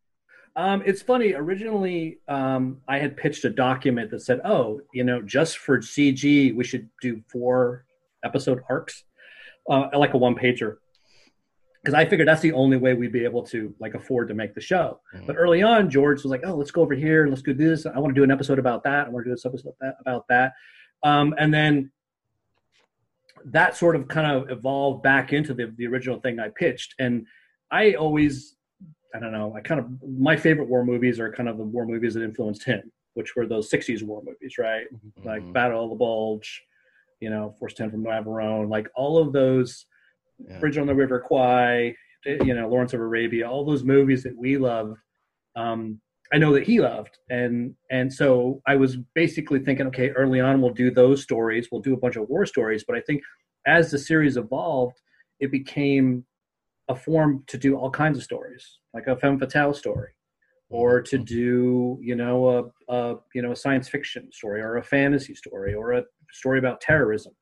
Um, 0.55 0.83
it's 0.85 1.01
funny. 1.01 1.33
Originally, 1.33 2.19
um, 2.27 2.81
I 2.87 2.99
had 2.99 3.15
pitched 3.15 3.45
a 3.45 3.49
document 3.49 4.11
that 4.11 4.21
said, 4.21 4.41
"Oh, 4.43 4.81
you 4.93 5.03
know, 5.03 5.21
just 5.21 5.57
for 5.57 5.79
CG, 5.79 6.53
we 6.53 6.63
should 6.63 6.89
do 7.01 7.21
four 7.31 7.85
episode 8.23 8.61
arcs, 8.69 9.03
uh, 9.69 9.89
like 9.93 10.13
a 10.13 10.17
one 10.17 10.35
pager." 10.35 10.77
Because 11.81 11.95
I 11.95 12.05
figured 12.05 12.27
that's 12.27 12.41
the 12.41 12.51
only 12.51 12.77
way 12.77 12.93
we'd 12.93 13.13
be 13.13 13.23
able 13.23 13.43
to 13.47 13.73
like 13.79 13.95
afford 13.95 14.27
to 14.27 14.33
make 14.33 14.53
the 14.53 14.61
show. 14.61 14.99
Mm-hmm. 15.15 15.25
But 15.25 15.37
early 15.37 15.63
on, 15.63 15.89
George 15.89 16.21
was 16.21 16.29
like, 16.29 16.41
"Oh, 16.43 16.55
let's 16.55 16.71
go 16.71 16.81
over 16.81 16.93
here 16.93 17.23
and 17.23 17.31
let's 17.31 17.43
do 17.43 17.53
this. 17.53 17.85
I 17.85 17.97
want 17.99 18.13
to 18.13 18.19
do 18.19 18.23
an 18.23 18.31
episode 18.31 18.59
about 18.59 18.83
that. 18.83 19.07
I 19.07 19.09
want 19.09 19.25
to 19.25 19.29
do 19.29 19.33
this 19.33 19.45
episode 19.45 19.73
about 20.01 20.25
that." 20.27 20.53
Um, 21.03 21.33
and 21.39 21.53
then 21.53 21.91
that 23.45 23.75
sort 23.75 23.95
of 23.95 24.07
kind 24.07 24.31
of 24.31 24.51
evolved 24.51 25.01
back 25.01 25.31
into 25.31 25.53
the 25.53 25.73
the 25.77 25.87
original 25.87 26.19
thing 26.19 26.39
I 26.39 26.49
pitched, 26.49 26.93
and 26.99 27.25
I 27.71 27.93
always 27.93 28.57
I 29.13 29.19
don't 29.19 29.31
know. 29.31 29.53
I 29.55 29.61
kind 29.61 29.79
of 29.79 29.87
my 30.07 30.35
favorite 30.37 30.69
war 30.69 30.85
movies 30.85 31.19
are 31.19 31.31
kind 31.31 31.49
of 31.49 31.57
the 31.57 31.63
war 31.63 31.85
movies 31.85 32.13
that 32.13 32.23
influenced 32.23 32.63
him, 32.63 32.91
which 33.13 33.35
were 33.35 33.45
those 33.45 33.69
'60s 33.69 34.03
war 34.03 34.21
movies, 34.25 34.57
right? 34.57 34.85
Mm-hmm. 34.93 35.27
Like 35.27 35.53
Battle 35.53 35.83
of 35.83 35.89
the 35.89 35.95
Bulge, 35.95 36.61
you 37.19 37.29
know, 37.29 37.55
Force 37.59 37.73
Ten 37.73 37.91
from 37.91 38.03
Navarone, 38.03 38.69
like 38.69 38.89
all 38.95 39.17
of 39.17 39.33
those, 39.33 39.85
yeah. 40.39 40.59
Bridge 40.59 40.77
on 40.77 40.87
the 40.87 40.95
River 40.95 41.19
Kwai, 41.19 41.95
you 42.25 42.53
know, 42.53 42.67
Lawrence 42.67 42.93
of 42.93 43.01
Arabia, 43.01 43.49
all 43.49 43.65
those 43.65 43.83
movies 43.83 44.23
that 44.23 44.35
we 44.35 44.57
loved. 44.57 44.97
Um, 45.55 45.99
I 46.33 46.37
know 46.37 46.53
that 46.53 46.63
he 46.63 46.79
loved, 46.79 47.17
and 47.29 47.75
and 47.89 48.11
so 48.11 48.61
I 48.65 48.75
was 48.75 48.97
basically 49.15 49.59
thinking, 49.59 49.87
okay, 49.87 50.09
early 50.11 50.39
on 50.39 50.61
we'll 50.61 50.73
do 50.73 50.89
those 50.89 51.21
stories, 51.21 51.67
we'll 51.71 51.81
do 51.81 51.93
a 51.93 51.97
bunch 51.97 52.15
of 52.15 52.29
war 52.29 52.45
stories, 52.45 52.85
but 52.87 52.95
I 52.95 53.01
think 53.01 53.21
as 53.67 53.91
the 53.91 53.99
series 53.99 54.37
evolved, 54.37 54.99
it 55.39 55.51
became 55.51 56.25
a 56.91 56.95
form 56.95 57.43
to 57.47 57.57
do 57.57 57.75
all 57.75 57.89
kinds 57.89 58.17
of 58.17 58.23
stories, 58.23 58.79
like 58.93 59.07
a 59.07 59.17
femme 59.17 59.39
fatale 59.39 59.73
story, 59.73 60.11
or 60.69 61.01
to 61.01 61.15
mm-hmm. 61.17 61.23
do 61.25 61.99
you 62.01 62.15
know 62.15 62.71
a, 62.87 62.93
a 62.93 63.15
you 63.33 63.41
know 63.41 63.51
a 63.51 63.55
science 63.55 63.87
fiction 63.89 64.29
story 64.31 64.61
or 64.61 64.77
a 64.77 64.83
fantasy 64.83 65.35
story 65.35 65.73
or 65.73 65.93
a 65.93 66.03
story 66.31 66.59
about 66.59 66.81
terrorism. 66.81 67.33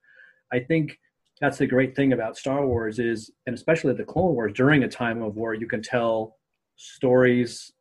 I 0.51 0.59
think 0.59 0.97
that's 1.41 1.57
the 1.57 1.67
great 1.67 1.95
thing 1.95 2.13
about 2.13 2.37
Star 2.37 2.65
Wars 2.65 2.99
is, 2.99 3.31
and 3.45 3.55
especially 3.55 3.93
the 3.93 4.03
Clone 4.03 4.33
Wars, 4.33 4.53
during 4.53 4.83
a 4.83 4.89
time 4.89 5.21
of 5.21 5.35
war, 5.35 5.53
you 5.53 5.67
can 5.67 5.81
tell 5.81 6.35
stories 6.75 7.71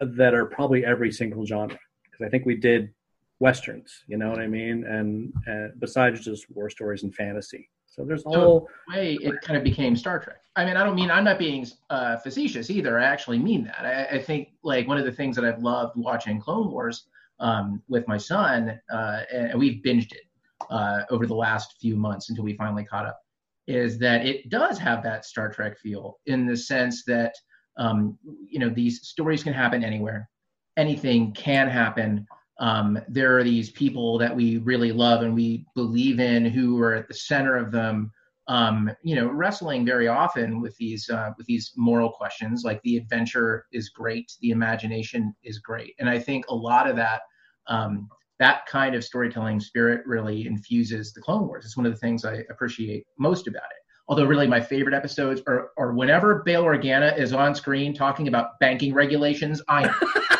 that 0.00 0.34
are 0.34 0.46
probably 0.46 0.84
every 0.84 1.12
single 1.12 1.46
genre. 1.46 1.78
Because 2.04 2.26
I 2.26 2.28
think 2.30 2.46
we 2.46 2.56
did 2.56 2.92
westerns, 3.38 4.02
you 4.08 4.16
know 4.16 4.30
what 4.30 4.40
I 4.40 4.48
mean, 4.48 4.84
and, 4.84 5.32
and 5.46 5.78
besides 5.78 6.24
just 6.24 6.46
war 6.50 6.68
stories 6.68 7.04
and 7.04 7.14
fantasy. 7.14 7.68
So 7.98 8.04
there's 8.04 8.24
a 8.26 8.28
whole 8.28 8.68
way 8.92 9.18
it 9.20 9.40
kind 9.40 9.56
of 9.56 9.64
became 9.64 9.96
Star 9.96 10.18
Trek. 10.18 10.40
I 10.54 10.64
mean, 10.66 10.76
I 10.76 10.84
don't 10.84 10.94
mean 10.94 11.10
I'm 11.10 11.24
not 11.24 11.38
being 11.38 11.66
uh, 11.90 12.18
facetious 12.18 12.70
either. 12.70 12.98
I 12.98 13.04
actually 13.04 13.38
mean 13.38 13.64
that. 13.64 13.80
I, 13.80 14.16
I, 14.16 14.22
think 14.22 14.48
like 14.62 14.86
one 14.86 14.98
of 14.98 15.04
the 15.04 15.12
things 15.12 15.34
that 15.36 15.44
I've 15.44 15.62
loved 15.62 15.96
watching 15.96 16.38
Clone 16.40 16.70
Wars 16.70 17.06
um, 17.40 17.82
with 17.88 18.06
my 18.06 18.18
son, 18.18 18.78
uh, 18.92 19.20
and 19.32 19.58
we've 19.58 19.82
binged 19.82 20.12
it. 20.12 20.22
uh, 20.70 21.02
over 21.10 21.26
the 21.26 21.34
last 21.34 21.76
few 21.80 21.96
months 21.96 22.30
until 22.30 22.44
we 22.44 22.54
finally 22.56 22.84
caught 22.84 23.06
up, 23.06 23.20
is 23.66 23.98
that 23.98 24.24
it 24.26 24.48
does 24.48 24.78
have 24.78 25.02
that 25.02 25.24
Star 25.24 25.48
Trek 25.50 25.78
feel 25.78 26.18
in 26.26 26.46
the 26.46 26.56
sense 26.56 27.04
that 27.04 27.34
um, 27.78 28.18
you 28.48 28.58
know 28.58 28.68
these 28.70 29.06
stories 29.06 29.42
can 29.42 29.52
happen 29.52 29.84
anywhere, 29.84 30.28
anything 30.76 31.32
can 31.32 31.68
happen. 31.68 32.26
Um, 32.58 32.98
there 33.08 33.36
are 33.36 33.44
these 33.44 33.70
people 33.70 34.18
that 34.18 34.34
we 34.34 34.58
really 34.58 34.92
love 34.92 35.22
and 35.22 35.34
we 35.34 35.66
believe 35.74 36.20
in 36.20 36.44
who 36.44 36.80
are 36.80 36.94
at 36.94 37.08
the 37.08 37.14
center 37.14 37.56
of 37.56 37.70
them 37.70 38.12
um, 38.48 38.90
you 39.02 39.16
know, 39.16 39.26
wrestling 39.28 39.84
very 39.84 40.06
often 40.06 40.60
with 40.60 40.76
these 40.76 41.08
uh, 41.10 41.30
with 41.36 41.46
these 41.46 41.72
moral 41.76 42.10
questions. 42.10 42.62
Like 42.64 42.80
the 42.82 42.96
adventure 42.96 43.66
is 43.72 43.88
great, 43.88 44.32
the 44.40 44.50
imagination 44.50 45.34
is 45.42 45.58
great, 45.58 45.94
and 45.98 46.08
I 46.08 46.18
think 46.18 46.46
a 46.48 46.54
lot 46.54 46.88
of 46.88 46.96
that 46.96 47.22
um, 47.66 48.08
that 48.38 48.66
kind 48.66 48.94
of 48.94 49.02
storytelling 49.02 49.58
spirit 49.58 50.06
really 50.06 50.46
infuses 50.46 51.12
the 51.12 51.20
Clone 51.20 51.46
Wars. 51.46 51.64
It's 51.64 51.76
one 51.76 51.86
of 51.86 51.92
the 51.92 51.98
things 51.98 52.24
I 52.24 52.44
appreciate 52.50 53.04
most 53.18 53.48
about 53.48 53.64
it. 53.64 53.82
Although 54.08 54.26
really 54.26 54.46
my 54.46 54.60
favorite 54.60 54.94
episodes 54.94 55.42
are, 55.48 55.70
are 55.76 55.92
whenever 55.92 56.42
Bail 56.44 56.62
Organa 56.62 57.18
is 57.18 57.32
on 57.32 57.56
screen 57.56 57.92
talking 57.92 58.28
about 58.28 58.50
banking 58.60 58.94
regulations, 58.94 59.60
I 59.68 59.92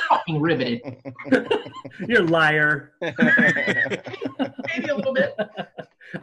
fucking 0.27 0.41
riveted. 0.41 0.81
You're 2.07 2.23
a 2.23 2.27
liar. 2.27 2.93
Maybe 3.01 4.89
a 4.89 4.95
little 4.95 5.13
bit. 5.13 5.37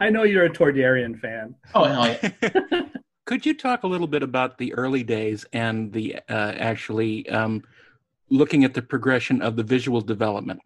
I 0.00 0.10
know 0.10 0.22
you're 0.22 0.44
a 0.44 0.50
Toydarian 0.50 1.18
fan. 1.20 1.54
Oh 1.74 1.84
hell 1.84 2.06
yeah. 2.08 2.82
Could 3.26 3.46
you 3.46 3.54
talk 3.54 3.82
a 3.82 3.86
little 3.86 4.06
bit 4.06 4.22
about 4.22 4.58
the 4.58 4.74
early 4.74 5.02
days 5.02 5.46
and 5.52 5.92
the 5.92 6.16
uh, 6.28 6.52
actually 6.56 7.28
um, 7.28 7.62
looking 8.28 8.64
at 8.64 8.74
the 8.74 8.82
progression 8.82 9.40
of 9.42 9.56
the 9.56 9.62
visual 9.62 10.00
development? 10.00 10.60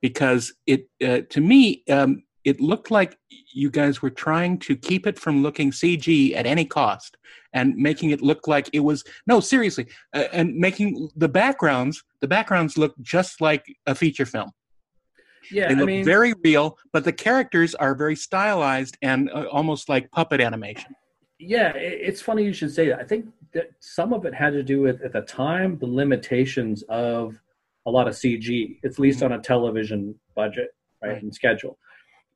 Because 0.00 0.52
it, 0.66 0.88
uh, 1.04 1.20
to 1.30 1.40
me, 1.40 1.82
um, 1.88 2.22
it 2.44 2.60
looked 2.60 2.90
like 2.90 3.18
you 3.52 3.70
guys 3.70 4.02
were 4.02 4.10
trying 4.10 4.58
to 4.58 4.76
keep 4.76 5.06
it 5.06 5.18
from 5.18 5.42
looking 5.42 5.70
CG 5.70 6.34
at 6.36 6.46
any 6.46 6.64
cost 6.64 7.16
and 7.52 7.74
making 7.76 8.10
it 8.10 8.22
look 8.22 8.46
like 8.46 8.68
it 8.72 8.80
was 8.80 9.04
no 9.26 9.40
seriously 9.40 9.86
uh, 10.14 10.24
and 10.32 10.54
making 10.56 11.08
the 11.16 11.28
backgrounds 11.28 12.04
the 12.20 12.28
backgrounds 12.28 12.76
look 12.76 12.94
just 13.00 13.40
like 13.40 13.64
a 13.86 13.94
feature 13.94 14.26
film 14.26 14.50
yeah, 15.50 15.68
they 15.68 15.74
look 15.74 15.84
I 15.84 15.86
mean, 15.86 16.04
very 16.04 16.34
real, 16.42 16.78
but 16.92 17.04
the 17.04 17.12
characters 17.12 17.74
are 17.74 17.94
very 17.94 18.16
stylized 18.16 18.96
and 19.02 19.30
uh, 19.30 19.44
almost 19.50 19.88
like 19.88 20.10
puppet 20.10 20.40
animation. 20.40 20.94
Yeah, 21.38 21.72
it's 21.74 22.22
funny 22.22 22.44
you 22.44 22.52
should 22.52 22.72
say 22.72 22.88
that. 22.88 23.00
I 23.00 23.04
think 23.04 23.26
that 23.52 23.70
some 23.80 24.12
of 24.12 24.24
it 24.24 24.34
had 24.34 24.52
to 24.52 24.62
do 24.62 24.80
with 24.80 25.02
at 25.02 25.12
the 25.12 25.22
time 25.22 25.78
the 25.78 25.86
limitations 25.86 26.82
of 26.88 27.38
a 27.86 27.90
lot 27.90 28.08
of 28.08 28.14
CG, 28.14 28.78
at 28.84 28.98
least 28.98 29.20
mm-hmm. 29.20 29.32
on 29.32 29.38
a 29.38 29.42
television 29.42 30.14
budget, 30.34 30.74
right, 31.02 31.12
right, 31.12 31.22
and 31.22 31.34
schedule. 31.34 31.78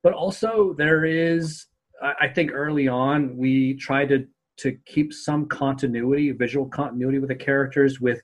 But 0.03 0.13
also 0.13 0.73
there 0.77 1.05
is, 1.05 1.67
I 2.01 2.27
think, 2.27 2.51
early 2.53 2.87
on 2.87 3.35
we 3.37 3.75
tried 3.75 4.09
to 4.09 4.25
to 4.57 4.77
keep 4.85 5.13
some 5.13 5.47
continuity, 5.47 6.31
visual 6.31 6.67
continuity 6.67 7.17
with 7.19 7.29
the 7.29 7.35
characters 7.35 8.01
with 8.01 8.21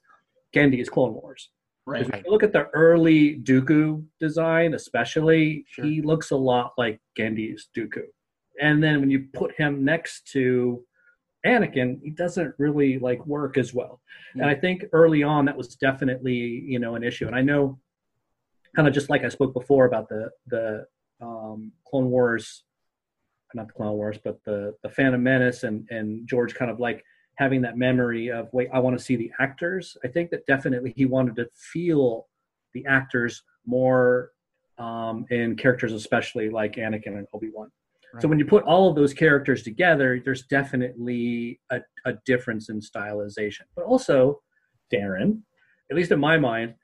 Genndy's 0.54 0.90
Clone 0.90 1.14
Wars. 1.14 1.50
Right. 1.88 2.02
If 2.02 2.26
you 2.26 2.32
look 2.32 2.44
at 2.44 2.52
the 2.52 2.68
early 2.74 3.40
Dooku 3.40 4.04
design, 4.20 4.74
especially, 4.74 5.66
sure. 5.70 5.86
he 5.86 6.02
looks 6.02 6.32
a 6.32 6.36
lot 6.36 6.74
like 6.78 7.00
Genndy's 7.18 7.70
Dooku. 7.78 8.02
And 8.60 8.84
then 8.84 9.00
when 9.00 9.10
you 9.10 9.28
put 9.34 9.54
him 9.56 9.86
next 9.86 10.28
to 10.32 10.84
Anakin, 11.46 12.00
he 12.04 12.10
doesn't 12.10 12.56
really 12.58 12.98
like 13.00 13.26
work 13.26 13.58
as 13.58 13.74
well. 13.74 14.02
And 14.34 14.46
I 14.46 14.56
think 14.56 14.84
early 14.92 15.24
on 15.24 15.46
that 15.46 15.56
was 15.56 15.76
definitely, 15.76 16.34
you 16.66 16.80
know, 16.80 16.96
an 16.96 17.04
issue. 17.04 17.28
And 17.28 17.36
I 17.36 17.42
know 17.42 17.80
kind 18.76 18.88
of 18.88 18.94
just 18.94 19.10
like 19.10 19.24
I 19.24 19.30
spoke 19.30 19.54
before 19.54 19.86
about 19.86 20.10
the 20.10 20.30
the 20.48 20.86
um, 21.22 21.72
Clone 21.88 22.10
Wars, 22.10 22.64
not 23.54 23.68
the 23.68 23.74
Clone 23.74 23.96
Wars, 23.96 24.18
but 24.24 24.44
the 24.46 24.76
the 24.84 24.90
Phantom 24.90 25.22
Menace 25.22 25.64
and 25.64 25.88
and 25.90 26.28
George 26.28 26.56
kind 26.56 26.70
of 26.70 26.80
like 26.80 27.04
having 27.36 27.62
that 27.62 27.78
memory 27.78 28.32
of 28.32 28.48
wait 28.54 28.70
i 28.74 28.80
want 28.80 28.98
to 28.98 29.04
see 29.04 29.16
the 29.16 29.32
actors. 29.40 29.98
I 30.04 30.08
think 30.08 30.30
that 30.32 30.46
definitely 30.46 30.94
he 30.96 31.06
wanted 31.06 31.36
to 31.38 31.48
feel 31.54 32.28
the 32.74 32.86
actors 32.86 33.44
more 33.66 34.32
um, 34.78 35.26
in 35.30 35.56
characters 35.56 35.94
especially 35.94 36.50
like 36.50 36.76
anakin 36.76 37.18
and 37.18 37.28
obi-wan. 37.34 37.72
Right. 38.14 38.22
so 38.22 38.28
when 38.28 38.40
you 38.40 38.46
put 38.46 38.64
all 38.64 38.90
of 38.90 38.96
those 38.96 39.14
characters 39.14 39.64
together 39.64 40.22
there's 40.24 40.44
definitely 40.44 41.60
a, 41.72 41.82
a 42.06 42.14
difference 42.26 42.70
in 42.70 42.80
stylization. 42.80 43.64
But 43.76 43.86
also 43.86 44.42
Daren 44.94 45.42
at 45.90 45.96
least 45.96 46.12
in 46.12 46.20
my 46.20 46.38
mind 46.38 46.76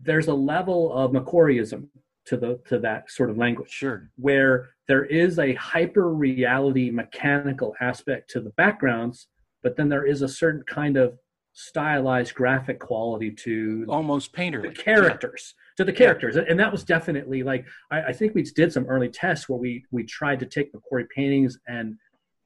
there's 0.00 0.28
a 0.28 0.34
level 0.34 0.92
of 0.92 1.12
McQuarrieism 1.12 1.88
to 2.26 2.36
the 2.36 2.60
to 2.66 2.78
that 2.80 3.10
sort 3.10 3.30
of 3.30 3.38
language. 3.38 3.70
Sure. 3.70 4.10
Where 4.16 4.70
there 4.88 5.04
is 5.04 5.38
a 5.38 5.54
hyper 5.54 6.12
reality 6.12 6.90
mechanical 6.90 7.74
aspect 7.80 8.30
to 8.30 8.40
the 8.40 8.50
backgrounds 8.50 9.28
but 9.66 9.74
then 9.74 9.88
there 9.88 10.06
is 10.06 10.22
a 10.22 10.28
certain 10.28 10.62
kind 10.62 10.96
of 10.96 11.18
stylized 11.52 12.34
graphic 12.36 12.78
quality 12.78 13.32
to 13.32 13.84
almost 13.88 14.32
painter 14.32 14.62
the 14.62 14.68
characters 14.68 15.54
yeah. 15.56 15.72
to 15.78 15.84
the 15.84 15.92
characters 15.92 16.36
yeah. 16.36 16.42
and 16.48 16.60
that 16.60 16.70
was 16.70 16.84
definitely 16.84 17.42
like 17.42 17.66
I, 17.90 18.02
I, 18.02 18.12
think 18.12 18.36
we 18.36 18.42
did 18.42 18.72
some 18.72 18.86
early 18.86 19.08
tests 19.08 19.48
where 19.48 19.58
we 19.58 19.84
we 19.90 20.04
tried 20.04 20.38
to 20.38 20.46
take 20.46 20.72
McQuarrie 20.72 21.08
paintings 21.08 21.58
and 21.66 21.96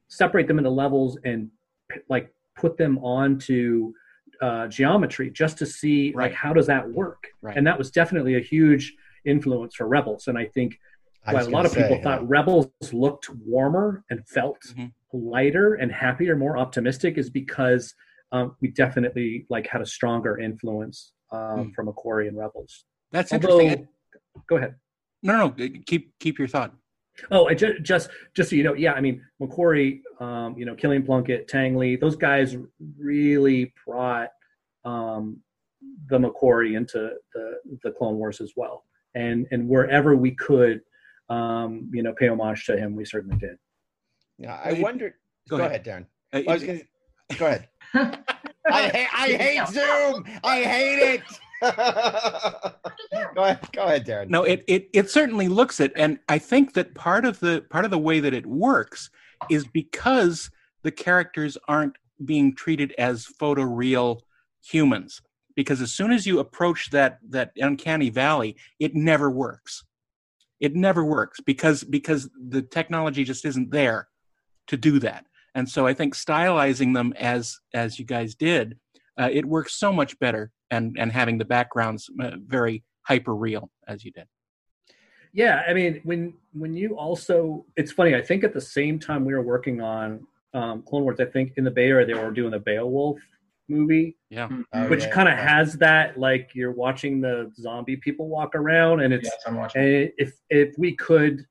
separate 0.07 0.47
them 0.47 0.57
into 0.57 0.71
levels 0.71 1.19
and 1.25 1.49
like 2.09 2.33
put 2.55 2.75
them 2.75 2.97
onto 2.99 3.93
uh, 4.41 4.65
geometry 4.67 5.29
just 5.29 5.59
to 5.59 5.67
see 5.67 6.11
right. 6.15 6.31
like 6.31 6.33
how 6.33 6.53
does 6.53 6.65
that 6.65 6.89
work 6.89 7.27
right. 7.43 7.55
and 7.55 7.67
that 7.67 7.77
was 7.77 7.91
definitely 7.91 8.37
a 8.37 8.39
huge 8.39 8.95
influence 9.25 9.75
for 9.75 9.87
rebels 9.87 10.27
and 10.27 10.37
i 10.37 10.45
think 10.45 10.77
a 11.27 11.43
lot 11.45 11.65
of 11.65 11.71
say, 11.71 11.83
people 11.83 11.97
yeah. 11.97 12.03
thought 12.03 12.27
rebels 12.27 12.67
looked 12.91 13.29
warmer 13.29 14.03
and 14.09 14.27
felt 14.27 14.57
mm-hmm 14.69 14.87
lighter 15.13 15.75
and 15.75 15.91
happier, 15.91 16.35
more 16.35 16.57
optimistic 16.57 17.17
is 17.17 17.29
because 17.29 17.93
um, 18.31 18.55
we 18.61 18.69
definitely 18.69 19.45
like 19.49 19.67
had 19.67 19.81
a 19.81 19.85
stronger 19.85 20.39
influence 20.39 21.13
um, 21.31 21.39
mm. 21.39 21.73
from 21.73 21.87
McQuarrie 21.87 22.27
and 22.27 22.37
Rebels. 22.37 22.85
That's 23.11 23.33
Although, 23.33 23.59
interesting. 23.59 23.87
Go 24.47 24.57
ahead. 24.57 24.75
No, 25.23 25.37
no, 25.37 25.67
keep 25.85 26.13
keep 26.19 26.39
your 26.39 26.47
thought. 26.47 26.73
Oh, 27.29 27.47
I 27.47 27.53
just 27.53 27.83
just 27.83 28.09
just 28.33 28.49
so 28.49 28.55
you 28.55 28.63
know, 28.63 28.73
yeah, 28.73 28.93
I 28.93 29.01
mean 29.01 29.21
McQuarrie, 29.41 29.99
um, 30.19 30.57
you 30.57 30.65
know, 30.65 30.75
Kilian 30.75 31.05
Plunkett, 31.05 31.47
Tang 31.47 31.75
Lee, 31.75 31.95
those 31.95 32.15
guys 32.15 32.55
really 32.97 33.73
brought 33.85 34.29
um, 34.85 35.41
the 36.09 36.17
McQuarrie 36.17 36.75
into 36.75 37.11
the 37.33 37.59
the 37.83 37.91
Clone 37.91 38.15
Wars 38.15 38.41
as 38.41 38.53
well, 38.55 38.85
and 39.15 39.47
and 39.51 39.67
wherever 39.67 40.15
we 40.15 40.31
could, 40.31 40.81
um, 41.29 41.89
you 41.93 42.03
know, 42.03 42.13
pay 42.13 42.27
homage 42.27 42.65
to 42.65 42.77
him, 42.77 42.95
we 42.95 43.05
certainly 43.05 43.37
did. 43.37 43.57
Yeah, 44.37 44.59
I 44.63 44.73
wondered. 44.73 45.13
Go, 45.49 45.57
go 45.57 45.65
ahead. 45.65 45.87
ahead, 45.87 46.07
Daren. 46.33 46.47
Uh, 46.47 46.57
gonna, 46.57 46.79
go 47.37 47.45
ahead. 47.47 47.67
I 48.69 48.87
hate. 48.89 49.09
I 49.13 49.27
hate 49.33 49.67
Zoom. 49.67 50.25
I 50.43 50.61
hate 50.61 50.99
it. 50.99 51.21
go 53.35 53.43
ahead. 53.43 53.59
Go 53.73 53.83
ahead, 53.83 54.05
Daren. 54.05 54.29
No, 54.29 54.43
it, 54.43 54.63
it 54.67 54.89
it 54.93 55.09
certainly 55.09 55.47
looks 55.47 55.79
it, 55.79 55.91
and 55.95 56.19
I 56.29 56.39
think 56.39 56.73
that 56.73 56.95
part 56.95 57.25
of 57.25 57.39
the 57.39 57.65
part 57.69 57.85
of 57.85 57.91
the 57.91 57.99
way 57.99 58.19
that 58.19 58.33
it 58.33 58.45
works 58.45 59.09
is 59.49 59.67
because 59.67 60.49
the 60.83 60.91
characters 60.91 61.57
aren't 61.67 61.95
being 62.25 62.55
treated 62.55 62.93
as 62.97 63.25
photoreal 63.39 64.21
humans. 64.63 65.21
Because 65.55 65.81
as 65.81 65.93
soon 65.93 66.11
as 66.11 66.25
you 66.25 66.39
approach 66.39 66.89
that 66.91 67.19
that 67.29 67.51
uncanny 67.57 68.09
valley, 68.09 68.55
it 68.79 68.95
never 68.95 69.29
works. 69.29 69.83
It 70.59 70.75
never 70.75 71.03
works 71.03 71.39
because 71.39 71.83
because 71.83 72.29
the 72.49 72.61
technology 72.61 73.23
just 73.23 73.45
isn't 73.45 73.71
there 73.71 74.07
to 74.67 74.77
do 74.77 74.99
that. 74.99 75.25
And 75.55 75.67
so 75.67 75.85
I 75.85 75.93
think 75.93 76.15
stylizing 76.15 76.93
them 76.93 77.13
as 77.17 77.59
as 77.73 77.99
you 77.99 78.05
guys 78.05 78.35
did, 78.35 78.77
uh, 79.19 79.29
it 79.31 79.45
works 79.45 79.75
so 79.75 79.91
much 79.91 80.17
better, 80.19 80.51
and 80.69 80.95
and 80.97 81.11
having 81.11 81.37
the 81.37 81.45
backgrounds 81.45 82.09
uh, 82.21 82.31
very 82.45 82.83
hyper 83.03 83.35
real 83.35 83.69
as 83.87 84.05
you 84.05 84.11
did. 84.11 84.25
Yeah, 85.33 85.63
I 85.67 85.73
mean 85.73 86.01
when 86.03 86.33
when 86.53 86.73
you 86.73 86.97
also, 86.97 87.65
it's 87.75 87.91
funny. 87.91 88.15
I 88.15 88.21
think 88.21 88.43
at 88.43 88.53
the 88.53 88.61
same 88.61 88.99
time 88.99 89.25
we 89.25 89.33
were 89.33 89.41
working 89.41 89.81
on 89.81 90.25
um, 90.53 90.83
Clone 90.83 91.03
Wars, 91.03 91.19
I 91.19 91.25
think 91.25 91.53
in 91.57 91.63
the 91.63 91.71
Bay 91.71 91.87
Area 91.87 92.05
they 92.05 92.13
were 92.13 92.31
doing 92.31 92.51
the 92.51 92.59
Beowulf 92.59 93.19
movie. 93.71 94.17
Yeah. 94.29 94.47
Mm-hmm. 94.47 94.61
Oh, 94.73 94.89
which 94.89 95.03
yeah, 95.03 95.09
kind 95.09 95.29
of 95.29 95.37
yeah. 95.37 95.57
has 95.57 95.73
that 95.75 96.19
like 96.19 96.51
you're 96.53 96.73
watching 96.73 97.21
the 97.21 97.51
zombie 97.55 97.97
people 97.97 98.27
walk 98.27 98.53
around 98.55 99.01
and 99.01 99.13
it's 99.13 99.29
yeah, 99.45 99.67
and 99.75 100.11
if 100.17 100.33
if 100.49 100.75
we 100.77 100.95
could 100.95 101.45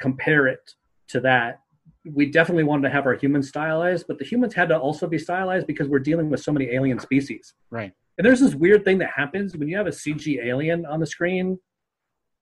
compare 0.00 0.46
it 0.46 0.72
to 1.08 1.20
that 1.20 1.60
we 2.04 2.26
definitely 2.26 2.64
wanted 2.64 2.82
to 2.82 2.90
have 2.90 3.06
our 3.06 3.14
humans 3.14 3.48
stylized, 3.48 4.06
but 4.08 4.18
the 4.18 4.24
humans 4.24 4.54
had 4.54 4.68
to 4.70 4.78
also 4.78 5.06
be 5.06 5.18
stylized 5.18 5.66
because 5.66 5.88
we're 5.88 5.98
dealing 5.98 6.30
with 6.30 6.40
so 6.40 6.52
many 6.52 6.70
alien 6.70 6.98
species. 6.98 7.54
Right. 7.70 7.92
And 8.18 8.26
there's 8.26 8.40
this 8.40 8.54
weird 8.54 8.84
thing 8.84 8.98
that 8.98 9.10
happens 9.14 9.56
when 9.56 9.68
you 9.68 9.76
have 9.76 9.86
a 9.86 9.90
CG 9.90 10.44
alien 10.44 10.86
on 10.86 11.00
the 11.00 11.06
screen, 11.06 11.58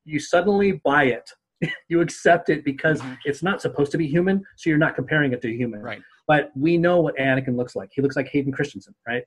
you 0.04 0.18
suddenly 0.18 0.80
buy 0.84 1.04
it. 1.04 1.30
you 1.88 2.00
accept 2.00 2.50
it 2.50 2.64
because 2.64 3.00
mm-hmm. 3.00 3.14
it's 3.24 3.42
not 3.42 3.60
supposed 3.60 3.90
to 3.92 3.98
be 3.98 4.06
human, 4.06 4.44
so 4.56 4.70
you're 4.70 4.78
not 4.78 4.94
comparing 4.94 5.32
it 5.32 5.42
to 5.42 5.52
human. 5.52 5.82
Right. 5.82 6.00
But 6.28 6.50
we 6.54 6.76
know 6.76 7.00
what 7.00 7.16
Anakin 7.16 7.56
looks 7.56 7.74
like. 7.74 7.90
He 7.92 8.02
looks 8.02 8.14
like 8.14 8.28
Hayden 8.28 8.52
Christensen, 8.52 8.94
right? 9.06 9.24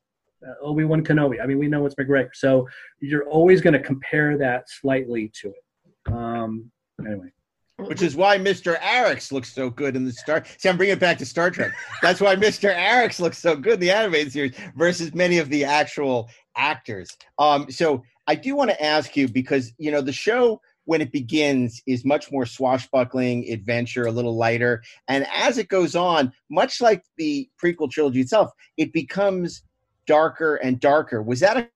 Uh, 0.48 0.54
Obi 0.64 0.86
Wan 0.86 1.04
Kenobi. 1.04 1.42
I 1.42 1.48
mean, 1.48 1.60
we 1.60 1.68
know 1.68 1.86
it's 1.86 1.96
McGregor. 1.96 2.30
So 2.34 2.68
you're 3.00 3.28
always 3.28 3.60
going 3.60 3.74
to 3.74 3.80
compare 3.80 4.38
that 4.38 4.70
slightly 4.70 5.32
to 5.42 5.50
it. 5.50 6.14
Um, 6.14 6.72
anyway. 7.06 7.32
which 7.78 8.02
is 8.02 8.16
why 8.16 8.38
Mr. 8.38 8.80
Arex 8.80 9.32
looks 9.32 9.54
so 9.54 9.70
good 9.70 9.96
in 9.96 10.06
the 10.06 10.12
Star. 10.12 10.44
See, 10.58 10.70
I'm 10.70 10.78
bringing 10.78 10.94
it 10.94 11.00
back 11.00 11.18
to 11.18 11.26
Star 11.26 11.50
Trek. 11.50 11.74
That's 12.02 12.22
why 12.22 12.36
Mr. 12.36 12.76
Arex 12.76 13.20
looks 13.20 13.40
so 13.40 13.56
good 13.56 13.76
in 13.76 13.80
the 13.80 13.92
animated 13.92 14.32
series 14.32 14.56
versus 14.76 15.14
many 15.14 15.40
of 15.40 15.50
the 15.50 15.66
actual 15.66 16.30
actors. 16.56 17.18
Um, 17.40 17.70
so 17.72 18.04
I 18.28 18.36
do 18.36 18.56
want 18.56 18.70
to 18.70 18.84
ask 18.84 19.18
you 19.18 19.28
because 19.28 19.74
you 19.78 19.92
know 19.92 20.02
the 20.02 20.14
show 20.14 20.62
when 20.86 21.02
it 21.02 21.12
begins 21.12 21.82
is 21.88 22.04
much 22.04 22.32
more 22.32 22.46
swashbuckling 22.46 23.50
adventure, 23.50 24.06
a 24.06 24.12
little 24.12 24.36
lighter, 24.36 24.82
and 25.08 25.28
as 25.34 25.58
it 25.58 25.68
goes 25.68 25.96
on, 25.96 26.32
much 26.50 26.82
like 26.82 27.04
the 27.18 27.50
prequel 27.64 27.90
trilogy 27.90 28.22
itself, 28.22 28.52
it 28.78 28.92
becomes 28.94 29.64
darker 30.08 30.56
and 30.56 30.80
darker. 30.80 31.22
Was 31.22 31.40
that 31.42 31.58
a 31.58 31.70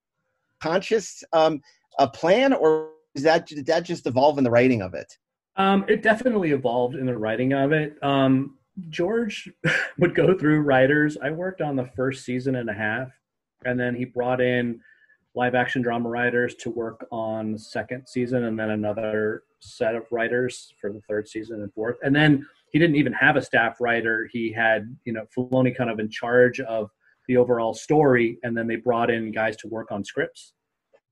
conscious 0.62 1.24
um, 1.34 1.62
a 2.00 2.08
plan, 2.08 2.54
or 2.54 2.90
is 3.14 3.24
that 3.24 3.48
did 3.48 3.66
that 3.68 3.84
just 3.84 4.06
evolve 4.08 4.38
in 4.38 4.44
the 4.44 4.52
writing 4.52 4.82
of 4.82 4.94
it? 4.94 5.14
Um, 5.58 5.86
it 5.88 6.04
definitely 6.04 6.52
evolved 6.52 6.96
in 6.96 7.06
the 7.06 7.18
writing 7.18 7.54
of 7.54 7.72
it. 7.72 7.96
Um, 8.04 8.58
George 8.90 9.50
would 10.00 10.16
go 10.16 10.38
through 10.38 10.62
writers. 10.62 11.18
I 11.22 11.32
worked 11.32 11.62
on 11.62 11.76
the 11.76 11.90
first 11.96 12.26
season 12.26 12.56
and 12.56 12.70
a 12.70 12.74
half, 12.74 13.10
and 13.64 13.80
then 13.80 13.96
he 13.96 14.06
brought 14.06 14.42
in 14.42 14.82
live 15.36 15.56
action 15.56 15.82
drama 15.82 16.10
writers 16.10 16.56
to 16.56 16.70
work 16.70 17.06
on 17.12 17.52
the 17.52 17.60
second 17.60 18.08
season, 18.08 18.46
and 18.46 18.58
then 18.58 18.72
another 18.72 19.44
set 19.60 19.96
of 19.96 20.04
writers 20.12 20.74
for 20.80 20.92
the 20.92 21.02
third 21.10 21.28
season 21.28 21.62
and 21.62 21.74
fourth. 21.74 21.98
And 22.04 22.16
then 22.16 22.46
he 22.72 22.80
didn't 22.80 22.96
even 22.96 23.14
have 23.14 23.36
a 23.36 23.42
staff 23.42 23.78
writer. 23.80 24.30
He 24.32 24.52
had, 24.52 24.96
you 25.06 25.14
know, 25.14 25.26
Filoni 25.36 25.76
kind 25.76 25.90
of 25.90 26.00
in 26.00 26.10
charge 26.10 26.60
of 26.62 26.90
the 27.28 27.38
overall 27.38 27.74
story, 27.74 28.38
and 28.44 28.56
then 28.56 28.68
they 28.68 28.76
brought 28.76 29.10
in 29.10 29.32
guys 29.32 29.56
to 29.58 29.68
work 29.68 29.92
on 29.92 30.04
scripts 30.04 30.54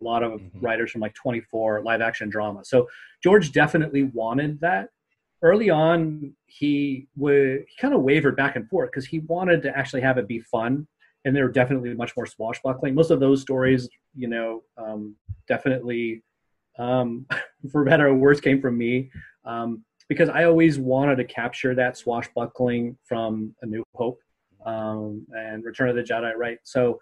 a 0.03 0.05
lot 0.05 0.24
of 0.24 0.34
mm-hmm. 0.34 0.59
writers 0.59 0.91
from 0.91 1.01
like 1.01 1.13
24 1.15 1.82
live 1.84 2.01
action 2.01 2.30
drama. 2.30 2.63
So 2.65 2.88
George 3.21 3.51
definitely 3.51 4.03
wanted 4.03 4.59
that. 4.61 4.89
Early 5.41 5.69
on, 5.69 6.34
he 6.45 7.07
would 7.17 7.65
he 7.67 7.76
kind 7.80 7.93
of 7.93 8.01
wavered 8.01 8.38
back 8.38 8.55
and 8.55 8.67
forth 8.69 8.91
because 8.91 9.05
he 9.05 9.19
wanted 9.19 9.61
to 9.63 9.78
actually 9.78 10.01
have 10.01 10.17
it 10.17 10.28
be 10.28 10.39
fun, 10.39 10.88
and 11.26 11.36
they 11.36 11.41
were 11.41 11.51
definitely 11.51 11.93
much 11.93 12.15
more 12.17 12.26
swashbuckling. 12.26 12.95
Most 12.95 13.11
of 13.11 13.19
those 13.19 13.41
stories, 13.41 13.89
you 14.15 14.28
know, 14.28 14.63
um, 14.78 15.15
definitely, 15.47 16.24
um, 16.78 17.26
for 17.71 17.84
better 17.84 18.07
or 18.07 18.15
worse, 18.15 18.39
came 18.39 18.61
from 18.61 18.78
me 18.78 19.09
um, 19.45 19.84
because 20.09 20.30
I 20.30 20.43
always 20.43 20.80
wanted 20.80 21.15
to 21.17 21.24
capture 21.24 21.76
that 21.76 21.97
swashbuckling 21.97 22.97
from 23.03 23.55
A 23.61 23.65
New 23.65 23.84
Hope 23.95 24.19
um, 24.65 25.26
and 25.32 25.63
Return 25.63 25.89
of 25.89 25.95
the 25.95 26.03
Jedi, 26.03 26.36
right? 26.36 26.59
So 26.63 26.99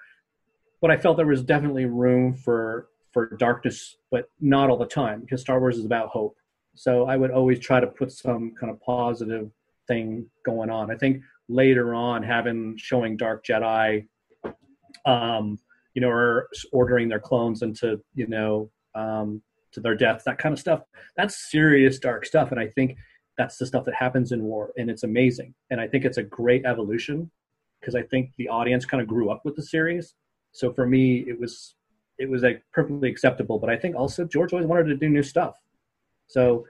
but 0.81 0.89
I 0.89 0.97
felt 0.97 1.15
there 1.15 1.27
was 1.27 1.43
definitely 1.43 1.85
room 1.85 2.33
for 2.33 2.87
for 3.11 3.35
darkness, 3.37 3.97
but 4.09 4.29
not 4.39 4.69
all 4.69 4.77
the 4.77 4.85
time 4.85 5.21
because 5.21 5.41
Star 5.41 5.59
Wars 5.59 5.77
is 5.77 5.85
about 5.85 6.09
hope. 6.09 6.35
So 6.75 7.05
I 7.05 7.17
would 7.17 7.31
always 7.31 7.59
try 7.59 7.79
to 7.79 7.87
put 7.87 8.11
some 8.11 8.53
kind 8.59 8.71
of 8.71 8.81
positive 8.81 9.51
thing 9.87 10.25
going 10.45 10.69
on. 10.69 10.89
I 10.89 10.95
think 10.95 11.21
later 11.49 11.93
on, 11.93 12.23
having 12.23 12.75
showing 12.77 13.17
Dark 13.17 13.45
Jedi, 13.45 14.07
um, 15.05 15.59
you 15.93 16.01
know, 16.01 16.09
or 16.09 16.47
ordering 16.71 17.09
their 17.09 17.19
clones 17.19 17.61
into 17.61 18.01
you 18.13 18.27
know 18.27 18.69
um, 18.95 19.41
to 19.73 19.79
their 19.79 19.95
deaths, 19.95 20.23
that 20.25 20.37
kind 20.37 20.53
of 20.53 20.59
stuff. 20.59 20.81
That's 21.17 21.51
serious 21.51 21.99
dark 21.99 22.25
stuff, 22.25 22.51
and 22.51 22.59
I 22.59 22.67
think 22.67 22.97
that's 23.37 23.57
the 23.57 23.65
stuff 23.65 23.85
that 23.85 23.95
happens 23.95 24.31
in 24.31 24.43
war, 24.43 24.71
and 24.77 24.89
it's 24.89 25.03
amazing. 25.03 25.53
And 25.69 25.79
I 25.79 25.87
think 25.87 26.05
it's 26.05 26.17
a 26.17 26.23
great 26.23 26.65
evolution 26.65 27.31
because 27.79 27.95
I 27.95 28.03
think 28.03 28.31
the 28.37 28.47
audience 28.47 28.85
kind 28.85 29.01
of 29.01 29.07
grew 29.07 29.29
up 29.29 29.41
with 29.43 29.55
the 29.55 29.63
series. 29.63 30.13
So 30.51 30.71
for 30.71 30.85
me, 30.85 31.25
it 31.27 31.39
was 31.39 31.75
it 32.21 32.29
was 32.29 32.43
like 32.43 32.63
perfectly 32.71 33.09
acceptable. 33.09 33.57
But 33.59 33.69
I 33.69 33.77
think 33.77 33.95
also 33.95 34.25
George 34.25 34.53
always 34.53 34.67
wanted 34.67 34.85
to 34.85 34.95
do 34.95 35.09
new 35.09 35.23
stuff. 35.23 35.55
So, 36.27 36.65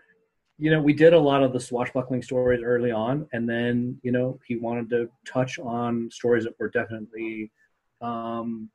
you 0.61 0.69
know, 0.69 0.79
we 0.79 0.93
did 0.93 1.13
a 1.13 1.19
lot 1.19 1.41
of 1.41 1.53
the 1.53 1.59
swashbuckling 1.59 2.21
stories 2.21 2.61
early 2.63 2.91
on, 2.91 3.27
and 3.33 3.49
then 3.49 3.99
you 4.03 4.11
know 4.11 4.39
he 4.45 4.57
wanted 4.57 4.91
to 4.91 5.09
touch 5.25 5.57
on 5.57 6.07
stories 6.11 6.43
that 6.43 6.53
were 6.59 6.69
definitely 6.69 7.51
um, 7.99 8.69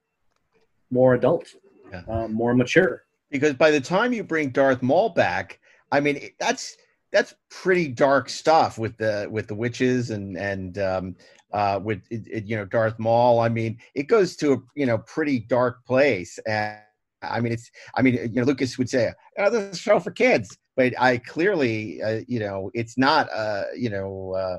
more 0.90 1.14
adult, 1.14 1.46
yeah. 1.92 2.02
um, 2.08 2.34
more 2.34 2.54
mature. 2.54 3.04
Because 3.30 3.54
by 3.54 3.70
the 3.70 3.80
time 3.80 4.12
you 4.12 4.24
bring 4.24 4.50
Darth 4.50 4.82
Maul 4.82 5.10
back, 5.10 5.60
I 5.92 6.00
mean 6.00 6.30
that's 6.40 6.76
that's 7.12 7.36
pretty 7.50 7.86
dark 7.86 8.30
stuff 8.30 8.78
with 8.78 8.96
the 8.96 9.28
with 9.30 9.46
the 9.46 9.54
witches 9.54 10.10
and 10.10 10.36
and 10.36 10.78
um, 10.78 11.14
uh, 11.52 11.78
with 11.80 12.02
it, 12.10 12.26
it, 12.26 12.44
you 12.46 12.56
know 12.56 12.64
Darth 12.64 12.98
Maul. 12.98 13.38
I 13.38 13.48
mean, 13.48 13.78
it 13.94 14.08
goes 14.08 14.34
to 14.38 14.54
a 14.54 14.56
you 14.74 14.86
know 14.86 14.98
pretty 14.98 15.38
dark 15.38 15.86
place, 15.86 16.36
and 16.48 16.80
I 17.22 17.38
mean 17.38 17.52
it's 17.52 17.70
I 17.94 18.02
mean 18.02 18.14
you 18.14 18.40
know 18.40 18.42
Lucas 18.42 18.76
would 18.76 18.90
say 18.90 19.12
oh, 19.38 19.50
this 19.50 19.62
is 19.62 19.78
a 19.78 19.80
show 19.80 20.00
for 20.00 20.10
kids, 20.10 20.58
but 20.76 20.92
I 21.00 21.18
clearly 21.18 22.02
uh, 22.02 22.20
you 22.26 22.38
know 22.38 22.70
it's 22.74 22.96
not 22.96 23.28
uh, 23.32 23.64
you 23.76 23.90
know. 23.90 24.34
Uh, 24.36 24.58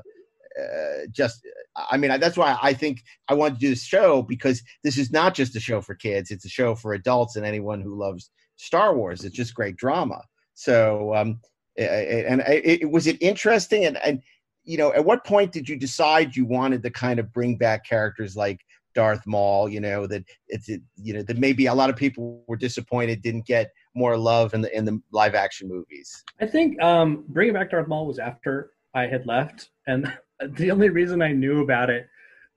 uh, 0.58 1.06
just 1.12 1.46
i 1.88 1.96
mean 1.96 2.18
that's 2.18 2.36
why 2.36 2.58
i 2.60 2.72
think 2.72 3.04
i 3.28 3.34
wanted 3.34 3.54
to 3.54 3.60
do 3.60 3.68
this 3.68 3.84
show 3.84 4.22
because 4.22 4.60
this 4.82 4.98
is 4.98 5.12
not 5.12 5.32
just 5.32 5.54
a 5.54 5.60
show 5.60 5.80
for 5.80 5.94
kids 5.94 6.32
it's 6.32 6.44
a 6.44 6.48
show 6.48 6.74
for 6.74 6.94
adults 6.94 7.36
and 7.36 7.46
anyone 7.46 7.80
who 7.80 7.94
loves 7.94 8.30
star 8.56 8.96
wars 8.96 9.24
it's 9.24 9.36
just 9.36 9.54
great 9.54 9.76
drama 9.76 10.20
so 10.54 11.14
um 11.14 11.38
and 11.76 12.40
it, 12.40 12.82
it 12.82 12.90
was 12.90 13.06
it 13.06 13.22
interesting 13.22 13.84
and 13.84 13.98
and 13.98 14.20
you 14.68 14.76
know, 14.76 14.92
at 14.92 15.04
what 15.04 15.24
point 15.24 15.50
did 15.50 15.66
you 15.66 15.76
decide 15.76 16.36
you 16.36 16.44
wanted 16.44 16.82
to 16.82 16.90
kind 16.90 17.18
of 17.18 17.32
bring 17.32 17.56
back 17.56 17.86
characters 17.86 18.36
like 18.36 18.60
Darth 18.94 19.26
Maul? 19.26 19.68
You 19.68 19.80
know 19.80 20.06
that 20.06 20.24
it's 20.48 20.68
you 20.68 21.14
know 21.14 21.22
that 21.22 21.38
maybe 21.38 21.66
a 21.66 21.74
lot 21.74 21.90
of 21.90 21.96
people 21.96 22.44
were 22.46 22.56
disappointed 22.56 23.22
didn't 23.22 23.46
get 23.46 23.70
more 23.94 24.16
love 24.16 24.54
in 24.54 24.60
the 24.60 24.76
in 24.76 24.84
the 24.84 25.00
live 25.12 25.34
action 25.34 25.68
movies. 25.68 26.24
I 26.40 26.46
think 26.46 26.80
um, 26.82 27.24
bringing 27.28 27.54
back 27.54 27.70
Darth 27.70 27.88
Maul 27.88 28.06
was 28.06 28.18
after 28.18 28.72
I 28.94 29.06
had 29.06 29.26
left, 29.26 29.70
and 29.86 30.12
the 30.56 30.70
only 30.70 30.88
reason 30.88 31.22
I 31.22 31.32
knew 31.32 31.62
about 31.62 31.90
it 31.90 32.08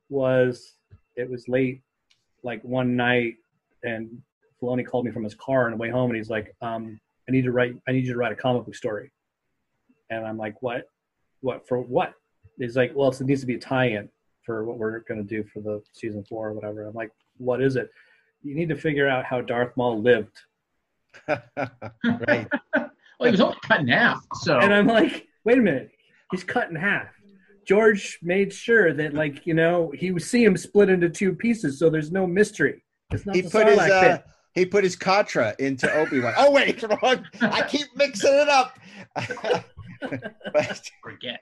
was 0.10 0.74
it 1.16 1.30
was 1.30 1.48
late, 1.48 1.82
like 2.44 2.64
one 2.64 2.96
night, 2.96 3.36
and 3.84 4.22
Filoni 4.62 4.86
called 4.86 5.06
me 5.06 5.12
from 5.12 5.24
his 5.24 5.36
car 5.36 5.66
on 5.66 5.72
the 5.72 5.78
way 5.78 5.90
home, 5.90 6.10
and 6.12 6.18
he's 6.18 6.30
like, 6.30 6.56
um, 6.62 7.00
"I 7.28 7.32
need 7.32 7.44
to 7.44 7.52
write. 7.52 7.76
I 7.88 7.92
need 7.92 8.06
you 8.06 8.14
to 8.14 8.20
write 8.20 8.32
a 8.32 8.36
comic 8.36 8.66
book 8.66 8.76
story." 8.76 9.12
And 10.10 10.26
I'm 10.26 10.38
like, 10.38 10.62
"What?" 10.62 10.88
what 11.42 11.68
for 11.68 11.80
what? 11.82 12.14
He's 12.58 12.78
like, 12.78 12.92
well, 12.96 13.10
it 13.10 13.20
needs 13.22 13.42
to 13.42 13.48
be 13.48 13.56
a 13.56 13.60
tie-in 13.60 14.10
for 14.44 14.64
what 14.64 14.78
we're 14.78 15.00
going 15.00 15.20
to 15.20 15.28
do 15.28 15.44
for 15.44 15.60
the 15.62 15.82
season 15.94 16.24
four 16.28 16.50
or 16.50 16.54
whatever. 16.54 16.84
I'm 16.84 16.94
like, 16.94 17.12
what 17.38 17.62
is 17.62 17.76
it? 17.76 17.90
You 18.42 18.56
need 18.56 18.70
to 18.70 18.76
figure 18.76 19.08
out 19.08 19.26
how 19.26 19.42
Darth 19.42 19.76
Maul 19.78 20.02
lived. 20.02 20.38
right. 21.28 22.48
well, 22.76 22.90
he 23.20 23.32
was 23.32 23.42
only 23.42 23.58
cut 23.64 23.82
in 23.82 23.88
half. 23.88 24.26
So, 24.42 24.58
and 24.60 24.74
I'm 24.74 24.88
like, 24.88 25.28
wait 25.44 25.58
a 25.58 25.62
minute, 25.62 25.92
he's 26.32 26.44
cut 26.44 26.70
in 26.70 26.76
half. 26.76 27.08
George 27.68 28.20
made 28.24 28.52
sure 28.52 28.94
that, 28.94 29.14
like, 29.14 29.46
you 29.46 29.54
know, 29.54 29.92
he 29.96 30.12
would 30.12 30.24
see 30.24 30.44
him 30.44 30.58
split 30.58 30.90
into 30.90 31.10
two 31.10 31.34
pieces, 31.34 31.78
so 31.78 31.90
there's 31.90 32.12
no 32.12 32.26
mystery. 32.26 32.84
It's 33.12 33.26
not 33.26 33.36
he 33.36 33.44
put 33.44 33.68
his 33.68 33.78
uh, 33.78 34.20
he 34.54 34.66
put 34.66 34.84
his 34.84 34.96
Katra 34.96 35.58
into 35.60 35.92
Obi 35.94 36.20
Wan. 36.20 36.34
oh 36.38 36.52
wait, 36.52 36.84
wrong. 37.02 37.26
I 37.42 37.64
keep 37.64 37.88
mixing 37.96 38.34
it 38.34 38.50
up. 38.50 38.78
but, 40.54 40.90
forget. 41.04 41.42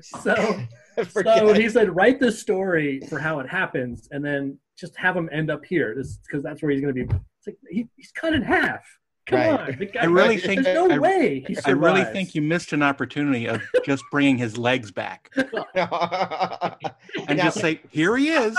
So, 0.00 0.34
forget. 1.08 1.38
so 1.38 1.52
he 1.52 1.68
said, 1.68 1.94
write 1.94 2.20
the 2.20 2.32
story 2.32 3.00
for 3.08 3.18
how 3.18 3.40
it 3.40 3.48
happens, 3.48 4.08
and 4.10 4.24
then 4.24 4.58
just 4.78 4.96
have 4.96 5.16
him 5.16 5.28
end 5.32 5.50
up 5.50 5.64
here, 5.64 5.94
because 5.94 6.42
that's 6.42 6.62
where 6.62 6.70
he's 6.70 6.80
going 6.80 6.94
to 6.94 7.06
be. 7.06 7.12
It's 7.12 7.46
like 7.46 7.56
he, 7.70 7.88
he's 7.96 8.12
cut 8.12 8.34
in 8.34 8.42
half. 8.42 8.84
Come 9.26 9.38
right. 9.40 9.60
on, 9.60 9.88
guy, 9.92 10.00
I 10.00 10.06
really 10.06 10.38
think 10.38 10.62
there's 10.62 10.74
no 10.74 10.90
I, 10.90 10.98
way. 10.98 11.46
I 11.66 11.70
really 11.70 12.04
think 12.04 12.34
you 12.34 12.40
missed 12.40 12.72
an 12.72 12.82
opportunity 12.82 13.46
of 13.46 13.60
just 13.84 14.02
bringing 14.10 14.38
his 14.38 14.56
legs 14.56 14.90
back, 14.90 15.30
and 15.36 15.46
now, 15.74 17.36
just 17.36 17.60
say, 17.60 17.80
"Here 17.90 18.16
he 18.16 18.30
is." 18.30 18.56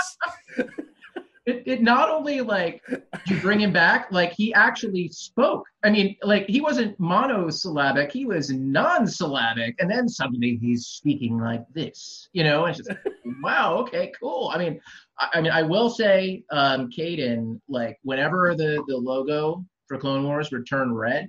It, 1.46 1.62
it 1.66 1.82
not 1.82 2.10
only 2.10 2.40
like 2.40 2.82
you 3.26 3.40
bring 3.40 3.60
him 3.60 3.72
back, 3.72 4.08
like 4.12 4.32
he 4.32 4.52
actually 4.52 5.08
spoke. 5.08 5.66
I 5.82 5.90
mean, 5.90 6.16
like 6.22 6.46
he 6.46 6.60
wasn't 6.60 6.98
monosyllabic, 7.00 8.12
he 8.12 8.26
was 8.26 8.50
non-syllabic, 8.50 9.76
and 9.78 9.90
then 9.90 10.08
suddenly 10.08 10.58
he's 10.60 10.86
speaking 10.86 11.38
like 11.38 11.64
this. 11.72 12.28
You 12.32 12.44
know, 12.44 12.66
and 12.66 12.76
it's 12.76 12.86
just 12.86 12.98
wow, 13.42 13.76
okay, 13.78 14.12
cool. 14.20 14.50
I 14.52 14.58
mean, 14.58 14.80
I, 15.18 15.28
I 15.34 15.40
mean, 15.40 15.52
I 15.52 15.62
will 15.62 15.88
say, 15.88 16.44
um, 16.50 16.90
Caden, 16.90 17.60
like 17.68 17.98
whenever 18.02 18.54
the 18.54 18.82
the 18.86 18.96
logo 18.96 19.64
for 19.86 19.98
Clone 19.98 20.24
Wars 20.24 20.50
would 20.52 20.66
turn 20.66 20.94
red, 20.94 21.28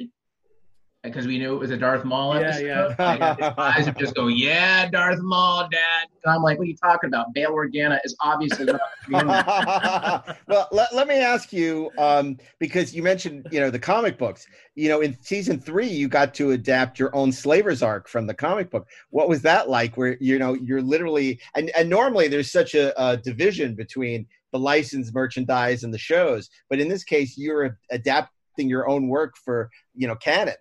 because 1.03 1.25
we 1.25 1.39
knew 1.39 1.55
it 1.55 1.59
was 1.59 1.71
a 1.71 1.77
Darth 1.77 2.05
Maul 2.05 2.35
episode. 2.35 2.65
Yeah, 2.65 2.95
yeah. 2.97 3.35
his 3.35 3.53
eyes 3.57 3.85
would 3.85 3.97
just 3.97 4.13
go, 4.13 4.27
"Yeah, 4.27 4.87
Darth 4.89 5.19
Maul, 5.21 5.67
Dad." 5.71 6.07
And 6.23 6.33
I'm 6.33 6.43
like, 6.43 6.59
"What 6.59 6.65
are 6.65 6.67
you 6.67 6.75
talking 6.75 7.07
about? 7.07 7.33
Bail 7.33 7.51
Organa 7.51 7.99
is 8.03 8.15
obviously 8.21 8.65
not." 8.65 8.79
well, 10.47 10.67
let, 10.71 10.93
let 10.93 11.07
me 11.07 11.15
ask 11.15 11.51
you, 11.51 11.89
um, 11.97 12.37
because 12.59 12.93
you 12.93 13.01
mentioned, 13.01 13.47
you 13.51 13.59
know, 13.59 13.71
the 13.71 13.79
comic 13.79 14.17
books. 14.17 14.45
You 14.75 14.89
know, 14.89 15.01
in 15.01 15.17
season 15.21 15.59
three, 15.59 15.87
you 15.87 16.07
got 16.07 16.33
to 16.35 16.51
adapt 16.51 16.99
your 16.99 17.13
own 17.15 17.31
Slaver's 17.31 17.81
arc 17.81 18.07
from 18.07 18.27
the 18.27 18.33
comic 18.33 18.69
book. 18.69 18.87
What 19.09 19.27
was 19.27 19.41
that 19.41 19.69
like? 19.69 19.97
Where 19.97 20.17
you 20.21 20.37
know 20.37 20.53
you're 20.53 20.83
literally, 20.83 21.39
and 21.55 21.71
and 21.75 21.89
normally 21.89 22.27
there's 22.27 22.51
such 22.51 22.75
a, 22.75 22.93
a 23.03 23.17
division 23.17 23.73
between 23.73 24.27
the 24.51 24.59
licensed 24.59 25.13
merchandise 25.15 25.83
and 25.83 25.93
the 25.93 25.97
shows, 25.97 26.49
but 26.69 26.79
in 26.79 26.89
this 26.89 27.03
case, 27.03 27.37
you're 27.37 27.79
adapting 27.89 28.69
your 28.69 28.87
own 28.87 29.07
work 29.07 29.35
for 29.37 29.69
you 29.95 30.07
know 30.07 30.15
canon 30.15 30.55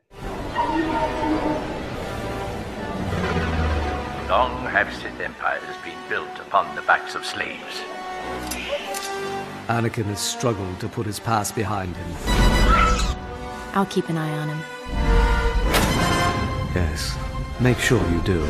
Long 4.28 4.64
have 4.66 4.94
Sith 4.94 5.20
empires 5.20 5.76
been 5.84 5.98
built 6.08 6.38
upon 6.38 6.74
the 6.76 6.82
backs 6.82 7.14
of 7.14 7.24
slaves. 7.24 7.82
Anakin 9.68 10.04
has 10.04 10.20
struggled 10.20 10.78
to 10.80 10.88
put 10.88 11.06
his 11.06 11.18
past 11.18 11.54
behind 11.54 11.96
him. 11.96 12.16
I'll 13.74 13.86
keep 13.86 14.08
an 14.08 14.18
eye 14.18 14.38
on 14.38 14.48
him. 14.48 14.60
Yes, 16.74 17.16
make 17.60 17.78
sure 17.78 18.00
you 18.10 18.20
do. 18.22 18.46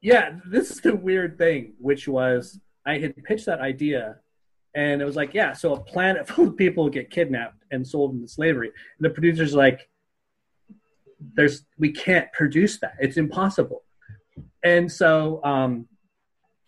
Yeah, 0.00 0.38
this 0.46 0.70
is 0.70 0.80
the 0.80 0.94
weird 0.94 1.38
thing, 1.38 1.74
which 1.78 2.06
was 2.06 2.60
I 2.86 2.98
had 2.98 3.16
pitched 3.24 3.46
that 3.46 3.60
idea, 3.60 4.16
and 4.74 5.02
it 5.02 5.04
was 5.04 5.16
like, 5.16 5.34
yeah, 5.34 5.52
so 5.52 5.74
a 5.74 5.80
planet 5.80 6.28
full 6.28 6.48
of 6.48 6.56
people 6.56 6.88
get 6.88 7.10
kidnapped 7.10 7.64
and 7.70 7.86
sold 7.86 8.14
into 8.14 8.28
slavery, 8.28 8.68
and 8.98 9.04
the 9.04 9.10
producers 9.10 9.54
like, 9.54 9.88
there's 11.34 11.64
we 11.78 11.90
can't 11.90 12.32
produce 12.32 12.78
that; 12.80 12.94
it's 13.00 13.16
impossible. 13.16 13.82
And 14.62 14.90
so, 14.90 15.42
um, 15.44 15.88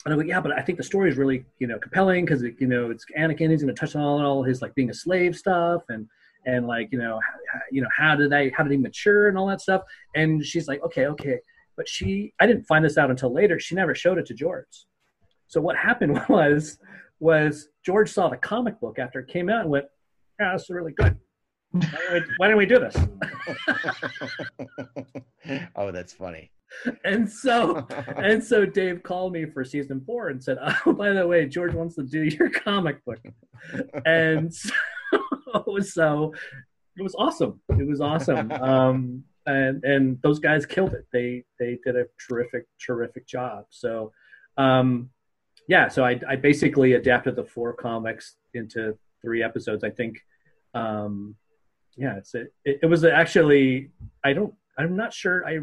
and 0.05 0.14
I'm 0.14 0.18
like, 0.18 0.28
yeah, 0.28 0.41
but 0.41 0.53
I 0.53 0.62
think 0.62 0.78
the 0.78 0.85
story 0.85 1.11
is 1.11 1.16
really, 1.16 1.45
you 1.59 1.66
know, 1.66 1.78
compelling 1.78 2.24
because 2.24 2.43
you 2.43 2.66
know 2.66 2.91
it's 2.91 3.05
Anakin. 3.16 3.51
He's 3.51 3.62
going 3.62 3.74
to 3.74 3.81
touch 3.81 3.95
on 3.95 4.24
all 4.24 4.43
his 4.43 4.61
like 4.61 4.74
being 4.74 4.91
a 4.91 4.95
slave 4.95 5.37
stuff 5.37 5.83
and 5.89 6.09
and 6.47 6.66
like 6.66 6.89
you 6.91 6.99
know, 6.99 7.20
how, 7.53 7.61
you 7.70 7.83
know, 7.83 7.89
how 7.97 8.16
did 8.16 8.33
I 8.33 8.51
how 8.57 8.64
did 8.64 8.72
he 8.72 8.78
mature 8.78 9.28
and 9.28 9.39
all 9.39 9.47
that 9.49 9.61
stuff. 9.61 9.83
And 10.16 10.45
she's 10.45 10.66
like, 10.66 10.83
okay, 10.83 11.07
okay, 11.07 11.39
but 11.81 11.89
she 11.89 12.35
I 12.39 12.47
didn't 12.47 12.64
find 12.64 12.85
this 12.85 12.99
out 12.99 13.09
until 13.09 13.33
later. 13.33 13.59
She 13.59 13.74
never 13.74 13.95
showed 13.95 14.18
it 14.18 14.26
to 14.26 14.35
George. 14.35 14.85
So 15.47 15.62
what 15.62 15.78
happened 15.78 16.20
was 16.28 16.78
was 17.20 17.68
George 17.87 18.11
saw 18.11 18.28
the 18.28 18.37
comic 18.37 18.78
book 18.81 18.99
after 18.99 19.20
it 19.20 19.28
came 19.28 19.49
out 19.49 19.62
and 19.62 19.70
went, 19.70 19.87
yeah, 20.39 20.53
this 20.53 20.64
is 20.64 20.68
really 20.68 20.93
good. 20.93 21.16
Why 21.70 21.81
don't 21.81 22.12
we, 22.12 22.20
why 22.37 22.49
don't 22.49 22.59
we 22.59 22.66
do 22.66 22.81
this? 22.81 22.97
oh, 25.76 25.91
that's 25.91 26.12
funny. 26.12 26.51
And 27.05 27.31
so, 27.31 27.87
and 28.16 28.45
so 28.45 28.66
Dave 28.66 29.03
called 29.03 29.33
me 29.33 29.47
for 29.47 29.64
season 29.64 30.03
four 30.05 30.28
and 30.28 30.45
said, 30.45 30.59
"Oh, 30.85 30.93
by 30.93 31.11
the 31.11 31.26
way, 31.26 31.47
George 31.47 31.72
wants 31.72 31.95
to 31.95 32.03
do 32.03 32.24
your 32.24 32.51
comic 32.51 33.03
book," 33.07 33.20
and 34.05 34.53
so, 34.55 34.70
so 35.81 36.35
it 36.97 37.03
was 37.03 37.14
awesome. 37.16 37.61
It 37.70 37.87
was 37.87 38.01
awesome. 38.03 38.53
Um, 38.53 39.24
and 39.47 39.84
and 39.84 40.20
those 40.22 40.38
guys 40.38 40.66
killed 40.66 40.95
it. 40.95 41.07
They 41.12 41.45
they 41.59 41.78
did 41.84 41.97
a 41.97 42.07
terrific 42.28 42.66
terrific 42.84 43.26
job. 43.26 43.66
So, 43.70 44.12
um, 44.57 45.11
yeah. 45.68 45.88
So 45.88 46.05
I 46.05 46.20
I 46.28 46.36
basically 46.36 46.95
adapted 46.95 47.36
the 47.36 47.45
four 47.45 47.72
comics 47.72 48.36
into 48.55 48.97
three 49.22 49.43
episodes. 49.43 49.84
I 49.84 49.91
think. 49.91 50.18
Um, 50.74 51.36
yeah, 51.97 52.16
it's 52.16 52.34
it, 52.34 52.53
it 52.64 52.86
was 52.86 53.05
actually 53.05 53.91
I 54.24 54.32
don't 54.32 54.55
I'm 54.78 54.97
not 54.97 55.12
sure 55.12 55.47
I 55.47 55.61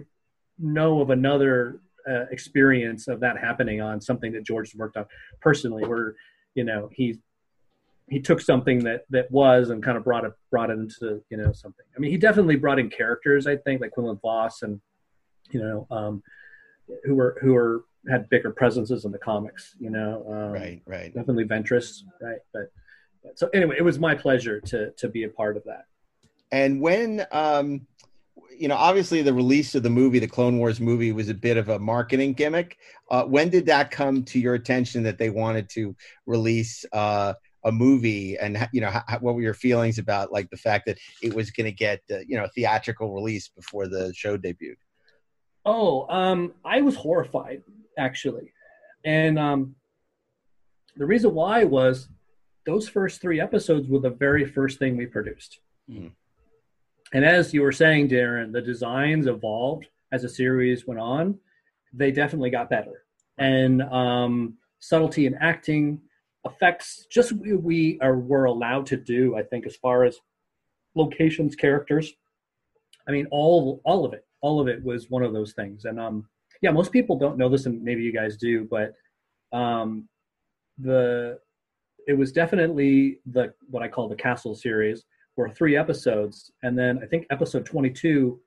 know 0.60 1.02
of 1.02 1.10
another 1.10 1.82
uh, 2.10 2.26
experience 2.32 3.08
of 3.08 3.20
that 3.20 3.38
happening 3.38 3.82
on 3.82 4.00
something 4.02 4.32
that 4.34 4.44
George 4.44 4.76
worked 4.76 4.98
on 4.98 5.06
personally, 5.42 5.86
where 5.86 6.16
you 6.56 6.64
know 6.64 6.90
he 6.92 7.20
he 8.10 8.20
took 8.20 8.42
something 8.42 8.84
that 8.86 9.06
that 9.10 9.30
was 9.32 9.70
and 9.70 9.84
kind 9.84 9.98
of 9.98 10.04
brought 10.04 10.26
it 10.26 10.32
brought 10.50 10.70
it 10.70 10.74
into 10.74 11.22
you 11.30 11.38
know 11.38 11.52
something. 11.52 11.86
I 11.96 12.00
mean, 12.00 12.12
he 12.12 12.18
definitely 12.18 12.56
brought 12.56 12.80
in 12.80 12.90
characters. 12.90 13.48
I 13.48 13.58
think 13.58 13.82
like 13.82 13.92
Quinlan 13.92 14.20
Vos 14.22 14.62
and 14.62 14.80
you 15.52 15.62
know 15.62 15.88
um, 15.92 16.24
who 17.04 17.16
were 17.16 17.38
who 17.42 17.54
were 17.54 17.86
had 18.10 18.30
bigger 18.30 18.52
presences 18.52 19.06
in 19.06 19.12
the 19.12 19.18
comics. 19.18 19.76
You 19.80 19.90
know, 19.90 20.26
um, 20.28 20.52
right, 20.52 20.82
right. 20.86 21.14
Definitely 21.14 21.46
Ventress, 21.46 22.04
right? 22.22 22.40
But, 22.54 22.72
but 23.24 23.38
so 23.38 23.50
anyway, 23.54 23.76
it 23.78 23.84
was 23.84 24.00
my 24.00 24.16
pleasure 24.16 24.62
to 24.62 24.92
to 24.92 25.10
be 25.10 25.24
a 25.24 25.30
part 25.30 25.58
of 25.58 25.64
that. 25.66 25.86
And 26.52 26.80
when 26.80 27.26
um, 27.32 27.86
you 28.58 28.68
know, 28.68 28.76
obviously 28.76 29.22
the 29.22 29.34
release 29.34 29.76
of 29.76 29.84
the 29.84 29.90
movie, 29.90 30.20
the 30.20 30.28
Clone 30.28 30.58
Wars 30.58 30.80
movie, 30.80 31.12
was 31.12 31.30
a 31.30 31.34
bit 31.34 31.58
of 31.58 31.70
a 31.70 31.78
marketing 31.78 32.34
gimmick. 32.34 32.78
Uh, 33.12 33.24
when 33.24 33.50
did 33.50 33.66
that 33.66 33.92
come 33.92 34.24
to 34.24 34.40
your 34.40 34.56
attention 34.56 35.04
that 35.04 35.18
they 35.18 35.30
wanted 35.30 35.70
to 35.70 35.96
release 36.26 36.86
uh, 36.94 37.34
a 37.68 37.72
movie? 37.72 38.38
And 38.38 38.68
you 38.72 38.82
know, 38.82 38.90
how, 38.90 39.04
what 39.20 39.36
were 39.36 39.42
your 39.42 39.54
feelings 39.54 40.00
about 40.00 40.32
like 40.32 40.50
the 40.50 40.58
fact 40.58 40.86
that 40.88 40.98
it 41.22 41.34
was 41.34 41.52
going 41.52 41.66
to 41.66 41.72
get 41.72 42.02
uh, 42.12 42.20
you 42.28 42.38
know 42.38 42.48
theatrical 42.56 43.14
release 43.14 43.48
before 43.50 43.88
the 43.88 44.14
show 44.16 44.38
debuted? 44.38 44.78
Oh, 45.66 46.08
um, 46.10 46.54
I 46.66 46.82
was 46.82 46.96
horrified 46.96 47.62
actually, 47.98 48.52
and 49.06 49.38
um, 49.38 49.76
the 50.96 51.06
reason 51.06 51.34
why 51.34 51.64
was 51.64 52.10
those 52.66 52.90
first 52.90 53.22
three 53.22 53.40
episodes 53.40 53.88
were 53.88 54.00
the 54.00 54.10
very 54.10 54.46
first 54.46 54.80
thing 54.80 54.98
we 54.98 55.06
produced. 55.06 55.60
Mm. 55.90 56.12
And 57.14 57.24
as 57.24 57.54
you 57.54 57.62
were 57.62 57.72
saying, 57.72 58.10
Daren, 58.10 58.52
the 58.52 58.62
designs 58.62 59.28
evolved 59.28 59.88
as 60.12 60.24
the 60.24 60.30
series 60.30 60.86
went 60.86 61.00
on. 61.00 61.40
They 61.94 62.12
definitely 62.12 62.50
got 62.50 62.70
better. 62.70 63.06
And 63.38 63.82
um, 63.84 64.58
subtlety 64.80 65.26
in 65.26 65.36
acting, 65.36 66.02
effects, 66.48 67.06
just 67.10 67.32
we, 67.34 67.54
we 67.54 68.00
are 68.02 68.18
were 68.18 68.46
allowed 68.46 68.86
to 68.88 68.98
do, 68.98 69.36
I 69.36 69.44
think, 69.44 69.66
as 69.66 69.76
far 69.76 70.04
as 70.04 70.18
locations, 70.96 71.56
characters. 71.56 72.14
I 73.08 73.12
mean, 73.12 73.28
all 73.32 73.82
all 73.86 74.06
of 74.06 74.14
it, 74.14 74.26
all 74.42 74.60
of 74.60 74.68
it 74.68 74.84
was 74.84 75.10
one 75.10 75.24
of 75.24 75.34
those 75.34 75.54
things. 75.54 75.86
And 75.86 76.00
um, 76.00 76.28
yeah, 76.62 76.72
most 76.72 76.92
people 76.92 77.18
don't 77.18 77.38
know 77.38 77.50
this, 77.50 77.66
and 77.66 77.84
maybe 77.84 78.04
you 78.04 78.14
guys 78.14 78.38
do, 78.38 78.68
but 78.70 78.96
um, 79.58 80.08
the 80.78 81.40
it 82.08 82.18
was 82.18 82.32
definitely 82.32 83.20
the 83.26 83.54
what 83.70 83.84
I 83.84 83.88
call 83.88 84.08
the 84.08 84.16
Castle 84.16 84.56
series 84.56 85.06
were 85.36 85.50
three 85.50 85.78
episodes, 85.78 86.52
and 86.64 86.78
then 86.78 87.00
I 87.04 87.06
think 87.06 87.28
episode 87.30 87.66
22 87.66 88.40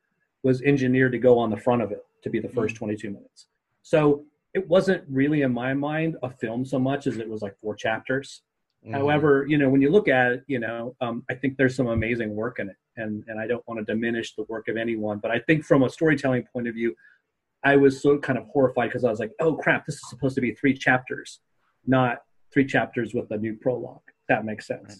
was 0.42 0.62
engineered 0.62 1.12
to 1.12 1.18
go 1.18 1.38
on 1.38 1.50
the 1.50 1.56
front 1.56 1.82
of 1.82 1.92
it 1.92 2.04
to 2.22 2.30
be 2.30 2.40
the 2.40 2.48
first 2.48 2.74
mm. 2.74 2.78
22 2.78 3.10
minutes. 3.10 3.46
So 3.82 4.24
it 4.54 4.68
wasn't 4.68 5.04
really 5.08 5.42
in 5.42 5.52
my 5.52 5.74
mind 5.74 6.16
a 6.22 6.30
film 6.30 6.64
so 6.64 6.78
much 6.78 7.06
as 7.06 7.18
it 7.18 7.28
was 7.28 7.42
like 7.42 7.56
four 7.60 7.74
chapters. 7.74 8.42
Mm. 8.86 8.92
However, 8.92 9.46
you 9.48 9.58
know, 9.58 9.68
when 9.68 9.80
you 9.80 9.90
look 9.90 10.08
at 10.08 10.32
it, 10.32 10.44
you 10.46 10.58
know, 10.58 10.96
um, 11.00 11.22
I 11.30 11.34
think 11.34 11.56
there's 11.56 11.76
some 11.76 11.88
amazing 11.88 12.34
work 12.34 12.58
in 12.58 12.70
it, 12.70 12.76
and 12.96 13.22
and 13.28 13.38
I 13.38 13.46
don't 13.46 13.66
want 13.68 13.78
to 13.78 13.84
diminish 13.84 14.34
the 14.34 14.44
work 14.48 14.68
of 14.68 14.76
anyone, 14.76 15.18
but 15.18 15.30
I 15.30 15.38
think 15.40 15.64
from 15.64 15.82
a 15.82 15.90
storytelling 15.90 16.46
point 16.52 16.66
of 16.66 16.74
view, 16.74 16.94
I 17.62 17.76
was 17.76 18.02
so 18.02 18.18
kind 18.18 18.38
of 18.38 18.46
horrified 18.46 18.88
because 18.88 19.04
I 19.04 19.10
was 19.10 19.20
like, 19.20 19.32
oh 19.40 19.54
crap, 19.54 19.86
this 19.86 19.96
is 19.96 20.08
supposed 20.08 20.34
to 20.36 20.40
be 20.40 20.54
three 20.54 20.74
chapters, 20.74 21.40
not 21.86 22.22
three 22.52 22.64
chapters 22.64 23.14
with 23.14 23.30
a 23.30 23.36
new 23.36 23.54
prologue. 23.54 24.00
That 24.28 24.44
makes 24.44 24.66
sense. 24.66 24.88
Right. 24.88 24.98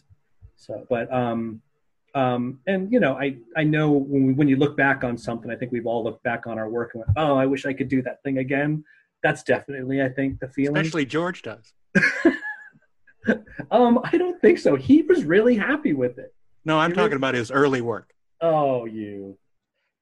So, 0.56 0.86
but 0.90 1.12
um, 1.12 1.62
um, 2.14 2.60
and 2.66 2.92
you 2.92 3.00
know, 3.00 3.14
I 3.14 3.36
I 3.56 3.64
know 3.64 3.90
when 3.90 4.26
we, 4.26 4.32
when 4.34 4.48
you 4.48 4.56
look 4.56 4.76
back 4.76 5.04
on 5.04 5.16
something, 5.16 5.50
I 5.50 5.56
think 5.56 5.72
we've 5.72 5.86
all 5.86 6.04
looked 6.04 6.22
back 6.22 6.46
on 6.46 6.58
our 6.58 6.68
work 6.68 6.90
and 6.94 7.04
went, 7.06 7.12
"Oh, 7.16 7.36
I 7.36 7.46
wish 7.46 7.64
I 7.64 7.72
could 7.72 7.88
do 7.88 8.02
that 8.02 8.22
thing 8.22 8.38
again." 8.38 8.84
That's 9.22 9.42
definitely, 9.42 10.02
I 10.02 10.08
think, 10.08 10.40
the 10.40 10.48
feeling. 10.48 10.76
Especially 10.76 11.04
George 11.04 11.42
does. 11.42 11.72
um, 13.70 14.00
I 14.04 14.16
don't 14.16 14.40
think 14.40 14.58
so. 14.58 14.76
He 14.76 15.02
was 15.02 15.24
really 15.24 15.56
happy 15.56 15.92
with 15.92 16.18
it. 16.18 16.34
No, 16.64 16.78
I'm 16.78 16.90
he 16.90 16.94
talking 16.94 17.10
was... 17.10 17.16
about 17.16 17.34
his 17.34 17.50
early 17.50 17.80
work. 17.80 18.12
Oh, 18.40 18.86
you. 18.86 19.36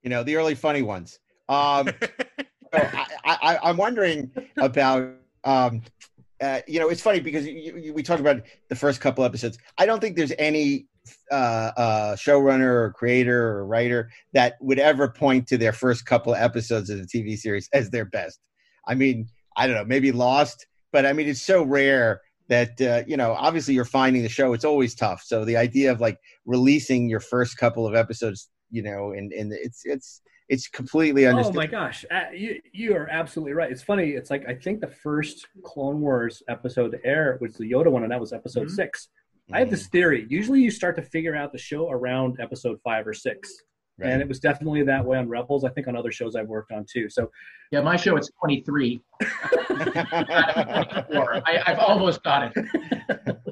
You 0.02 0.10
know 0.10 0.22
the 0.22 0.36
early 0.36 0.54
funny 0.54 0.82
ones. 0.82 1.18
Um, 1.48 1.88
I, 2.72 3.06
I, 3.24 3.58
I'm 3.62 3.76
wondering 3.76 4.30
about 4.56 5.14
um, 5.44 5.82
uh, 6.40 6.60
you 6.66 6.78
know, 6.78 6.88
it's 6.88 7.02
funny 7.02 7.20
because 7.20 7.46
you, 7.46 7.76
you, 7.76 7.92
we 7.92 8.02
talked 8.02 8.20
about 8.20 8.42
the 8.68 8.76
first 8.76 9.00
couple 9.00 9.24
episodes. 9.24 9.58
I 9.76 9.86
don't 9.86 10.00
think 10.00 10.16
there's 10.16 10.32
any 10.38 10.86
uh, 11.30 11.70
uh, 11.76 12.16
showrunner 12.16 12.84
or 12.84 12.92
creator 12.92 13.48
or 13.48 13.66
writer 13.66 14.10
that 14.34 14.54
would 14.60 14.78
ever 14.78 15.08
point 15.08 15.46
to 15.48 15.58
their 15.58 15.72
first 15.72 16.06
couple 16.06 16.34
episodes 16.34 16.90
of 16.90 16.98
the 16.98 17.06
TV 17.06 17.36
series 17.36 17.68
as 17.72 17.90
their 17.90 18.04
best. 18.04 18.40
I 18.88 18.94
mean, 18.94 19.28
I 19.56 19.66
don't 19.66 19.76
know, 19.76 19.84
maybe 19.84 20.10
Lost, 20.12 20.66
but 20.92 21.04
I 21.06 21.12
mean, 21.12 21.28
it's 21.28 21.42
so 21.42 21.62
rare 21.62 22.22
that 22.48 22.80
uh, 22.80 23.02
you 23.06 23.16
know. 23.16 23.32
Obviously, 23.32 23.74
you're 23.74 23.84
finding 23.84 24.22
the 24.22 24.28
show; 24.28 24.52
it's 24.52 24.64
always 24.64 24.94
tough. 24.94 25.22
So 25.22 25.44
the 25.44 25.56
idea 25.56 25.92
of 25.92 26.00
like 26.00 26.18
releasing 26.46 27.08
your 27.08 27.20
first 27.20 27.58
couple 27.58 27.86
of 27.86 27.94
episodes, 27.94 28.48
you 28.70 28.82
know, 28.82 29.12
and 29.12 29.32
and 29.32 29.52
it's 29.52 29.82
it's 29.84 30.22
it's 30.48 30.68
completely 30.68 31.26
understood. 31.26 31.56
Oh 31.56 31.60
my 31.60 31.66
gosh, 31.66 32.04
uh, 32.10 32.30
you 32.34 32.60
you 32.72 32.96
are 32.96 33.08
absolutely 33.10 33.52
right. 33.52 33.70
It's 33.70 33.82
funny. 33.82 34.10
It's 34.10 34.30
like 34.30 34.48
I 34.48 34.54
think 34.54 34.80
the 34.80 34.88
first 34.88 35.46
Clone 35.62 36.00
Wars 36.00 36.42
episode 36.48 36.92
to 36.92 37.04
air 37.04 37.38
was 37.40 37.54
the 37.54 37.70
Yoda 37.70 37.90
one, 37.90 38.02
and 38.02 38.12
that 38.12 38.20
was 38.20 38.32
episode 38.32 38.66
mm-hmm. 38.66 38.74
six. 38.74 39.08
I 39.50 39.60
have 39.60 39.70
this 39.70 39.86
mm. 39.86 39.92
theory. 39.92 40.26
Usually, 40.28 40.60
you 40.60 40.70
start 40.70 40.96
to 40.96 41.02
figure 41.02 41.34
out 41.34 41.52
the 41.52 41.58
show 41.58 41.90
around 41.90 42.38
episode 42.40 42.78
five 42.84 43.06
or 43.06 43.14
six, 43.14 43.50
right. 43.98 44.10
and 44.12 44.22
it 44.22 44.28
was 44.28 44.40
definitely 44.40 44.82
that 44.84 45.04
way 45.04 45.18
on 45.18 45.28
Rebels. 45.28 45.64
I 45.64 45.70
think 45.70 45.88
on 45.88 45.96
other 45.96 46.12
shows 46.12 46.36
I've 46.36 46.48
worked 46.48 46.72
on 46.72 46.84
too. 46.90 47.08
So, 47.08 47.30
yeah, 47.70 47.80
my 47.80 47.96
show 47.96 48.16
it's 48.16 48.30
twenty 48.40 48.62
three. 48.62 49.00
I, 49.70 50.94
I've 51.66 51.78
almost 51.78 52.22
got 52.22 52.52
it. 52.56 53.36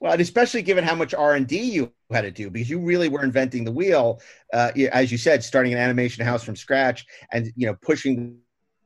Well, 0.00 0.12
and 0.12 0.20
especially 0.20 0.62
given 0.62 0.84
how 0.84 0.94
much 0.94 1.12
R 1.12 1.34
and 1.34 1.46
D 1.46 1.58
you 1.58 1.92
had 2.12 2.20
to 2.20 2.30
do, 2.30 2.50
because 2.50 2.70
you 2.70 2.78
really 2.78 3.08
were 3.08 3.24
inventing 3.24 3.64
the 3.64 3.72
wheel, 3.72 4.20
uh, 4.52 4.70
as 4.92 5.10
you 5.10 5.18
said, 5.18 5.42
starting 5.42 5.72
an 5.72 5.78
animation 5.78 6.24
house 6.24 6.44
from 6.44 6.54
scratch, 6.54 7.04
and 7.32 7.52
you 7.56 7.66
know 7.66 7.76
pushing 7.82 8.38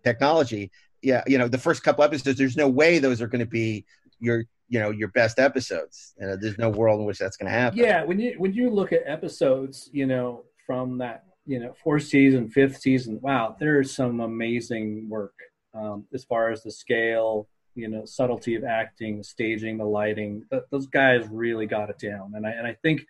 technology. 0.04 0.70
Yeah, 1.02 1.22
you 1.26 1.36
know 1.36 1.48
the 1.48 1.58
first 1.58 1.82
couple 1.82 2.02
episodes, 2.02 2.38
there's 2.38 2.56
no 2.56 2.68
way 2.68 2.98
those 2.98 3.20
are 3.20 3.26
going 3.26 3.40
to 3.40 3.46
be 3.46 3.84
your 4.20 4.44
you 4.68 4.80
know 4.80 4.90
your 4.90 5.08
best 5.08 5.38
episodes. 5.38 6.14
You 6.18 6.28
know, 6.28 6.36
there's 6.36 6.56
no 6.56 6.70
world 6.70 7.00
in 7.00 7.06
which 7.06 7.18
that's 7.18 7.36
going 7.36 7.52
to 7.52 7.58
happen. 7.58 7.78
Yeah, 7.78 8.04
when 8.04 8.18
you 8.18 8.34
when 8.38 8.54
you 8.54 8.70
look 8.70 8.92
at 8.92 9.02
episodes, 9.04 9.90
you 9.92 10.06
know, 10.06 10.44
from 10.66 10.98
that 10.98 11.24
you 11.46 11.58
know 11.58 11.74
fourth 11.82 12.04
season, 12.04 12.48
fifth 12.48 12.78
season, 12.78 13.20
wow, 13.20 13.56
there's 13.58 13.94
some 13.94 14.20
amazing 14.20 15.08
work 15.08 15.34
um, 15.74 16.04
as 16.12 16.24
far 16.24 16.50
as 16.50 16.62
the 16.62 16.70
scale, 16.70 17.48
you 17.74 17.88
know, 17.88 18.04
subtlety 18.04 18.54
of 18.54 18.64
acting, 18.64 19.22
staging, 19.22 19.78
the 19.78 19.84
lighting. 19.84 20.44
Th- 20.50 20.62
those 20.70 20.86
guys 20.86 21.26
really 21.30 21.66
got 21.66 21.90
it 21.90 21.98
down, 21.98 22.32
and 22.34 22.46
I 22.46 22.50
and 22.50 22.66
I 22.66 22.76
think 22.82 23.02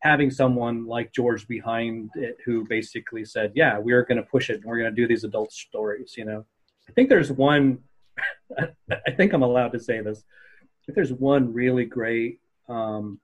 having 0.00 0.30
someone 0.30 0.86
like 0.86 1.12
George 1.12 1.48
behind 1.48 2.10
it 2.14 2.36
who 2.44 2.66
basically 2.68 3.24
said, 3.24 3.52
"Yeah, 3.54 3.78
we're 3.78 4.04
going 4.04 4.18
to 4.18 4.28
push 4.28 4.50
it, 4.50 4.56
and 4.56 4.64
we're 4.64 4.78
going 4.78 4.94
to 4.94 5.02
do 5.02 5.08
these 5.08 5.24
adult 5.24 5.52
stories," 5.52 6.14
you 6.16 6.24
know. 6.24 6.44
I 6.88 6.92
think 6.92 7.08
there's 7.08 7.32
one. 7.32 7.78
I 8.58 9.10
think 9.10 9.32
I'm 9.32 9.42
allowed 9.42 9.72
to 9.72 9.80
say 9.80 10.00
this 10.00 10.22
think 10.84 10.94
there's 10.94 11.12
one 11.12 11.52
really 11.52 11.84
great 11.84 12.40
um, 12.68 13.20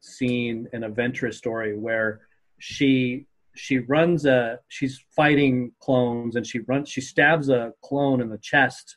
scene 0.00 0.68
in 0.72 0.84
a 0.84 0.90
Ventress 0.90 1.34
story 1.34 1.76
where 1.76 2.20
she 2.58 3.26
she 3.54 3.78
runs 3.78 4.26
a 4.26 4.58
she's 4.68 5.04
fighting 5.14 5.72
clones 5.80 6.36
and 6.36 6.46
she 6.46 6.58
runs 6.60 6.88
she 6.88 7.00
stabs 7.00 7.48
a 7.48 7.72
clone 7.82 8.20
in 8.20 8.28
the 8.28 8.38
chest 8.38 8.96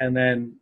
and 0.00 0.16
then 0.16 0.56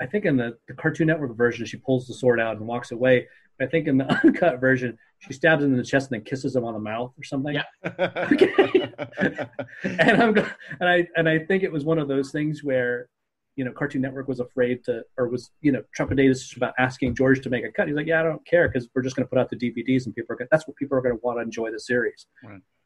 I 0.00 0.06
think 0.06 0.24
in 0.24 0.36
the, 0.36 0.56
the 0.68 0.74
Cartoon 0.74 1.06
Network 1.06 1.36
version 1.36 1.66
she 1.66 1.76
pulls 1.76 2.06
the 2.06 2.14
sword 2.14 2.40
out 2.40 2.56
and 2.56 2.66
walks 2.66 2.90
away. 2.90 3.28
I 3.60 3.66
think 3.66 3.86
in 3.86 3.98
the 3.98 4.04
uncut 4.24 4.60
version 4.60 4.98
she 5.20 5.32
stabs 5.32 5.62
him 5.62 5.72
in 5.72 5.78
the 5.78 5.84
chest 5.84 6.10
and 6.10 6.20
then 6.20 6.24
kisses 6.24 6.54
him 6.56 6.64
on 6.64 6.74
the 6.74 6.80
mouth 6.80 7.12
or 7.18 7.24
something. 7.24 7.54
Yeah. 7.54 7.62
and 9.84 10.22
I'm 10.22 10.36
and 10.80 10.88
I 10.88 11.08
and 11.16 11.28
I 11.28 11.38
think 11.38 11.62
it 11.62 11.72
was 11.72 11.84
one 11.84 11.98
of 11.98 12.08
those 12.08 12.30
things 12.30 12.64
where 12.64 13.08
you 13.56 13.64
know, 13.64 13.72
Cartoon 13.72 14.02
Network 14.02 14.28
was 14.28 14.40
afraid 14.40 14.84
to, 14.84 15.02
or 15.16 15.28
was, 15.28 15.50
you 15.60 15.72
know, 15.72 15.82
trepidatious 15.96 16.56
about 16.56 16.74
asking 16.78 17.14
George 17.14 17.40
to 17.42 17.50
make 17.50 17.64
a 17.64 17.70
cut. 17.70 17.86
He's 17.86 17.96
like, 17.96 18.06
yeah, 18.06 18.20
I 18.20 18.24
don't 18.24 18.44
care 18.46 18.68
because 18.68 18.88
we're 18.94 19.02
just 19.02 19.16
going 19.16 19.26
to 19.26 19.30
put 19.30 19.38
out 19.38 19.50
the 19.50 19.56
DVDs 19.56 20.06
and 20.06 20.14
people 20.14 20.32
are 20.32 20.36
going 20.36 20.48
that's 20.50 20.66
what 20.66 20.76
people 20.76 20.98
are 20.98 21.00
going 21.00 21.14
to 21.14 21.20
want 21.22 21.38
to 21.38 21.42
enjoy 21.42 21.70
the 21.70 21.78
series. 21.78 22.26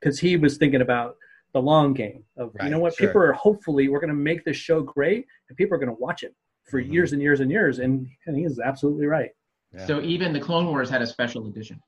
Because 0.00 0.22
right. 0.22 0.30
he 0.30 0.36
was 0.36 0.58
thinking 0.58 0.82
about 0.82 1.16
the 1.54 1.62
long 1.62 1.94
game 1.94 2.24
of, 2.36 2.50
right, 2.54 2.64
you 2.64 2.70
know 2.70 2.78
what, 2.78 2.94
sure. 2.94 3.06
people 3.06 3.22
are 3.22 3.32
hopefully, 3.32 3.88
we're 3.88 4.00
going 4.00 4.08
to 4.08 4.14
make 4.14 4.44
this 4.44 4.56
show 4.56 4.82
great 4.82 5.26
and 5.48 5.56
people 5.56 5.74
are 5.74 5.78
going 5.78 5.88
to 5.88 6.00
watch 6.00 6.22
it 6.22 6.34
for 6.64 6.80
mm-hmm. 6.80 6.92
years 6.92 7.12
and 7.12 7.22
years 7.22 7.40
and 7.40 7.50
years. 7.50 7.78
And, 7.78 8.06
and 8.26 8.36
he 8.36 8.44
is 8.44 8.58
absolutely 8.58 9.06
right. 9.06 9.30
Yeah. 9.74 9.86
So 9.86 10.00
even 10.02 10.32
the 10.32 10.40
Clone 10.40 10.66
Wars 10.66 10.90
had 10.90 11.02
a 11.02 11.06
special 11.06 11.46
edition. 11.46 11.80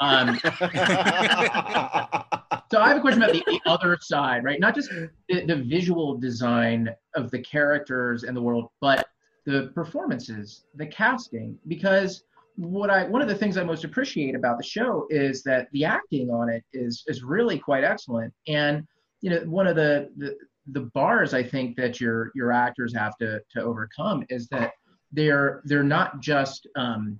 Um, 0.00 0.40
so 2.70 2.80
I 2.80 2.88
have 2.88 2.98
a 2.98 3.00
question 3.00 3.22
about 3.22 3.34
the 3.34 3.60
other 3.66 3.98
side, 4.00 4.44
right? 4.44 4.60
Not 4.60 4.74
just 4.74 4.90
the, 4.90 5.44
the, 5.46 5.56
visual 5.56 6.16
design 6.16 6.90
of 7.14 7.30
the 7.30 7.38
characters 7.40 8.24
and 8.24 8.36
the 8.36 8.42
world, 8.42 8.68
but 8.80 9.06
the 9.46 9.70
performances, 9.74 10.64
the 10.74 10.86
casting. 10.86 11.58
Because 11.66 12.24
what 12.56 12.90
I 12.90 13.04
one 13.04 13.22
of 13.22 13.28
the 13.28 13.34
things 13.34 13.56
I 13.56 13.64
most 13.64 13.84
appreciate 13.84 14.34
about 14.34 14.58
the 14.58 14.64
show 14.64 15.06
is 15.10 15.42
that 15.44 15.68
the 15.72 15.84
acting 15.84 16.30
on 16.30 16.50
it 16.50 16.64
is 16.72 17.04
is 17.06 17.22
really 17.22 17.58
quite 17.58 17.84
excellent. 17.84 18.32
And 18.46 18.86
you 19.20 19.30
know, 19.30 19.40
one 19.40 19.66
of 19.66 19.76
the 19.76 20.10
the, 20.16 20.36
the 20.72 20.90
bars 20.94 21.32
I 21.34 21.42
think 21.42 21.76
that 21.76 22.00
your 22.00 22.30
your 22.34 22.52
actors 22.52 22.94
have 22.94 23.16
to 23.18 23.40
to 23.52 23.62
overcome 23.62 24.24
is 24.28 24.48
that 24.48 24.72
they're 25.12 25.62
they're 25.64 25.82
not 25.82 26.20
just 26.20 26.66
um, 26.76 27.18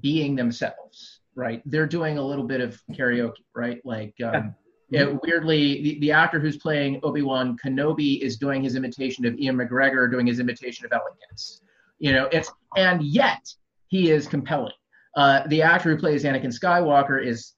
being 0.00 0.36
themselves 0.36 1.20
right? 1.34 1.62
They're 1.66 1.86
doing 1.86 2.18
a 2.18 2.22
little 2.22 2.44
bit 2.44 2.60
of 2.60 2.80
karaoke, 2.92 3.32
right? 3.54 3.80
Like, 3.84 4.14
um, 4.22 4.54
yeah, 4.92 5.14
weirdly, 5.22 5.82
the, 5.82 6.00
the 6.00 6.12
actor 6.12 6.38
who's 6.38 6.58
playing 6.58 7.00
Obi 7.02 7.22
Wan 7.22 7.56
Kenobi 7.56 8.20
is 8.20 8.36
doing 8.36 8.62
his 8.62 8.76
imitation 8.76 9.24
of 9.24 9.38
Ewan 9.38 9.56
McGregor, 9.56 10.10
doing 10.10 10.26
his 10.26 10.38
imitation 10.38 10.84
of 10.84 10.92
Alec 10.92 11.14
Guinness. 11.18 11.62
You 11.98 12.12
know, 12.12 12.28
it's 12.30 12.52
and 12.76 13.02
yet 13.02 13.40
he 13.88 14.10
is 14.10 14.26
compelling. 14.26 14.74
Uh, 15.16 15.46
the 15.46 15.62
actor 15.62 15.90
who 15.90 15.96
plays 15.96 16.24
Anakin 16.24 16.52
Skywalker 16.52 17.24
is 17.24 17.54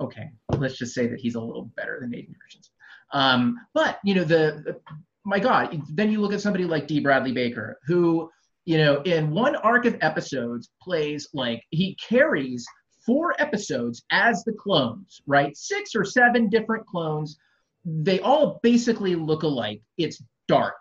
okay. 0.00 0.30
Let's 0.56 0.78
just 0.78 0.94
say 0.94 1.06
that 1.06 1.20
he's 1.20 1.34
a 1.34 1.40
little 1.40 1.70
better 1.76 1.98
than 2.00 2.12
Hayden 2.12 2.34
Christensen. 2.40 2.72
Um, 3.12 3.60
but 3.74 3.98
you 4.02 4.14
know, 4.14 4.24
the, 4.24 4.62
the 4.64 4.80
my 5.26 5.38
God, 5.38 5.82
then 5.92 6.10
you 6.10 6.20
look 6.20 6.32
at 6.32 6.40
somebody 6.40 6.64
like 6.64 6.86
D. 6.86 7.00
Bradley 7.00 7.32
Baker, 7.32 7.78
who 7.86 8.30
you 8.64 8.78
know, 8.78 9.02
in 9.02 9.30
one 9.30 9.56
arc 9.56 9.84
of 9.84 9.96
episodes 10.00 10.70
plays 10.80 11.28
like 11.34 11.62
he 11.70 11.96
carries 11.96 12.64
four 13.10 13.34
episodes 13.40 14.04
as 14.12 14.44
the 14.44 14.52
clones, 14.52 15.20
right? 15.26 15.56
Six 15.56 15.96
or 15.96 16.04
seven 16.04 16.48
different 16.48 16.86
clones. 16.86 17.38
They 17.84 18.20
all 18.20 18.60
basically 18.62 19.16
look 19.16 19.42
alike. 19.42 19.82
It's 19.98 20.22
dark. 20.46 20.76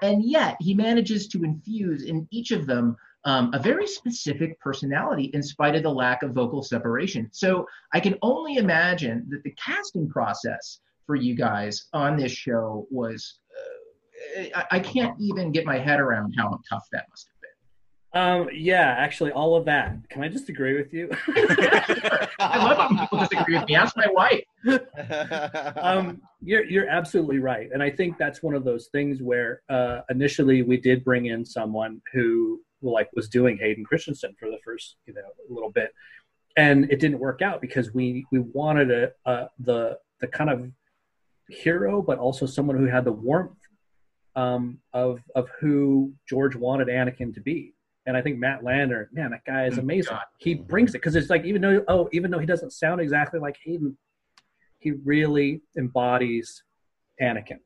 And 0.00 0.22
yet 0.22 0.56
he 0.60 0.74
manages 0.74 1.26
to 1.28 1.42
infuse 1.42 2.04
in 2.04 2.28
each 2.30 2.52
of 2.52 2.66
them 2.66 2.96
um, 3.24 3.50
a 3.52 3.58
very 3.58 3.88
specific 3.88 4.60
personality 4.60 5.24
in 5.34 5.42
spite 5.42 5.74
of 5.74 5.82
the 5.82 5.90
lack 5.90 6.22
of 6.22 6.30
vocal 6.30 6.62
separation. 6.62 7.28
So 7.32 7.66
I 7.92 7.98
can 7.98 8.16
only 8.22 8.58
imagine 8.58 9.26
that 9.30 9.42
the 9.42 9.50
casting 9.52 10.08
process 10.08 10.78
for 11.04 11.16
you 11.16 11.34
guys 11.34 11.86
on 11.92 12.16
this 12.16 12.30
show 12.30 12.86
was, 12.92 13.40
uh, 14.38 14.48
I, 14.54 14.76
I 14.76 14.78
can't 14.78 15.16
even 15.18 15.50
get 15.50 15.66
my 15.66 15.78
head 15.78 15.98
around 15.98 16.34
how 16.38 16.60
tough 16.70 16.86
that 16.92 17.06
must 17.10 17.26
have 17.26 17.31
um, 18.14 18.48
yeah, 18.52 18.94
actually, 18.98 19.32
all 19.32 19.56
of 19.56 19.64
that. 19.64 19.96
Can 20.10 20.22
I 20.22 20.28
just 20.28 20.50
agree 20.50 20.76
with 20.76 20.92
you? 20.92 21.08
I 22.38 22.58
love 22.58 22.90
when 22.90 22.98
people 22.98 23.18
disagree 23.20 23.58
with 23.58 23.66
me. 23.66 23.74
Ask 23.74 23.96
my 23.96 24.08
wife. 24.10 24.44
um, 25.76 26.20
you're 26.42 26.64
you're 26.64 26.88
absolutely 26.88 27.38
right, 27.38 27.70
and 27.72 27.82
I 27.82 27.88
think 27.88 28.18
that's 28.18 28.42
one 28.42 28.54
of 28.54 28.64
those 28.64 28.88
things 28.88 29.22
where 29.22 29.62
uh, 29.70 30.00
initially 30.10 30.60
we 30.62 30.76
did 30.76 31.04
bring 31.04 31.26
in 31.26 31.44
someone 31.44 32.02
who 32.12 32.60
like 32.82 33.08
was 33.14 33.28
doing 33.28 33.56
Hayden 33.56 33.84
Christensen 33.84 34.34
for 34.38 34.50
the 34.50 34.58
first 34.62 34.96
you 35.06 35.14
know 35.14 35.22
little 35.48 35.70
bit, 35.70 35.94
and 36.58 36.90
it 36.92 37.00
didn't 37.00 37.18
work 37.18 37.40
out 37.40 37.62
because 37.62 37.94
we 37.94 38.26
we 38.30 38.40
wanted 38.40 38.90
a, 38.90 39.12
a 39.24 39.48
the 39.58 39.98
the 40.20 40.26
kind 40.26 40.50
of 40.50 40.70
hero, 41.48 42.02
but 42.02 42.18
also 42.18 42.44
someone 42.44 42.76
who 42.76 42.86
had 42.86 43.06
the 43.06 43.12
warmth 43.12 43.56
um, 44.36 44.80
of 44.92 45.20
of 45.34 45.48
who 45.60 46.12
George 46.28 46.54
wanted 46.54 46.88
Anakin 46.88 47.32
to 47.32 47.40
be 47.40 47.72
and 48.06 48.16
I 48.16 48.22
think 48.22 48.38
Matt 48.38 48.62
Lanter, 48.62 49.06
man, 49.12 49.30
that 49.30 49.44
guy 49.46 49.66
is 49.66 49.74
mm, 49.74 49.80
amazing. 49.80 50.12
God. 50.12 50.22
He 50.38 50.54
brings 50.54 50.90
it 50.90 50.98
because 50.98 51.14
it's 51.14 51.30
like 51.30 51.44
even 51.44 51.62
though 51.62 51.84
oh, 51.88 52.08
even 52.12 52.30
though 52.30 52.38
he 52.38 52.46
doesn't 52.46 52.72
sound 52.72 53.00
exactly 53.00 53.38
like 53.38 53.56
Hayden, 53.64 53.96
he 54.78 54.92
really 55.04 55.62
embodies 55.76 56.62
Anakin. 57.20 57.58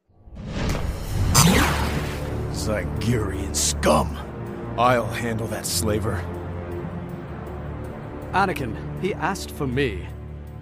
Zygerian 2.52 3.54
scum! 3.54 4.16
I'll 4.78 5.06
handle 5.06 5.46
that 5.48 5.64
slaver. 5.64 6.22
Anakin, 8.32 8.76
he 9.00 9.14
asked 9.14 9.50
for 9.50 9.66
me. 9.66 10.06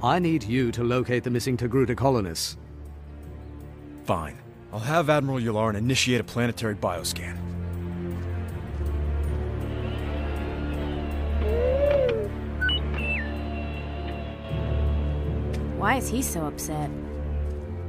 I 0.03 0.19
need 0.19 0.45
you 0.45 0.71
to 0.73 0.85
locate 0.85 1.25
the 1.25 1.31
missing 1.31 1.57
Togruta 1.57 1.97
colonists. 1.97 2.57
Fine. 4.05 4.39
I'll 4.73 4.81
have 4.81 5.09
Admiral 5.09 5.39
Yularen 5.39 5.77
initiate 5.77 6.21
a 6.21 6.25
planetary 6.25 6.75
bioscan. 6.75 7.54
Why 15.85 15.97
is 15.97 16.09
he 16.09 16.23
so 16.23 16.47
upset? 16.47 16.91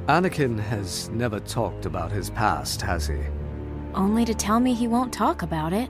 Anakin 0.06 0.60
has 0.60 1.08
never 1.08 1.40
talked 1.40 1.86
about 1.86 2.12
his 2.12 2.28
past, 2.28 2.82
has 2.82 3.06
he? 3.06 3.18
Only 3.94 4.26
to 4.26 4.34
tell 4.34 4.60
me 4.60 4.74
he 4.74 4.86
won't 4.86 5.14
talk 5.14 5.40
about 5.40 5.72
it. 5.72 5.88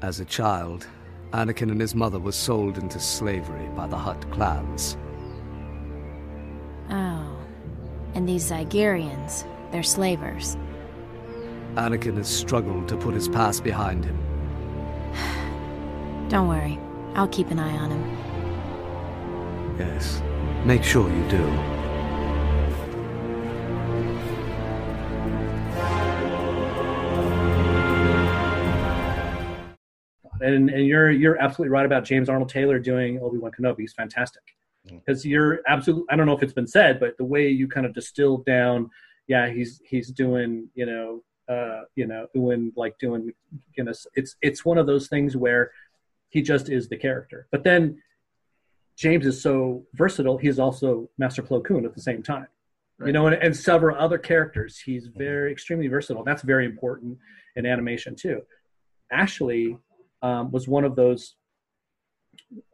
As 0.00 0.20
a 0.20 0.24
child, 0.24 0.86
Anakin 1.34 1.70
and 1.70 1.82
his 1.82 1.94
mother 1.94 2.18
were 2.18 2.32
sold 2.32 2.78
into 2.78 2.98
slavery 2.98 3.68
by 3.76 3.86
the 3.86 3.96
Hutt 3.98 4.30
clans. 4.30 4.96
Oh. 6.88 7.44
And 8.14 8.26
these 8.26 8.50
Zygerians, 8.50 9.44
they're 9.72 9.82
slavers. 9.82 10.56
Anakin 11.74 12.16
has 12.16 12.26
struggled 12.26 12.88
to 12.88 12.96
put 12.96 13.12
his 13.12 13.28
past 13.28 13.62
behind 13.62 14.02
him. 14.02 14.18
Don't 16.30 16.48
worry. 16.48 16.78
I'll 17.14 17.28
keep 17.28 17.50
an 17.50 17.58
eye 17.58 17.76
on 17.76 17.90
him. 17.90 19.76
Yes. 19.78 20.22
Make 20.64 20.82
sure 20.82 21.08
you 21.08 21.28
do. 21.28 21.76
And, 30.40 30.70
and 30.70 30.86
you're 30.86 31.10
you're 31.10 31.40
absolutely 31.40 31.70
right 31.70 31.86
about 31.86 32.04
James 32.04 32.28
Arnold 32.28 32.48
Taylor 32.48 32.78
doing 32.78 33.20
Obi 33.20 33.38
Wan 33.38 33.52
Kenobi. 33.52 33.80
He's 33.80 33.92
fantastic 33.92 34.42
because 34.84 35.22
mm. 35.22 35.30
you're 35.30 35.60
absolutely. 35.66 36.06
I 36.10 36.16
don't 36.16 36.26
know 36.26 36.36
if 36.36 36.42
it's 36.42 36.52
been 36.52 36.66
said, 36.66 37.00
but 37.00 37.16
the 37.16 37.24
way 37.24 37.48
you 37.48 37.68
kind 37.68 37.86
of 37.86 37.94
distilled 37.94 38.44
down, 38.44 38.90
yeah, 39.28 39.48
he's 39.48 39.80
he's 39.84 40.10
doing 40.10 40.68
you 40.74 40.86
know 40.86 41.22
uh, 41.48 41.82
you 41.94 42.06
know 42.06 42.26
doing 42.34 42.72
like 42.76 42.98
doing 42.98 43.32
you 43.76 43.84
know 43.84 43.92
it's 44.14 44.36
it's 44.42 44.64
one 44.64 44.78
of 44.78 44.86
those 44.86 45.08
things 45.08 45.36
where 45.36 45.70
he 46.28 46.42
just 46.42 46.68
is 46.68 46.88
the 46.88 46.96
character. 46.96 47.46
But 47.50 47.64
then 47.64 48.02
James 48.96 49.26
is 49.26 49.40
so 49.40 49.84
versatile, 49.94 50.38
he's 50.38 50.58
also 50.58 51.08
Master 51.18 51.42
Plo 51.42 51.62
Koon 51.64 51.84
at 51.84 51.94
the 51.94 52.00
same 52.00 52.22
time. 52.22 52.46
Right. 52.98 53.08
You 53.08 53.12
know, 53.12 53.26
and, 53.26 53.36
and, 53.36 53.54
several 53.54 53.94
other 53.98 54.16
characters. 54.16 54.78
He's 54.78 55.08
very 55.08 55.52
extremely 55.52 55.86
versatile. 55.86 56.24
That's 56.24 56.40
very 56.40 56.64
important 56.64 57.18
in 57.54 57.66
animation 57.66 58.16
too. 58.16 58.40
Ashley 59.12 59.76
um, 60.22 60.50
was 60.50 60.66
one 60.66 60.84
of 60.84 60.96
those 60.96 61.34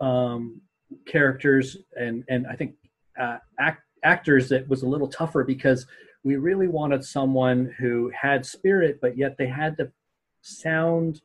um, 0.01 0.61
characters 1.07 1.77
and 1.97 2.25
and 2.29 2.47
I 2.47 2.55
think 2.55 2.75
uh, 3.19 3.39
act, 3.59 3.83
actors 4.05 4.49
that 4.51 4.69
was 4.69 4.83
a 4.83 4.89
little 4.89 5.09
tougher 5.09 5.43
because 5.43 5.87
we 6.25 6.37
really 6.37 6.69
wanted 6.69 7.05
someone 7.05 7.75
who 7.79 8.11
had 8.19 8.47
spirit, 8.47 8.99
but 9.01 9.17
yet 9.17 9.37
they 9.39 9.49
had 9.49 9.77
to 9.79 9.91
sound 10.43 11.21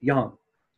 young 0.00 0.36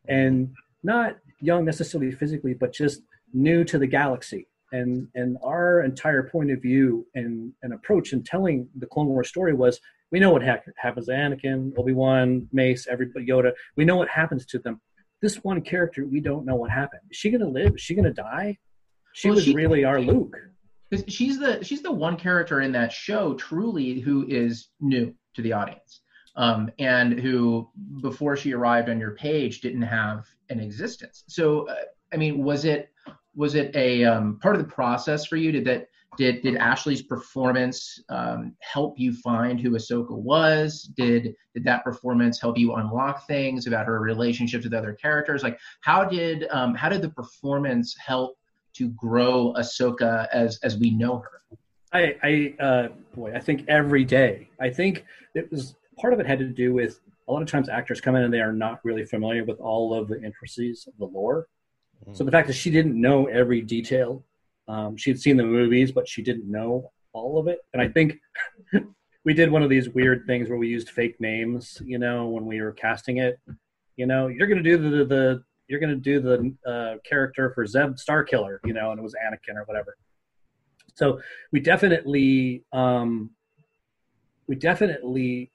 and 0.09 0.55
not 0.83 1.17
young 1.41 1.65
necessarily 1.65 2.13
physically, 2.13 2.55
but 2.55 2.73
just 2.73 3.03
new 3.33 3.65
to 3.65 3.79
the 3.79 3.87
galaxy. 3.87 4.47
And 4.73 5.09
and 5.15 5.37
our 5.43 5.83
entire 5.83 6.23
point 6.23 6.53
of 6.53 6.63
view 6.63 7.07
and, 7.15 7.53
and 7.63 7.73
approach 7.73 8.13
in 8.13 8.23
telling 8.23 8.69
the 8.77 8.87
Clone 8.87 9.09
Wars 9.09 9.29
story 9.29 9.53
was 9.53 9.81
we 10.13 10.21
know 10.21 10.33
what 10.33 10.45
ha- 10.45 10.59
happens 10.77 11.07
to 11.07 11.13
Anakin, 11.13 11.73
Obi 11.77 11.93
Wan, 11.93 12.49
Mace, 12.53 12.87
everybody, 12.89 13.27
Yoda. 13.27 13.53
We 13.77 13.85
know 13.85 13.97
what 13.97 14.09
happens 14.09 14.47
to 14.47 14.59
them. 14.59 14.81
This 15.23 15.37
one 15.37 15.61
character, 15.61 16.07
we 16.07 16.21
don't 16.21 16.47
know 16.47 16.57
what 16.57 16.71
happened. 16.71 17.03
Is 17.11 17.17
she 17.17 17.31
going 17.31 17.43
to 17.43 17.49
live? 17.49 17.75
Is 17.75 17.81
she 17.81 17.95
going 17.95 18.07
to 18.07 18.13
die? 18.13 18.59
She 19.13 19.29
well, 19.29 19.37
was 19.37 19.45
she, 19.45 19.55
really 19.55 19.85
our 19.85 20.01
Luke. 20.01 20.37
She's 21.07 21.39
the 21.39 21.63
she's 21.63 21.83
the 21.83 21.93
one 21.93 22.17
character 22.17 22.61
in 22.61 22.73
that 22.73 22.93
show 22.93 23.35
truly 23.35 24.01
who 24.01 24.27
is 24.29 24.69
new 24.81 25.15
to 25.35 25.43
the 25.43 25.53
audience, 25.53 26.01
um, 26.37 26.71
and 26.79 27.19
who 27.19 27.71
before 28.03 28.37
she 28.37 28.53
arrived 28.55 28.89
on 28.89 28.99
your 28.99 29.13
page 29.13 29.61
didn't 29.61 29.83
have 29.83 30.27
an 30.49 30.59
existence. 30.59 31.23
So, 31.29 31.69
uh, 31.69 31.77
I 32.13 32.17
mean, 32.17 32.43
was 32.43 32.65
it 32.65 32.90
was 33.35 33.55
it 33.55 33.75
a 33.75 34.05
um, 34.05 34.39
part 34.41 34.57
of 34.57 34.63
the 34.63 34.69
process 34.69 35.27
for 35.27 35.37
you? 35.37 35.53
Did 35.53 35.65
that 35.67 35.89
did 36.17 36.43
did 36.43 36.57
Ashley's 36.57 37.03
performance 37.03 38.03
um, 38.09 38.55
help 38.61 38.99
you 38.99 39.13
find 39.13 39.61
who 39.61 39.71
Ahsoka 39.71 40.13
was? 40.13 40.91
Did 40.97 41.35
did 41.55 41.65
that 41.65 41.85
performance 41.85 42.41
help 42.41 42.59
you 42.59 42.75
unlock 42.75 43.27
things 43.27 43.67
about 43.67 43.87
her 43.87 44.01
relationships 44.01 44.65
with 44.65 44.75
other 44.75 44.93
characters? 44.95 45.43
Like 45.43 45.59
how 45.81 46.05
did 46.05 46.47
um, 46.51 46.75
how 46.75 46.89
did 46.89 47.03
the 47.03 47.11
performance 47.11 47.97
help 47.97 48.37
to 48.75 48.89
grow 48.91 49.55
Ahsoka 49.57 50.27
as 50.33 50.59
as 50.63 50.77
we 50.77 50.91
know 50.91 51.19
her? 51.19 51.57
I, 51.93 52.17
I 52.23 52.63
uh, 52.63 52.89
boy, 53.15 53.33
I 53.35 53.41
think 53.41 53.65
every 53.69 54.05
day. 54.05 54.49
I 54.61 54.71
think 54.71 55.05
it 55.35 55.51
was 55.51 55.77
part 55.99 56.13
of 56.13 56.21
it 56.21 56.27
had 56.27 56.39
to 56.39 56.47
do 56.47 56.73
with 56.73 57.01
a 57.29 57.33
lot 57.33 57.43
of 57.43 57.49
times 57.49 57.69
actors 57.69 58.01
come 58.01 58.17
in 58.17 58.23
and 58.23 58.35
they 58.35 58.41
are 58.41 58.53
not 58.53 58.81
really 58.85 59.05
familiar 59.05 59.45
with 59.45 59.61
all 59.61 59.95
of 59.95 60.09
the 60.09 60.17
intricacies 60.17 60.87
of 60.89 60.95
the 60.99 61.07
lore. 61.07 61.47
Mm-hmm. 62.03 62.15
So 62.15 62.25
the 62.25 62.31
fact 62.31 62.47
that 62.49 62.55
she 62.55 62.71
didn't 62.71 63.01
know 63.01 63.27
every 63.27 63.61
detail, 63.61 64.25
um, 64.69 64.97
she 64.97 65.11
had 65.11 65.19
seen 65.19 65.37
the 65.37 65.45
movies, 65.45 65.93
but 65.93 66.09
she 66.09 66.23
didn't 66.23 66.51
know 66.51 66.93
all 67.13 67.39
of 67.39 67.49
it. 67.49 67.59
And 67.73 67.83
I 67.83 67.89
think 67.89 68.19
we 69.25 69.35
did 69.35 69.51
one 69.51 69.63
of 69.63 69.71
these 69.71 69.89
weird 69.89 70.25
things 70.27 70.49
where 70.49 70.59
we 70.59 70.69
used 70.69 70.91
fake 70.91 71.21
names, 71.21 71.81
you 71.85 71.99
know, 71.99 72.29
when 72.29 72.47
we 72.47 72.61
were 72.61 72.73
casting 72.73 73.19
it. 73.19 73.39
You 73.97 74.07
know, 74.07 74.29
you're 74.29 74.47
to 74.47 74.63
do 74.63 74.79
the, 74.79 75.05
the 75.05 75.45
you're 75.69 75.81
going 75.81 75.91
to 75.91 75.97
do 75.97 76.21
the 76.21 76.71
uh, 76.71 76.99
character 77.09 77.53
for 77.55 77.67
Zeb 77.67 77.95
Starkiller, 77.95 78.59
you 78.65 78.73
know, 78.73 78.91
and 78.91 78.99
it 78.99 79.03
was 79.03 79.15
Anakin 79.15 79.57
or 79.57 79.65
whatever. 79.65 79.97
So 80.95 81.21
we 81.53 81.61
definitely 81.61 82.65
um, 82.73 83.31
we 84.49 84.57
definitely 84.57 85.53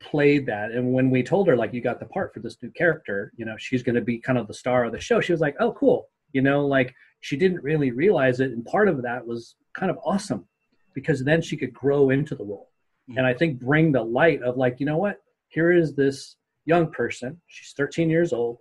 played 0.00 0.46
that. 0.46 0.70
And 0.70 0.92
when 0.92 1.10
we 1.10 1.22
told 1.22 1.46
her 1.48 1.56
like 1.56 1.72
you 1.72 1.80
got 1.80 2.00
the 2.00 2.06
part 2.06 2.32
for 2.32 2.40
this 2.40 2.56
new 2.62 2.70
character 2.70 3.32
you 3.36 3.44
know 3.44 3.56
she's 3.58 3.82
going 3.82 3.94
to 3.94 4.00
be 4.00 4.18
kind 4.18 4.38
of 4.38 4.46
the 4.46 4.54
star 4.54 4.84
of 4.84 4.92
the 4.92 5.00
show 5.00 5.20
she 5.20 5.32
was 5.32 5.40
like 5.40 5.56
oh 5.60 5.72
cool. 5.72 6.08
You 6.32 6.42
know 6.42 6.66
like 6.66 6.94
she 7.20 7.36
didn't 7.36 7.62
really 7.62 7.90
realize 7.90 8.40
it 8.40 8.52
and 8.52 8.64
part 8.64 8.88
of 8.88 9.02
that 9.02 9.26
was 9.26 9.56
kind 9.74 9.90
of 9.90 9.98
awesome 10.04 10.46
because 10.94 11.22
then 11.22 11.42
she 11.42 11.56
could 11.56 11.72
grow 11.72 12.10
into 12.10 12.34
the 12.34 12.44
role. 12.44 12.70
Mm-hmm. 13.08 13.18
and 13.18 13.26
i 13.26 13.34
think 13.34 13.58
bring 13.58 13.92
the 13.92 14.02
light 14.02 14.42
of 14.42 14.56
like 14.56 14.80
you 14.80 14.86
know 14.86 14.98
what? 14.98 15.16
Here 15.48 15.72
is 15.72 15.96
this 15.96 16.36
young 16.64 16.92
person. 16.92 17.40
She's 17.48 17.72
13 17.76 18.08
years 18.08 18.32
old. 18.32 18.58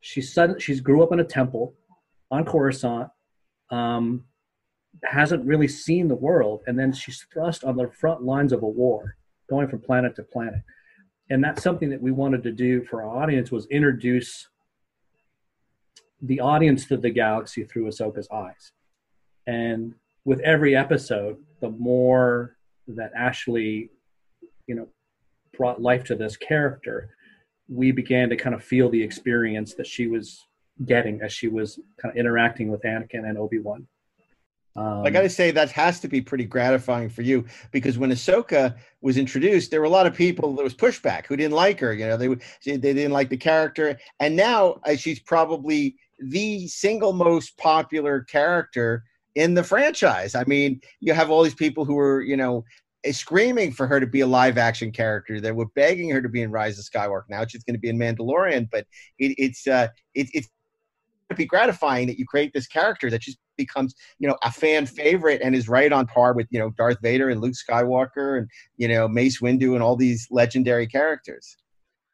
She's 0.00 0.32
sudden 0.32 0.58
she's 0.58 0.80
grew 0.80 1.02
up 1.02 1.12
in 1.12 1.20
a 1.20 1.24
temple 1.24 1.74
on 2.30 2.44
coruscant 2.44 3.08
um, 3.70 4.24
hasn't 5.04 5.44
really 5.44 5.68
seen 5.68 6.08
the 6.08 6.14
world 6.14 6.62
and 6.66 6.78
then 6.78 6.92
she's 6.92 7.26
thrust 7.32 7.64
on 7.64 7.76
the 7.76 7.88
front 7.88 8.22
lines 8.22 8.52
of 8.52 8.62
a 8.62 8.68
war 8.68 9.16
going 9.48 9.68
from 9.68 9.80
planet 9.80 10.14
to 10.16 10.22
planet 10.22 10.62
and 11.30 11.42
that's 11.42 11.62
something 11.62 11.90
that 11.90 12.02
we 12.02 12.10
wanted 12.10 12.42
to 12.42 12.52
do 12.52 12.82
for 12.82 13.02
our 13.02 13.22
audience 13.22 13.50
was 13.52 13.66
introduce 13.66 14.48
the 16.20 16.40
audience 16.40 16.86
to 16.86 16.96
the 16.96 17.10
galaxy 17.10 17.64
through 17.64 17.86
Ahsoka's 17.86 18.28
eyes. 18.30 18.72
And 19.46 19.94
with 20.24 20.40
every 20.40 20.76
episode, 20.76 21.38
the 21.60 21.70
more 21.70 22.56
that 22.88 23.12
Ashley, 23.16 23.90
you 24.66 24.74
know, 24.74 24.88
brought 25.56 25.80
life 25.80 26.04
to 26.04 26.16
this 26.16 26.36
character, 26.36 27.14
we 27.68 27.92
began 27.92 28.28
to 28.28 28.36
kind 28.36 28.54
of 28.54 28.62
feel 28.62 28.90
the 28.90 29.02
experience 29.02 29.74
that 29.74 29.86
she 29.86 30.08
was 30.08 30.46
getting 30.84 31.20
as 31.22 31.32
she 31.32 31.46
was 31.46 31.78
kind 32.00 32.12
of 32.12 32.18
interacting 32.18 32.70
with 32.70 32.82
Anakin 32.82 33.28
and 33.28 33.38
Obi 33.38 33.60
Wan. 33.60 33.86
Um, 34.76 35.04
I 35.04 35.10
got 35.10 35.22
to 35.22 35.28
say 35.30 35.50
that 35.50 35.70
has 35.72 36.00
to 36.00 36.08
be 36.08 36.20
pretty 36.20 36.44
gratifying 36.44 37.08
for 37.08 37.22
you 37.22 37.44
because 37.72 37.98
when 37.98 38.10
Ahsoka 38.10 38.76
was 39.00 39.16
introduced, 39.16 39.70
there 39.70 39.80
were 39.80 39.86
a 39.86 39.90
lot 39.90 40.06
of 40.06 40.14
people 40.14 40.54
there 40.54 40.64
was 40.64 40.74
pushback 40.74 41.26
who 41.26 41.36
didn't 41.36 41.54
like 41.54 41.80
her. 41.80 41.92
You 41.92 42.06
know, 42.06 42.16
they 42.16 42.28
they 42.64 42.76
didn't 42.76 43.12
like 43.12 43.30
the 43.30 43.36
character, 43.36 43.98
and 44.20 44.36
now 44.36 44.80
uh, 44.86 44.94
she's 44.94 45.18
probably 45.18 45.96
the 46.20 46.68
single 46.68 47.12
most 47.12 47.56
popular 47.56 48.20
character 48.20 49.04
in 49.34 49.54
the 49.54 49.64
franchise. 49.64 50.34
I 50.34 50.44
mean, 50.44 50.80
you 51.00 51.14
have 51.14 51.30
all 51.30 51.42
these 51.42 51.54
people 51.54 51.84
who 51.84 51.98
are 51.98 52.22
you 52.22 52.36
know 52.36 52.64
eh, 53.02 53.10
screaming 53.10 53.72
for 53.72 53.88
her 53.88 53.98
to 53.98 54.06
be 54.06 54.20
a 54.20 54.26
live 54.26 54.56
action 54.56 54.92
character. 54.92 55.40
They 55.40 55.52
were 55.52 55.68
begging 55.74 56.10
her 56.10 56.22
to 56.22 56.28
be 56.28 56.42
in 56.42 56.52
Rise 56.52 56.78
of 56.78 56.84
Skywalker. 56.84 57.24
Now 57.28 57.44
she's 57.44 57.64
going 57.64 57.74
to 57.74 57.80
be 57.80 57.88
in 57.88 57.98
Mandalorian, 57.98 58.68
but 58.70 58.86
it, 59.18 59.34
it's 59.36 59.66
uh, 59.66 59.88
it, 60.14 60.28
it's 60.32 60.48
be 61.36 61.44
gratifying 61.46 62.06
that 62.08 62.18
you 62.18 62.24
create 62.26 62.52
this 62.52 62.66
character 62.66 63.10
that 63.10 63.20
just 63.20 63.38
becomes 63.56 63.94
you 64.18 64.28
know 64.28 64.36
a 64.42 64.50
fan 64.50 64.86
favorite 64.86 65.40
and 65.42 65.54
is 65.54 65.68
right 65.68 65.92
on 65.92 66.06
par 66.06 66.32
with 66.32 66.46
you 66.50 66.58
know 66.58 66.70
Darth 66.70 66.98
Vader 67.02 67.30
and 67.30 67.40
Luke 67.40 67.54
Skywalker 67.54 68.38
and 68.38 68.48
you 68.76 68.88
know 68.88 69.08
Mace 69.08 69.40
Windu 69.40 69.74
and 69.74 69.82
all 69.82 69.96
these 69.96 70.26
legendary 70.30 70.86
characters. 70.86 71.56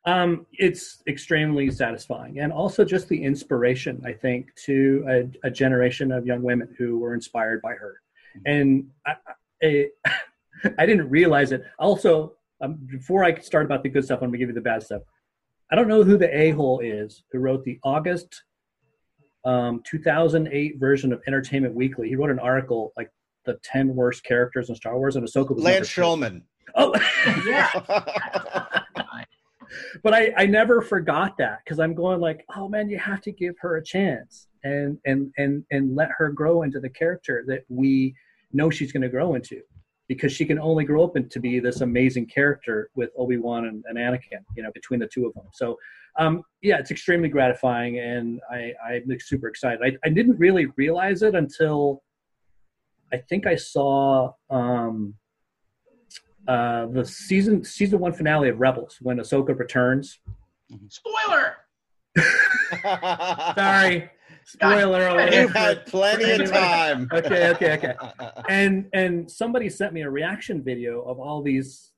Um, 0.05 0.47
it's 0.53 1.03
extremely 1.09 1.69
satisfying, 1.71 2.39
and 2.39 2.53
also 2.53 2.85
just 2.85 3.09
the 3.09 3.21
inspiration 3.23 4.01
I 4.07 4.13
think 4.13 4.55
to 4.67 5.05
a, 5.09 5.49
a 5.49 5.51
generation 5.51 6.13
of 6.13 6.27
young 6.27 6.43
women 6.43 6.75
who 6.79 6.99
were 6.99 7.15
inspired 7.15 7.61
by 7.61 7.73
her. 7.73 8.01
And 8.45 8.89
I, 9.05 9.15
I, 9.63 9.87
I 10.79 10.87
didn't 10.87 11.11
realize 11.11 11.51
it. 11.51 11.65
Also, 11.79 12.35
um, 12.61 12.79
before 12.87 13.25
I 13.25 13.35
start 13.41 13.67
about 13.67 13.83
the 13.83 13.89
good 13.89 14.05
stuff, 14.05 14.21
I'm 14.23 14.29
gonna 14.29 14.39
give 14.39 14.49
you 14.49 14.55
the 14.55 14.61
bad 14.61 14.83
stuff. 14.83 15.03
I 15.73 15.75
don't 15.75 15.89
know 15.89 16.05
who 16.05 16.17
the 16.17 16.35
a 16.37 16.51
hole 16.51 16.79
is 16.79 17.25
who 17.33 17.41
wrote 17.41 17.65
the 17.65 17.81
August 17.83 18.45
um, 19.47 19.81
2008 19.85 20.79
version 20.79 21.13
of 21.13 21.23
Entertainment 21.27 21.75
Weekly. 21.75 22.09
He 22.09 22.17
wrote 22.17 22.31
an 22.31 22.41
article 22.41 22.93
like 22.97 23.11
the 23.45 23.59
10 23.63 23.95
worst 23.95 24.25
characters 24.25 24.69
in 24.69 24.75
Star 24.75 24.99
Wars, 24.99 25.17
and 25.17 25.27
Ahsoka 25.27 25.55
was 25.55 25.63
Lance 25.63 25.89
Shulman. 25.89 26.43
Oh, 26.75 26.93
yeah. 27.47 27.71
but 30.03 30.13
I, 30.13 30.33
I 30.37 30.47
never 30.47 30.83
forgot 30.83 31.39
that 31.39 31.61
because 31.65 31.79
I'm 31.79 31.95
going 31.95 32.21
like, 32.21 32.45
oh 32.57 32.69
man, 32.69 32.91
you 32.91 32.99
have 32.99 33.23
to 33.23 33.33
give 33.33 33.55
her 33.61 33.77
a 33.77 33.85
chance 33.85 34.49
and 34.65 34.99
and 35.07 35.33
and 35.39 35.65
and 35.71 35.95
let 35.95 36.11
her 36.19 36.31
grow 36.31 36.63
into 36.63 36.81
the 36.81 36.91
character 36.91 37.45
that 37.47 37.63
we 37.69 38.15
know 38.53 38.69
she's 38.69 38.93
going 38.93 39.03
to 39.03 39.09
grow 39.09 39.35
into 39.35 39.61
because 40.09 40.33
she 40.33 40.45
can 40.45 40.59
only 40.59 40.85
grow 40.85 41.05
up 41.05 41.17
into 41.17 41.41
be 41.41 41.59
this 41.59 41.81
amazing 41.81 42.27
character 42.27 42.91
with 42.95 43.11
Obi 43.19 43.39
Wan 43.39 43.67
and, 43.67 43.85
and 43.89 43.99
Anakin, 43.99 44.45
you 44.57 44.63
know, 44.63 44.71
between 44.73 45.01
the 45.01 45.09
two 45.09 45.27
of 45.27 45.35
them. 45.35 45.45
So 45.53 45.77
um, 46.19 46.43
yeah, 46.63 46.79
it's 46.79 46.91
extremely 46.91 47.29
gratifying, 47.29 47.99
and 47.99 48.41
I, 48.51 48.73
I'm 48.89 49.05
super 49.21 49.49
excited. 49.49 49.81
I, 49.85 49.97
I 50.07 50.09
didn't 50.11 50.39
really 50.39 50.67
realize 50.77 51.23
it 51.23 51.35
until 51.35 52.03
I 53.13 53.19
think 53.19 53.47
I 53.47 53.55
saw 53.55 54.33
um, 54.49 55.15
uh, 56.49 56.87
the 56.87 57.05
season 57.05 57.65
season 57.65 57.99
one 57.99 58.13
finale 58.13 58.49
of 58.49 58.59
Rebels 58.59 58.97
when 59.01 59.19
Ahsoka 59.19 59.59
returns. 59.59 60.19
Spoiler. 60.89 61.57
Sorry. 63.55 64.11
Spoiler 64.47 65.09
alert. 65.09 65.35
You've 65.35 65.53
had 65.53 65.87
plenty 65.87 66.31
of 66.31 66.51
time. 66.51 67.09
okay, 67.13 67.51
okay, 67.51 67.73
okay. 67.73 67.95
And 68.49 68.89
and 68.93 69.31
somebody 69.31 69.69
sent 69.69 69.93
me 69.93 70.03
a 70.03 70.11
reaction 70.11 70.63
video 70.63 71.03
of 71.03 71.19
all 71.19 71.43
these 71.43 71.93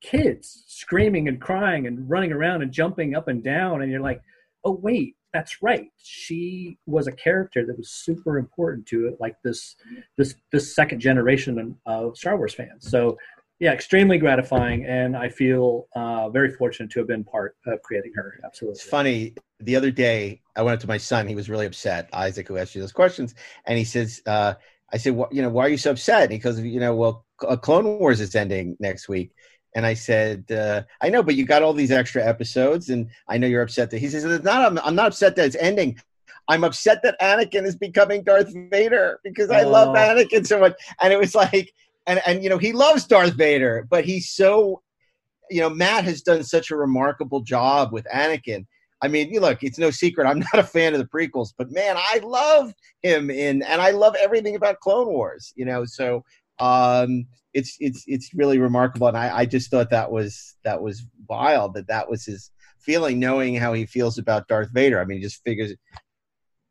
kids 0.00 0.64
screaming 0.66 1.28
and 1.28 1.40
crying 1.40 1.86
and 1.86 2.08
running 2.08 2.32
around 2.32 2.62
and 2.62 2.72
jumping 2.72 3.14
up 3.14 3.28
and 3.28 3.42
down 3.42 3.82
and 3.82 3.90
you're 3.90 4.00
like 4.00 4.20
oh 4.64 4.72
wait 4.82 5.14
that's 5.32 5.62
right 5.62 5.92
she 5.96 6.76
was 6.86 7.06
a 7.06 7.12
character 7.12 7.64
that 7.64 7.78
was 7.78 7.88
super 7.88 8.36
important 8.36 8.84
to 8.84 9.06
it 9.06 9.16
like 9.20 9.36
this 9.44 9.76
this 10.18 10.34
this 10.50 10.74
second 10.74 10.98
generation 10.98 11.76
of 11.86 12.18
star 12.18 12.36
wars 12.36 12.52
fans 12.52 12.90
so 12.90 13.16
yeah 13.58 13.72
extremely 13.72 14.18
gratifying 14.18 14.84
and 14.86 15.16
i 15.16 15.28
feel 15.28 15.86
uh, 15.94 16.28
very 16.30 16.50
fortunate 16.50 16.90
to 16.90 16.98
have 17.00 17.08
been 17.08 17.24
part 17.24 17.56
of 17.66 17.80
creating 17.82 18.12
her 18.14 18.38
absolutely 18.44 18.74
it's 18.78 18.84
funny 18.88 19.34
the 19.60 19.76
other 19.76 19.90
day 19.90 20.40
i 20.56 20.62
went 20.62 20.74
up 20.74 20.80
to 20.80 20.86
my 20.88 20.96
son 20.98 21.26
he 21.28 21.34
was 21.34 21.48
really 21.48 21.66
upset 21.66 22.08
isaac 22.12 22.48
who 22.48 22.56
asked 22.56 22.74
you 22.74 22.80
those 22.80 22.92
questions 22.92 23.34
and 23.66 23.78
he 23.78 23.84
says 23.84 24.20
uh, 24.26 24.54
i 24.92 24.96
said 24.96 25.14
well, 25.14 25.28
you 25.30 25.42
know 25.42 25.48
why 25.48 25.64
are 25.66 25.68
you 25.68 25.76
so 25.78 25.90
upset 25.90 26.28
because 26.28 26.60
you 26.60 26.80
know 26.80 26.94
well 26.94 27.24
clone 27.60 27.98
wars 27.98 28.20
is 28.20 28.34
ending 28.34 28.76
next 28.80 29.08
week 29.08 29.32
And 29.74 29.86
I 29.86 29.94
said, 29.94 30.52
uh, 30.52 30.82
I 31.00 31.08
know, 31.08 31.22
but 31.22 31.34
you 31.34 31.46
got 31.46 31.62
all 31.62 31.72
these 31.72 31.90
extra 32.00 32.22
episodes, 32.22 32.90
and 32.92 33.08
I 33.32 33.38
know 33.38 33.48
you're 33.48 33.62
upset 33.64 33.88
that 33.90 34.00
he 34.04 34.08
says 34.10 34.22
it's 34.22 34.44
not. 34.44 34.60
I'm, 34.66 34.76
I'm 34.86 34.94
not 34.94 35.06
upset 35.12 35.34
that 35.36 35.46
it's 35.46 35.56
ending. 35.56 35.96
I'm 36.46 36.62
upset 36.62 36.98
that 37.04 37.16
Anakin 37.20 37.64
is 37.64 37.74
becoming 37.74 38.22
Darth 38.22 38.52
Vader 38.70 39.18
because 39.24 39.48
I 39.50 39.62
love 39.62 39.88
Oh. 39.96 40.04
Anakin 40.06 40.44
so 40.46 40.60
much. 40.60 40.74
And 41.00 41.10
it 41.10 41.18
was 41.18 41.34
like, 41.34 41.72
and 42.06 42.20
and 42.26 42.42
you 42.42 42.50
know, 42.50 42.58
he 42.58 42.72
loves 42.72 43.06
Darth 43.06 43.34
Vader, 43.34 43.86
but 43.88 44.04
he's 44.04 44.30
so, 44.30 44.82
you 45.50 45.60
know, 45.60 45.70
Matt 45.70 46.04
has 46.04 46.22
done 46.22 46.42
such 46.42 46.70
a 46.70 46.76
remarkable 46.76 47.40
job 47.40 47.92
with 47.92 48.06
Anakin. 48.12 48.66
I 49.02 49.08
mean, 49.08 49.32
you 49.32 49.40
look, 49.40 49.62
it's 49.62 49.78
no 49.78 49.90
secret. 49.90 50.26
I'm 50.26 50.38
not 50.52 50.58
a 50.58 50.64
fan 50.64 50.94
of 50.94 51.00
the 51.00 51.06
prequels, 51.06 51.52
but 51.56 51.70
man, 51.70 51.96
I 51.98 52.20
love 52.22 52.72
him 53.02 53.30
in, 53.30 53.62
and 53.62 53.80
I 53.80 53.90
love 53.90 54.14
everything 54.20 54.56
about 54.56 54.80
Clone 54.80 55.08
Wars. 55.08 55.52
You 55.56 55.64
know, 55.64 55.84
so 55.84 56.24
um, 56.58 57.26
it's 57.54 57.76
it's 57.80 58.04
it's 58.06 58.34
really 58.34 58.58
remarkable, 58.58 59.08
and 59.08 59.16
I, 59.16 59.38
I 59.38 59.46
just 59.46 59.70
thought 59.70 59.90
that 59.90 60.10
was 60.10 60.56
that 60.64 60.82
was 60.82 61.04
wild 61.28 61.74
that 61.74 61.88
that 61.88 62.08
was 62.08 62.24
his 62.24 62.50
feeling, 62.80 63.20
knowing 63.20 63.54
how 63.54 63.72
he 63.72 63.86
feels 63.86 64.18
about 64.18 64.48
Darth 64.48 64.70
Vader. 64.72 65.00
I 65.00 65.04
mean, 65.04 65.18
he 65.18 65.22
just 65.22 65.42
figures 65.44 65.74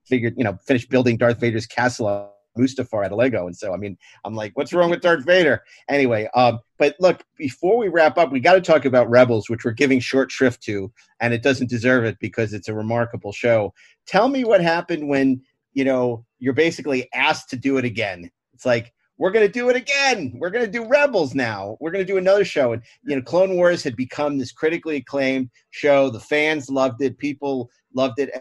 figured, 0.05 0.33
you 0.37 0.43
know, 0.43 0.57
finished 0.65 0.89
building 0.89 1.17
Darth 1.17 1.39
Vader's 1.39 1.65
castle 1.65 2.33
Mustafar 2.57 3.05
at 3.05 3.11
Lego. 3.11 3.47
And 3.47 3.55
so, 3.55 3.73
I 3.73 3.77
mean, 3.77 3.97
I'm 4.25 4.35
like, 4.35 4.51
what's 4.55 4.73
wrong 4.73 4.89
with 4.89 5.01
Darth 5.01 5.25
Vader? 5.25 5.63
Anyway, 5.89 6.29
um, 6.35 6.59
but 6.77 6.95
look, 6.99 7.23
before 7.37 7.77
we 7.77 7.87
wrap 7.87 8.17
up, 8.17 8.31
we 8.31 8.39
got 8.39 8.53
to 8.53 8.61
talk 8.61 8.85
about 8.85 9.09
Rebels, 9.09 9.49
which 9.49 9.65
we're 9.65 9.71
giving 9.71 9.99
short 9.99 10.31
shrift 10.31 10.61
to, 10.63 10.91
and 11.19 11.33
it 11.33 11.43
doesn't 11.43 11.69
deserve 11.69 12.05
it 12.05 12.17
because 12.19 12.53
it's 12.53 12.67
a 12.67 12.73
remarkable 12.73 13.31
show. 13.31 13.73
Tell 14.07 14.27
me 14.27 14.43
what 14.43 14.61
happened 14.61 15.07
when, 15.07 15.41
you 15.73 15.83
know, 15.83 16.25
you're 16.39 16.53
basically 16.53 17.07
asked 17.13 17.49
to 17.51 17.55
do 17.55 17.77
it 17.77 17.85
again. 17.85 18.29
It's 18.53 18.65
like, 18.65 18.93
we're 19.17 19.31
going 19.31 19.45
to 19.45 19.51
do 19.51 19.69
it 19.69 19.75
again. 19.75 20.33
We're 20.35 20.49
going 20.49 20.65
to 20.65 20.71
do 20.71 20.87
Rebels 20.87 21.35
now. 21.35 21.77
We're 21.79 21.91
going 21.91 22.03
to 22.03 22.11
do 22.11 22.17
another 22.17 22.43
show. 22.43 22.73
And, 22.73 22.81
you 23.03 23.15
know, 23.15 23.21
Clone 23.21 23.55
Wars 23.55 23.83
had 23.83 23.95
become 23.95 24.39
this 24.39 24.51
critically 24.51 24.95
acclaimed 24.95 25.51
show. 25.69 26.09
The 26.09 26.19
fans 26.19 26.71
loved 26.71 27.03
it. 27.03 27.19
People 27.19 27.69
loved 27.93 28.17
it. 28.17 28.31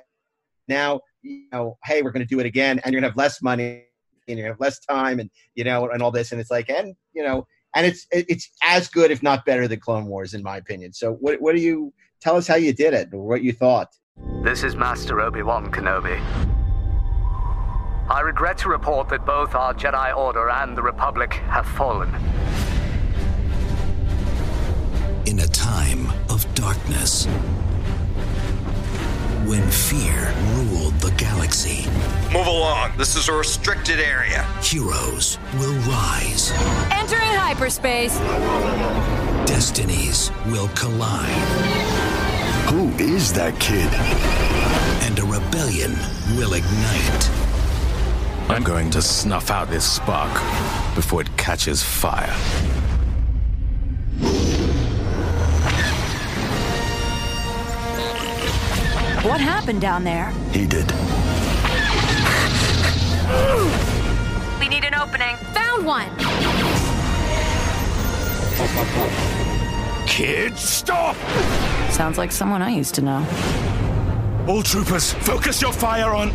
Now, 0.68 1.00
you 1.20 1.48
know, 1.52 1.76
hey, 1.84 2.00
we're 2.00 2.12
going 2.12 2.26
to 2.26 2.34
do 2.34 2.40
it 2.40 2.46
again, 2.46 2.80
and 2.82 2.94
you're 2.94 3.00
going 3.00 3.10
to 3.10 3.12
have 3.12 3.16
less 3.18 3.42
money, 3.42 3.84
and 4.30 4.38
you're 4.38 4.48
going 4.48 4.56
to 4.56 4.62
have 4.62 4.66
less 4.66 4.78
time, 4.80 5.20
and 5.20 5.30
you 5.54 5.64
know, 5.64 5.88
and 5.88 6.02
all 6.02 6.10
this, 6.10 6.32
and 6.32 6.40
it's 6.40 6.50
like, 6.50 6.70
and 6.70 6.94
you 7.12 7.22
know, 7.22 7.46
and 7.74 7.86
it's 7.86 8.06
it's 8.10 8.50
as 8.62 8.88
good, 8.88 9.10
if 9.10 9.22
not 9.22 9.44
better, 9.44 9.68
than 9.68 9.80
Clone 9.80 10.06
Wars, 10.06 10.34
in 10.34 10.42
my 10.42 10.56
opinion. 10.56 10.92
So, 10.92 11.14
what 11.14 11.40
what 11.40 11.54
do 11.54 11.60
you 11.60 11.92
tell 12.20 12.36
us 12.36 12.46
how 12.46 12.56
you 12.56 12.72
did 12.72 12.94
it, 12.94 13.08
or 13.12 13.26
what 13.26 13.42
you 13.42 13.52
thought? 13.52 13.88
This 14.42 14.62
is 14.64 14.76
Master 14.76 15.20
Obi-Wan 15.20 15.70
Kenobi. 15.70 16.20
I 18.10 18.20
regret 18.22 18.58
to 18.58 18.68
report 18.68 19.08
that 19.10 19.24
both 19.24 19.54
our 19.54 19.72
Jedi 19.72 20.16
Order 20.16 20.50
and 20.50 20.76
the 20.76 20.82
Republic 20.82 21.32
have 21.34 21.64
fallen. 21.64 22.12
In 25.26 25.38
a 25.38 25.46
time 25.46 26.10
of 26.28 26.52
darkness, 26.56 27.28
when 29.50 29.68
fear 29.68 30.32
ruled 30.54 30.94
the 31.00 31.10
galaxy, 31.16 31.84
Move 32.32 32.46
along. 32.46 32.96
This 32.96 33.16
is 33.16 33.28
a 33.28 33.32
restricted 33.32 33.98
area. 33.98 34.44
heroes 34.62 35.38
will 35.58 35.74
rise, 35.90 36.52
Entering 36.92 37.34
hyperspace. 37.34 38.16
destinies 39.48 40.30
will 40.46 40.68
collide, 40.76 41.26
Who 42.70 42.90
is 43.02 43.32
that 43.32 43.58
kid? 43.58 43.90
and 45.02 45.18
a 45.18 45.24
rebellion 45.24 45.96
will 46.36 46.52
ignite. 46.54 47.30
I'm 48.48 48.62
going 48.62 48.88
to 48.90 49.02
snuff 49.02 49.50
out 49.50 49.68
this 49.68 49.84
spark 49.84 50.32
before 50.94 51.22
it 51.22 51.36
catches 51.36 51.82
fire. 51.82 52.32
What 59.22 59.40
happened 59.40 59.82
down 59.82 60.02
there? 60.02 60.30
He 60.50 60.66
did. 60.66 60.90
We 64.58 64.68
need 64.68 64.84
an 64.84 64.94
opening. 64.94 65.36
Found 65.52 65.84
one. 65.84 66.08
Kid, 70.06 70.56
stop! 70.56 71.16
Sounds 71.90 72.16
like 72.16 72.32
someone 72.32 72.62
I 72.62 72.70
used 72.70 72.94
to 72.94 73.02
know. 73.02 73.26
All 74.48 74.62
troopers, 74.62 75.12
focus 75.12 75.60
your 75.60 75.72
fire 75.72 76.14
on. 76.14 76.32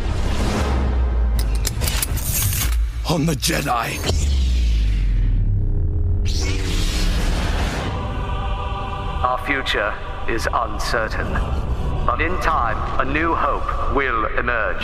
on 3.09 3.25
the 3.25 3.33
Jedi. 3.33 3.97
Our 9.23 9.37
future 9.45 9.93
is 10.27 10.47
uncertain. 10.51 11.74
But 12.05 12.21
in 12.21 12.37
time, 12.41 12.77
a 12.99 13.11
new 13.11 13.33
hope 13.33 13.95
will 13.95 14.25
emerge. 14.37 14.83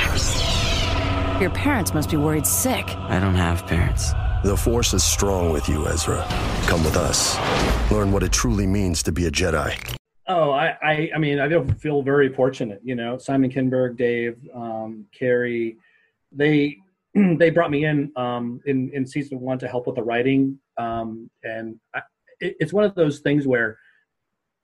Your 1.39 1.51
parents 1.51 1.93
must 1.93 2.09
be 2.09 2.17
worried 2.17 2.47
sick. 2.47 2.95
I 2.97 3.19
don't 3.19 3.35
have 3.35 3.65
parents. 3.67 4.11
The 4.43 4.57
Force 4.57 4.93
is 4.95 5.03
strong 5.03 5.51
with 5.51 5.69
you, 5.69 5.87
Ezra. 5.87 6.25
Come 6.65 6.83
with 6.83 6.97
us. 6.97 7.37
Learn 7.91 8.11
what 8.11 8.23
it 8.23 8.31
truly 8.31 8.65
means 8.65 9.03
to 9.03 9.11
be 9.11 9.27
a 9.27 9.31
Jedi. 9.31 9.75
Oh, 10.27 10.49
I, 10.49 10.75
I, 10.81 11.11
I 11.15 11.19
mean, 11.19 11.39
I 11.39 11.47
feel- 11.47 11.67
feel 11.79 12.01
very 12.01 12.33
fortunate. 12.33 12.81
You 12.83 12.95
know, 12.95 13.19
Simon 13.19 13.51
Kinberg, 13.51 13.97
Dave, 13.97 14.37
um, 14.55 15.05
Carrie, 15.11 15.77
they 16.31 16.77
they 17.13 17.51
brought 17.51 17.69
me 17.69 17.85
in 17.85 18.11
um, 18.15 18.61
in 18.65 18.89
in 18.93 19.05
season 19.05 19.39
one 19.41 19.59
to 19.59 19.67
help 19.67 19.85
with 19.85 19.95
the 19.95 20.03
writing, 20.03 20.57
um, 20.77 21.29
and 21.43 21.79
I, 21.93 22.01
it, 22.39 22.55
it's 22.59 22.73
one 22.73 22.83
of 22.85 22.95
those 22.95 23.19
things 23.19 23.45
where 23.45 23.77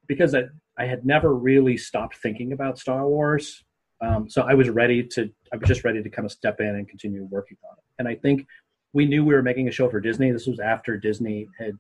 because 0.08 0.34
I 0.34 0.46
I 0.78 0.86
had 0.86 1.06
never 1.06 1.34
really 1.34 1.78
stopped 1.78 2.18
thinking 2.18 2.54
about 2.54 2.78
Star 2.78 3.08
Wars, 3.08 3.64
um, 4.02 4.30
so 4.30 4.44
I 4.44 4.54
was 4.54 4.70
ready 4.70 5.04
to 5.04 5.30
I 5.52 5.58
was 5.58 5.68
just 5.68 5.84
ready 5.84 6.04
to 6.04 6.10
kind 6.10 6.26
of 6.26 6.32
step 6.32 6.60
in 6.60 6.68
and 6.68 6.88
continue 6.88 7.24
working 7.26 7.58
on 7.70 7.78
it. 7.78 7.84
And 8.00 8.08
I 8.08 8.16
think 8.16 8.46
we 8.94 9.06
knew 9.06 9.26
we 9.26 9.34
were 9.34 9.42
making 9.42 9.68
a 9.68 9.72
show 9.72 9.90
for 9.90 10.00
Disney. 10.00 10.32
This 10.32 10.48
was 10.48 10.60
after 10.60 10.98
Disney 10.98 11.48
had 11.58 11.74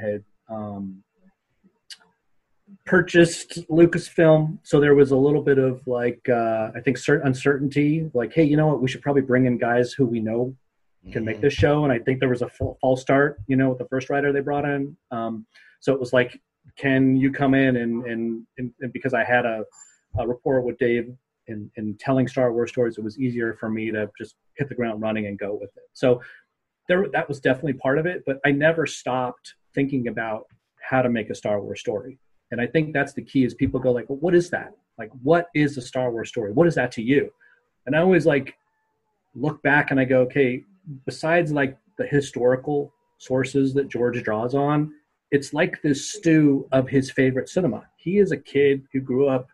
had 0.00 0.24
um, 0.48 1.02
purchased 2.86 3.68
Lucasfilm, 3.68 4.58
so 4.62 4.80
there 4.80 4.94
was 4.94 5.10
a 5.10 5.16
little 5.16 5.42
bit 5.42 5.58
of 5.58 5.86
like 5.86 6.26
uh, 6.28 6.70
I 6.74 6.80
think 6.80 6.96
certain 6.96 7.26
uncertainty. 7.26 8.10
Like, 8.14 8.32
hey, 8.32 8.44
you 8.44 8.56
know 8.56 8.68
what? 8.68 8.80
We 8.80 8.88
should 8.88 9.02
probably 9.02 9.22
bring 9.22 9.46
in 9.46 9.58
guys 9.58 9.92
who 9.92 10.06
we 10.06 10.20
know 10.20 10.56
can 11.12 11.24
make 11.24 11.40
this 11.40 11.54
show. 11.54 11.84
And 11.84 11.92
I 11.92 11.98
think 11.98 12.20
there 12.20 12.28
was 12.28 12.42
a 12.42 12.48
false 12.80 13.00
start, 13.00 13.40
you 13.46 13.56
know, 13.56 13.70
with 13.70 13.78
the 13.78 13.86
first 13.86 14.10
writer 14.10 14.32
they 14.32 14.40
brought 14.40 14.64
in. 14.64 14.96
Um, 15.10 15.46
so 15.80 15.92
it 15.92 16.00
was 16.00 16.12
like, 16.12 16.40
can 16.78 17.16
you 17.16 17.30
come 17.30 17.54
in 17.54 17.76
and 17.76 18.04
and, 18.06 18.46
and, 18.56 18.72
and 18.80 18.92
because 18.92 19.12
I 19.12 19.24
had 19.24 19.44
a, 19.44 19.64
a 20.18 20.26
rapport 20.26 20.60
with 20.62 20.78
Dave 20.78 21.12
in, 21.48 21.70
in 21.76 21.96
telling 21.98 22.28
Star 22.28 22.52
Wars 22.52 22.70
stories, 22.70 22.98
it 22.98 23.04
was 23.04 23.18
easier 23.18 23.54
for 23.54 23.68
me 23.68 23.90
to 23.90 24.08
just 24.18 24.36
hit 24.56 24.68
the 24.68 24.74
ground 24.74 25.02
running 25.02 25.26
and 25.26 25.38
go 25.38 25.54
with 25.54 25.70
it. 25.76 25.84
So 25.92 26.22
there 26.88 27.06
that 27.12 27.28
was 27.28 27.40
definitely 27.40 27.74
part 27.74 27.98
of 27.98 28.06
it, 28.06 28.22
but 28.26 28.38
I 28.46 28.52
never 28.52 28.86
stopped 28.86 29.54
thinking 29.74 30.08
about 30.08 30.46
how 30.80 31.02
to 31.02 31.10
make 31.10 31.30
a 31.30 31.34
Star 31.34 31.60
Wars 31.60 31.80
story. 31.80 32.18
And 32.50 32.60
I 32.60 32.66
think 32.66 32.94
that's 32.94 33.12
the 33.12 33.22
key 33.22 33.44
is 33.44 33.54
people 33.54 33.78
go 33.78 33.92
like, 33.92 34.08
well, 34.08 34.18
what 34.18 34.34
is 34.34 34.48
that? 34.50 34.72
Like, 34.98 35.10
what 35.22 35.48
is 35.54 35.76
a 35.76 35.82
Star 35.82 36.10
Wars 36.10 36.28
story? 36.30 36.52
What 36.52 36.66
is 36.66 36.74
that 36.76 36.92
to 36.92 37.02
you? 37.02 37.30
And 37.86 37.94
I 37.94 38.00
always 38.00 38.26
like 38.26 38.54
look 39.34 39.62
back 39.62 39.90
and 39.90 40.00
I 40.00 40.04
go, 40.04 40.20
okay, 40.22 40.64
besides 41.04 41.52
like 41.52 41.76
the 41.98 42.06
historical 42.06 42.92
sources 43.18 43.74
that 43.74 43.88
George 43.88 44.22
draws 44.22 44.54
on, 44.54 44.92
it's 45.30 45.52
like 45.52 45.80
this 45.82 46.10
stew 46.12 46.68
of 46.72 46.88
his 46.88 47.10
favorite 47.10 47.48
cinema. 47.48 47.84
He 47.96 48.18
is 48.18 48.32
a 48.32 48.36
kid 48.36 48.84
who 48.92 49.00
grew 49.00 49.28
up 49.28 49.48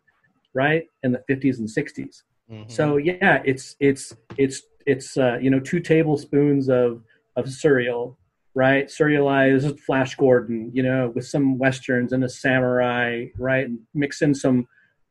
right 0.54 0.84
in 1.02 1.12
the 1.12 1.22
50s 1.28 1.58
and 1.58 1.68
60s. 1.68 2.22
So 2.68 2.96
yeah, 2.98 3.42
it's 3.44 3.74
it's 3.80 4.14
it's 4.36 4.62
it's 4.86 5.16
uh, 5.16 5.38
you 5.40 5.50
know 5.50 5.60
two 5.60 5.80
tablespoons 5.80 6.68
of 6.68 7.02
of 7.36 7.50
cereal, 7.50 8.18
right? 8.54 8.90
Serialized 8.90 9.80
Flash 9.80 10.14
Gordon, 10.14 10.70
you 10.72 10.82
know, 10.82 11.10
with 11.14 11.26
some 11.26 11.58
westerns 11.58 12.12
and 12.12 12.22
a 12.22 12.28
samurai, 12.28 13.26
right? 13.38 13.66
And 13.66 13.80
mix 13.94 14.22
in 14.22 14.34
some 14.34 14.68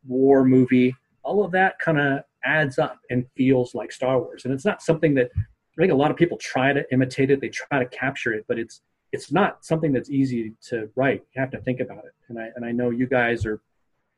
war 0.07 0.45
movie. 0.45 0.95
All 1.23 1.43
of 1.43 1.51
that 1.51 1.79
kind 1.79 1.99
of 1.99 2.21
adds 2.45 2.77
up 2.77 2.99
and 3.09 3.25
feels 3.35 3.73
like 3.73 3.91
Star 3.91 4.19
Wars. 4.19 4.45
And 4.45 4.53
it's 4.53 4.65
not 4.65 4.81
something 4.81 5.15
that 5.15 5.31
I 5.35 5.81
think 5.81 5.91
a 5.91 5.95
lot 5.95 6.11
of 6.11 6.17
people 6.17 6.37
try 6.37 6.71
to 6.71 6.83
imitate 6.91 7.31
it. 7.31 7.41
They 7.41 7.49
try 7.49 7.79
to 7.79 7.85
capture 7.85 8.33
it, 8.33 8.45
but 8.47 8.59
it's 8.59 8.81
it's 9.13 9.31
not 9.31 9.63
something 9.63 9.93
that's 9.93 10.09
easy 10.09 10.53
to 10.69 10.89
write. 10.95 11.23
You 11.33 11.39
have 11.39 11.51
to 11.51 11.61
think 11.61 11.79
about 11.79 12.03
it. 12.03 12.13
And 12.27 12.39
I 12.39 12.49
and 12.55 12.65
I 12.65 12.71
know 12.71 12.89
you 12.89 13.07
guys 13.07 13.45
are 13.45 13.61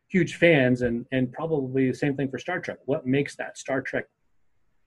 huge 0.07 0.35
fans 0.37 0.81
and 0.81 1.05
and 1.11 1.31
probably 1.31 1.91
the 1.91 1.97
same 1.97 2.15
thing 2.15 2.29
for 2.29 2.39
Star 2.39 2.59
Trek. 2.59 2.77
What 2.85 3.05
makes 3.05 3.35
that 3.35 3.57
Star 3.57 3.81
Trek 3.81 4.05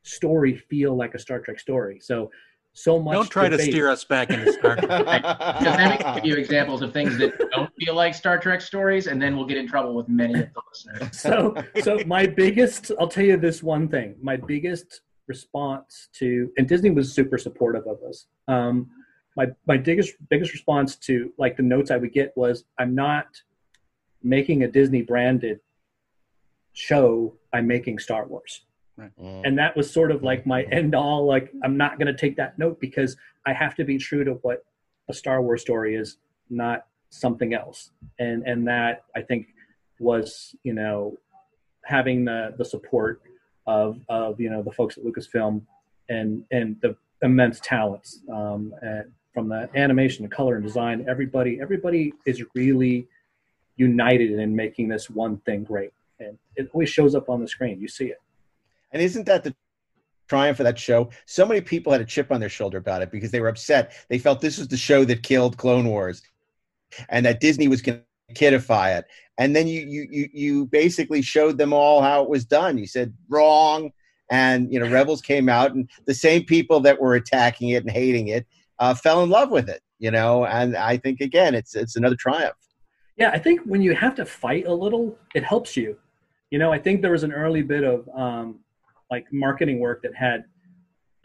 story 0.02 0.56
feel 0.56 0.96
like 0.96 1.14
a 1.14 1.18
Star 1.18 1.38
Trek 1.40 1.60
story? 1.60 2.00
So 2.00 2.30
so 2.72 2.98
much 2.98 3.14
Don't 3.14 3.30
try 3.30 3.48
to 3.48 3.58
steer 3.58 3.90
us 3.90 4.04
back 4.04 4.30
into 4.30 4.52
Star 4.52 4.76
Trek. 4.76 5.22
Because 5.58 5.76
let 5.76 5.98
me 5.98 6.14
give 6.14 6.24
you 6.24 6.36
examples 6.36 6.80
of 6.80 6.92
things 6.92 7.18
that 7.18 7.38
don't 7.50 7.70
feel 7.78 7.94
like 7.94 8.14
Star 8.14 8.38
Trek 8.38 8.60
stories, 8.60 9.08
and 9.08 9.20
then 9.20 9.36
we'll 9.36 9.46
get 9.46 9.58
in 9.58 9.68
trouble 9.68 9.94
with 9.94 10.08
many 10.08 10.34
of 10.40 10.48
the 10.54 10.62
listeners. 10.70 11.20
so 11.20 11.54
so 11.82 11.98
my 12.06 12.26
biggest 12.26 12.92
i'll 12.98 13.08
tell 13.08 13.24
you 13.24 13.36
this 13.36 13.62
one 13.62 13.88
thing 13.88 14.14
my 14.22 14.36
biggest 14.36 15.02
response 15.26 16.08
to 16.14 16.50
and 16.56 16.66
disney 16.66 16.90
was 16.90 17.12
super 17.12 17.36
supportive 17.36 17.86
of 17.86 17.98
us 18.08 18.26
um, 18.46 18.88
my 19.38 19.46
my 19.66 19.76
biggest 19.76 20.16
biggest 20.28 20.52
response 20.52 20.96
to 20.96 21.32
like 21.38 21.56
the 21.56 21.62
notes 21.62 21.92
I 21.92 21.96
would 21.96 22.12
get 22.12 22.36
was 22.36 22.64
I'm 22.76 22.94
not 22.94 23.40
making 24.22 24.64
a 24.64 24.68
Disney 24.68 25.00
branded 25.00 25.60
show. 26.72 27.36
I'm 27.52 27.68
making 27.68 28.00
Star 28.00 28.26
Wars. 28.26 28.62
Right. 28.96 29.12
And 29.16 29.56
that 29.58 29.76
was 29.76 29.88
sort 29.88 30.10
of 30.10 30.24
like 30.24 30.44
my 30.44 30.64
end 30.64 30.92
all. 30.92 31.24
Like 31.24 31.52
I'm 31.62 31.76
not 31.76 32.00
going 32.00 32.08
to 32.08 32.20
take 32.20 32.36
that 32.36 32.58
note 32.58 32.80
because 32.80 33.16
I 33.46 33.52
have 33.52 33.76
to 33.76 33.84
be 33.84 33.96
true 33.96 34.24
to 34.24 34.32
what 34.42 34.64
a 35.08 35.14
Star 35.14 35.40
Wars 35.40 35.62
story 35.62 35.94
is, 35.94 36.16
not 36.50 36.86
something 37.10 37.54
else. 37.54 37.92
And 38.18 38.42
and 38.44 38.66
that 38.66 39.04
I 39.14 39.22
think 39.22 39.46
was 40.00 40.56
you 40.64 40.72
know 40.72 41.16
having 41.84 42.24
the 42.24 42.54
the 42.58 42.64
support 42.64 43.22
of 43.68 44.00
of 44.08 44.40
you 44.40 44.50
know 44.50 44.64
the 44.64 44.72
folks 44.72 44.98
at 44.98 45.04
Lucasfilm 45.04 45.62
and 46.08 46.42
and 46.50 46.76
the 46.82 46.96
immense 47.22 47.60
talents 47.60 48.20
um, 48.32 48.74
and 48.82 49.12
from 49.38 49.48
the 49.48 49.70
animation, 49.76 50.24
the 50.24 50.34
color 50.34 50.56
and 50.56 50.64
design. 50.64 51.06
Everybody 51.08 51.60
everybody 51.62 52.12
is 52.26 52.42
really 52.56 53.06
united 53.76 54.32
in 54.32 54.56
making 54.56 54.88
this 54.88 55.08
one 55.08 55.36
thing 55.46 55.62
great, 55.62 55.92
and 56.18 56.36
it 56.56 56.68
always 56.72 56.88
shows 56.88 57.14
up 57.14 57.30
on 57.30 57.40
the 57.40 57.46
screen. 57.46 57.80
You 57.80 57.86
see 57.86 58.06
it. 58.06 58.20
And 58.90 59.00
isn't 59.00 59.26
that 59.26 59.44
the 59.44 59.54
triumph 60.28 60.58
of 60.58 60.64
that 60.64 60.76
show? 60.76 61.10
So 61.26 61.46
many 61.46 61.60
people 61.60 61.92
had 61.92 62.00
a 62.00 62.04
chip 62.04 62.32
on 62.32 62.40
their 62.40 62.48
shoulder 62.48 62.78
about 62.78 63.00
it 63.00 63.12
because 63.12 63.30
they 63.30 63.38
were 63.38 63.46
upset. 63.46 63.92
They 64.08 64.18
felt 64.18 64.40
this 64.40 64.58
was 64.58 64.66
the 64.66 64.76
show 64.76 65.04
that 65.04 65.22
killed 65.22 65.56
Clone 65.56 65.86
Wars, 65.86 66.20
and 67.08 67.24
that 67.24 67.38
Disney 67.38 67.68
was 67.68 67.80
going 67.80 68.02
to 68.28 68.34
kidify 68.34 68.98
it. 68.98 69.04
And 69.38 69.54
then 69.54 69.68
you 69.68 69.82
you 69.82 70.08
you 70.10 70.28
you 70.32 70.66
basically 70.66 71.22
showed 71.22 71.58
them 71.58 71.72
all 71.72 72.02
how 72.02 72.24
it 72.24 72.28
was 72.28 72.44
done. 72.44 72.76
You 72.76 72.88
said 72.88 73.14
wrong, 73.28 73.92
and 74.32 74.72
you 74.72 74.80
know 74.80 74.90
Rebels 74.90 75.22
came 75.22 75.48
out, 75.48 75.76
and 75.76 75.88
the 76.06 76.14
same 76.14 76.42
people 76.42 76.80
that 76.80 77.00
were 77.00 77.14
attacking 77.14 77.68
it 77.68 77.84
and 77.84 77.90
hating 77.92 78.26
it 78.26 78.48
uh, 78.78 78.94
fell 78.94 79.22
in 79.22 79.30
love 79.30 79.50
with 79.50 79.68
it. 79.68 79.80
You 79.98 80.10
know, 80.10 80.46
and 80.46 80.76
I 80.76 80.96
think 80.96 81.20
again, 81.20 81.54
it's 81.54 81.74
it's 81.74 81.96
another 81.96 82.16
triumph. 82.16 82.56
Yeah, 83.16 83.30
I 83.30 83.38
think 83.38 83.62
when 83.62 83.82
you 83.82 83.94
have 83.94 84.14
to 84.16 84.24
fight 84.24 84.66
a 84.66 84.72
little, 84.72 85.18
it 85.34 85.42
helps 85.42 85.76
you. 85.76 85.98
You 86.50 86.58
know, 86.58 86.72
I 86.72 86.78
think 86.78 87.02
there 87.02 87.10
was 87.10 87.24
an 87.24 87.32
early 87.32 87.62
bit 87.62 87.82
of 87.82 88.08
um, 88.16 88.60
like 89.10 89.26
marketing 89.32 89.80
work 89.80 90.02
that 90.02 90.14
had 90.14 90.44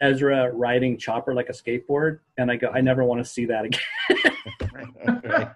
Ezra 0.00 0.52
riding 0.52 0.98
Chopper 0.98 1.34
like 1.34 1.48
a 1.48 1.52
skateboard, 1.52 2.18
and 2.36 2.50
I 2.50 2.56
go, 2.56 2.68
I 2.68 2.80
never 2.80 3.04
want 3.04 3.24
to 3.24 3.24
see 3.24 3.44
that 3.46 3.64
again. 3.64 3.80
right. 5.24 5.48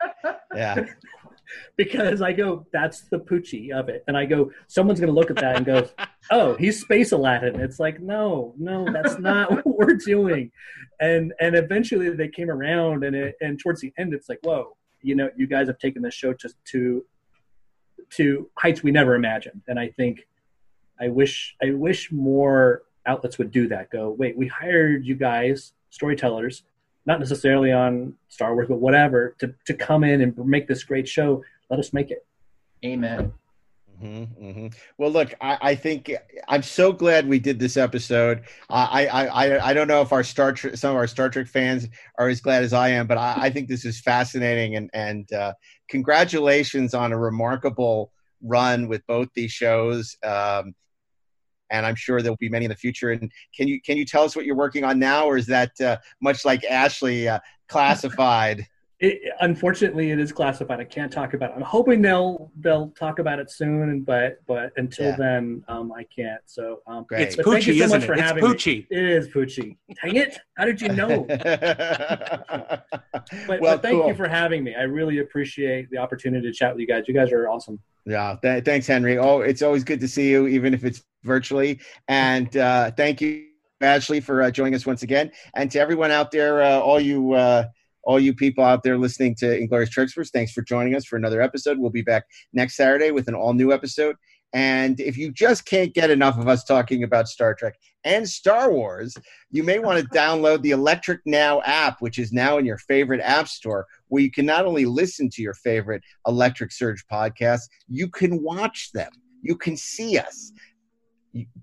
Yeah. 0.54 0.86
because 1.76 2.22
I 2.22 2.32
go, 2.32 2.66
that's 2.72 3.02
the 3.02 3.18
Poochie 3.18 3.72
of 3.72 3.88
it, 3.88 4.04
and 4.06 4.16
I 4.16 4.24
go, 4.24 4.50
someone's 4.66 5.00
gonna 5.00 5.12
look 5.12 5.30
at 5.30 5.36
that 5.36 5.56
and 5.56 5.66
go, 5.66 5.88
oh, 6.30 6.54
he's 6.54 6.80
Space 6.80 7.12
Aladdin. 7.12 7.60
It's 7.60 7.78
like, 7.78 8.00
no, 8.00 8.54
no, 8.58 8.90
that's 8.92 9.18
not 9.18 9.50
what 9.64 9.66
we're 9.66 9.94
doing, 9.94 10.50
and 11.00 11.32
and 11.40 11.54
eventually 11.54 12.10
they 12.10 12.28
came 12.28 12.50
around, 12.50 13.04
and 13.04 13.14
it 13.14 13.36
and 13.40 13.58
towards 13.58 13.80
the 13.80 13.92
end, 13.98 14.14
it's 14.14 14.28
like, 14.28 14.40
whoa, 14.42 14.76
you 15.02 15.14
know, 15.14 15.30
you 15.36 15.46
guys 15.46 15.66
have 15.68 15.78
taken 15.78 16.02
this 16.02 16.14
show 16.14 16.32
to 16.32 16.48
to 16.72 17.04
to 18.10 18.50
heights 18.56 18.82
we 18.82 18.90
never 18.90 19.14
imagined, 19.14 19.62
and 19.68 19.78
I 19.78 19.88
think 19.88 20.26
I 21.00 21.08
wish 21.08 21.56
I 21.62 21.70
wish 21.70 22.10
more 22.12 22.82
outlets 23.06 23.38
would 23.38 23.50
do 23.50 23.68
that. 23.68 23.90
Go, 23.90 24.10
wait, 24.10 24.36
we 24.36 24.46
hired 24.46 25.04
you 25.04 25.14
guys, 25.14 25.72
storytellers, 25.90 26.62
not 27.08 27.18
necessarily 27.18 27.72
on 27.72 28.14
Star 28.28 28.54
Wars, 28.54 28.68
but 28.68 28.76
whatever, 28.76 29.34
to 29.40 29.54
to 29.66 29.74
come 29.74 30.04
in 30.04 30.20
and 30.20 30.36
make 30.38 30.68
this 30.68 30.84
great 30.84 31.08
show. 31.08 31.42
Let 31.70 31.80
us 31.80 31.92
make 31.92 32.10
it. 32.10 32.24
Amen. 32.84 33.32
Mm-hmm, 34.00 34.44
mm-hmm. 34.44 34.66
Well, 34.96 35.10
look, 35.10 35.34
I, 35.40 35.58
I, 35.60 35.74
think 35.74 36.12
I'm 36.46 36.62
so 36.62 36.92
glad 36.92 37.26
we 37.26 37.40
did 37.40 37.58
this 37.58 37.76
episode. 37.76 38.44
I, 38.70 39.08
I, 39.08 39.26
I, 39.26 39.68
I 39.70 39.74
don't 39.74 39.88
know 39.88 40.02
if 40.02 40.12
our 40.12 40.22
Star 40.22 40.52
Trek, 40.52 40.76
some 40.76 40.90
of 40.92 40.96
our 40.96 41.08
Star 41.08 41.28
Trek 41.28 41.48
fans 41.48 41.88
are 42.16 42.28
as 42.28 42.40
glad 42.40 42.62
as 42.62 42.72
I 42.72 42.90
am, 42.90 43.08
but 43.08 43.18
I, 43.18 43.34
I 43.36 43.50
think 43.50 43.68
this 43.68 43.84
is 43.84 44.00
fascinating 44.00 44.76
and 44.76 44.88
and 44.92 45.32
uh, 45.32 45.52
congratulations 45.88 46.94
on 46.94 47.12
a 47.12 47.18
remarkable 47.18 48.12
run 48.40 48.86
with 48.86 49.04
both 49.08 49.28
these 49.34 49.50
shows. 49.50 50.16
Um, 50.22 50.74
and 51.70 51.84
I'm 51.86 51.94
sure 51.96 52.22
there'll 52.22 52.36
be 52.36 52.48
many 52.48 52.64
in 52.64 52.70
the 52.70 52.76
future. 52.76 53.10
And 53.12 53.30
can 53.56 53.68
you 53.68 53.80
can 53.80 53.96
you 53.96 54.04
tell 54.04 54.22
us 54.24 54.34
what 54.36 54.44
you're 54.44 54.56
working 54.56 54.84
on 54.84 54.98
now, 54.98 55.26
or 55.26 55.36
is 55.36 55.46
that 55.46 55.78
uh, 55.80 55.96
much 56.20 56.44
like 56.44 56.64
Ashley 56.64 57.28
uh, 57.28 57.38
classified? 57.68 58.66
It, 59.00 59.20
unfortunately, 59.42 60.10
it 60.10 60.18
is 60.18 60.32
classified. 60.32 60.80
I 60.80 60.84
can't 60.84 61.12
talk 61.12 61.32
about 61.32 61.50
it. 61.50 61.54
I'm 61.54 61.62
hoping 61.62 62.02
they'll 62.02 62.50
they'll 62.58 62.88
talk 62.98 63.20
about 63.20 63.38
it 63.38 63.48
soon, 63.48 64.00
but 64.00 64.38
but 64.48 64.72
until 64.76 65.10
Yeah. 65.10 65.16
then, 65.16 65.62
um, 65.68 65.92
I 65.92 66.02
can't. 66.02 66.40
So 66.46 66.80
um, 66.88 67.04
Great. 67.08 67.28
It's 67.28 67.36
but 67.36 67.44
thank 67.44 67.68
you 67.68 67.74
so 67.74 67.86
much 67.86 68.02
it? 68.02 68.06
for 68.06 68.14
It's 68.14 68.22
having 68.22 68.42
Poochie. 68.42 68.90
me. 68.90 68.96
It 68.98 69.04
is 69.04 69.28
Poochie. 69.28 69.76
Dang 70.02 70.16
it! 70.16 70.36
How 70.56 70.64
did 70.64 70.80
you 70.80 70.88
know? 70.88 71.24
But, 73.46 73.60
Well, 73.60 73.76
but 73.76 73.82
thank 73.82 74.00
cool. 74.00 74.08
you 74.08 74.14
for 74.16 74.26
having 74.28 74.64
me. 74.64 74.74
I 74.74 74.82
really 74.82 75.18
appreciate 75.20 75.90
the 75.90 75.98
opportunity 75.98 76.46
to 76.48 76.52
chat 76.52 76.72
with 76.74 76.80
you 76.80 76.86
guys. 76.88 77.04
You 77.06 77.14
guys 77.14 77.30
are 77.30 77.48
awesome. 77.48 77.78
Yeah, 78.04 78.36
th- 78.42 78.64
thanks, 78.64 78.86
Henry. 78.86 79.18
Oh, 79.18 79.40
it's 79.42 79.62
always 79.62 79.84
good 79.84 80.00
to 80.00 80.08
see 80.08 80.28
you, 80.30 80.46
even 80.48 80.74
if 80.74 80.84
it's 80.84 81.02
virtually. 81.24 81.80
And 82.08 82.56
uh, 82.56 82.90
thank 82.92 83.20
you, 83.20 83.46
Ashley, 83.80 84.20
for 84.20 84.42
uh, 84.42 84.50
joining 84.50 84.74
us 84.74 84.86
once 84.86 85.02
again. 85.02 85.30
And 85.54 85.70
to 85.70 85.80
everyone 85.80 86.10
out 86.10 86.30
there, 86.30 86.62
uh, 86.62 86.78
all 86.78 87.00
you 87.00 87.34
uh, 87.34 87.64
all 88.04 88.18
you 88.18 88.34
people 88.34 88.64
out 88.64 88.82
there 88.82 88.96
listening 88.96 89.34
to 89.36 89.58
Inglorious 89.58 89.90
Treksperts, 89.90 90.30
thanks 90.30 90.52
for 90.52 90.62
joining 90.62 90.94
us 90.94 91.04
for 91.04 91.16
another 91.16 91.42
episode. 91.42 91.78
We'll 91.78 91.90
be 91.90 92.02
back 92.02 92.24
next 92.52 92.76
Saturday 92.76 93.10
with 93.10 93.28
an 93.28 93.34
all 93.34 93.52
new 93.52 93.72
episode. 93.72 94.16
And 94.54 94.98
if 94.98 95.18
you 95.18 95.30
just 95.30 95.66
can't 95.66 95.92
get 95.92 96.10
enough 96.10 96.38
of 96.38 96.48
us 96.48 96.64
talking 96.64 97.02
about 97.02 97.28
Star 97.28 97.54
Trek 97.54 97.74
and 98.04 98.26
Star 98.26 98.72
Wars, 98.72 99.14
you 99.50 99.62
may 99.62 99.78
want 99.78 100.00
to 100.00 100.08
download 100.18 100.62
the 100.62 100.70
Electric 100.70 101.20
Now 101.26 101.60
app, 101.62 102.00
which 102.00 102.18
is 102.18 102.32
now 102.32 102.56
in 102.56 102.64
your 102.64 102.78
favorite 102.78 103.20
app 103.20 103.48
store, 103.48 103.86
where 104.08 104.22
you 104.22 104.30
can 104.30 104.46
not 104.46 104.64
only 104.64 104.86
listen 104.86 105.28
to 105.30 105.42
your 105.42 105.54
favorite 105.54 106.02
Electric 106.26 106.72
Surge 106.72 107.04
podcasts, 107.12 107.68
you 107.88 108.08
can 108.08 108.42
watch 108.42 108.90
them. 108.92 109.10
You 109.42 109.56
can 109.56 109.76
see 109.76 110.18
us. 110.18 110.52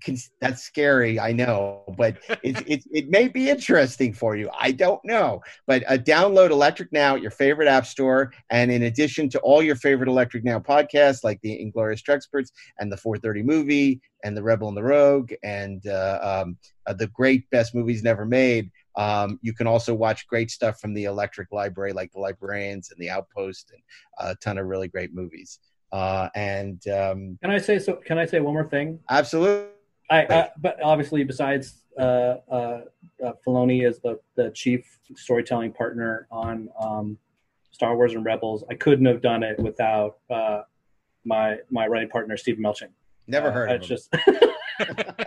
Can, 0.00 0.16
that's 0.40 0.62
scary, 0.62 1.18
I 1.18 1.32
know, 1.32 1.82
but 1.96 2.16
it, 2.42 2.62
it, 2.66 2.84
it 2.90 3.08
may 3.08 3.28
be 3.28 3.50
interesting 3.50 4.12
for 4.12 4.36
you. 4.36 4.50
I 4.58 4.72
don't 4.72 5.04
know. 5.04 5.42
But 5.66 5.82
uh, 5.90 5.98
download 5.98 6.50
Electric 6.50 6.92
Now 6.92 7.16
at 7.16 7.22
your 7.22 7.30
favorite 7.30 7.68
app 7.68 7.86
store. 7.86 8.32
And 8.50 8.70
in 8.70 8.84
addition 8.84 9.28
to 9.30 9.40
all 9.40 9.62
your 9.62 9.76
favorite 9.76 10.08
Electric 10.08 10.44
Now 10.44 10.58
podcasts, 10.58 11.24
like 11.24 11.40
the 11.42 11.60
Inglorious 11.60 12.02
Treksperts 12.02 12.52
and 12.78 12.90
the 12.90 12.96
430 12.96 13.42
movie 13.42 14.00
and 14.24 14.36
the 14.36 14.42
Rebel 14.42 14.68
and 14.68 14.76
the 14.76 14.82
Rogue 14.82 15.32
and 15.42 15.86
uh, 15.86 16.42
um, 16.44 16.56
uh, 16.86 16.92
the 16.92 17.08
great 17.08 17.48
best 17.50 17.74
movies 17.74 18.02
never 18.02 18.24
made, 18.24 18.70
um, 18.96 19.38
you 19.42 19.52
can 19.52 19.66
also 19.66 19.94
watch 19.94 20.26
great 20.26 20.50
stuff 20.50 20.80
from 20.80 20.94
the 20.94 21.04
Electric 21.04 21.52
Library, 21.52 21.92
like 21.92 22.12
The 22.12 22.20
Librarians 22.20 22.90
and 22.90 22.98
The 22.98 23.10
Outpost, 23.10 23.72
and 23.72 23.82
a 24.18 24.34
ton 24.36 24.58
of 24.58 24.66
really 24.66 24.88
great 24.88 25.14
movies. 25.14 25.58
Uh, 25.92 26.28
and 26.34 26.86
um, 26.88 27.38
Can 27.42 27.50
I 27.50 27.58
say 27.58 27.78
so? 27.78 27.94
Can 27.96 28.18
I 28.18 28.26
say 28.26 28.40
one 28.40 28.54
more 28.54 28.68
thing? 28.68 28.98
absolutely, 29.10 29.66
I, 30.10 30.24
uh, 30.24 30.48
but 30.58 30.80
obviously, 30.82 31.24
besides 31.24 31.82
uh, 31.98 32.02
uh, 32.50 32.80
uh, 33.24 33.32
Filoni 33.46 33.86
as 33.88 34.00
the, 34.00 34.18
the 34.36 34.50
chief 34.50 34.98
storytelling 35.16 35.72
partner 35.72 36.26
on 36.30 36.68
um, 36.80 37.18
Star 37.70 37.96
Wars 37.96 38.14
and 38.14 38.24
Rebels, 38.24 38.64
I 38.70 38.74
couldn't 38.74 39.06
have 39.06 39.22
done 39.22 39.42
it 39.42 39.58
without 39.58 40.18
uh, 40.28 40.62
my 41.24 41.58
my 41.70 41.86
writing 41.86 42.08
partner 42.08 42.36
Steve 42.36 42.56
Melching. 42.56 42.90
never 43.26 43.50
heard 43.50 43.70
Uh, 43.70 43.74
of 43.74 43.80
it's 43.80 43.88
just 43.88 44.12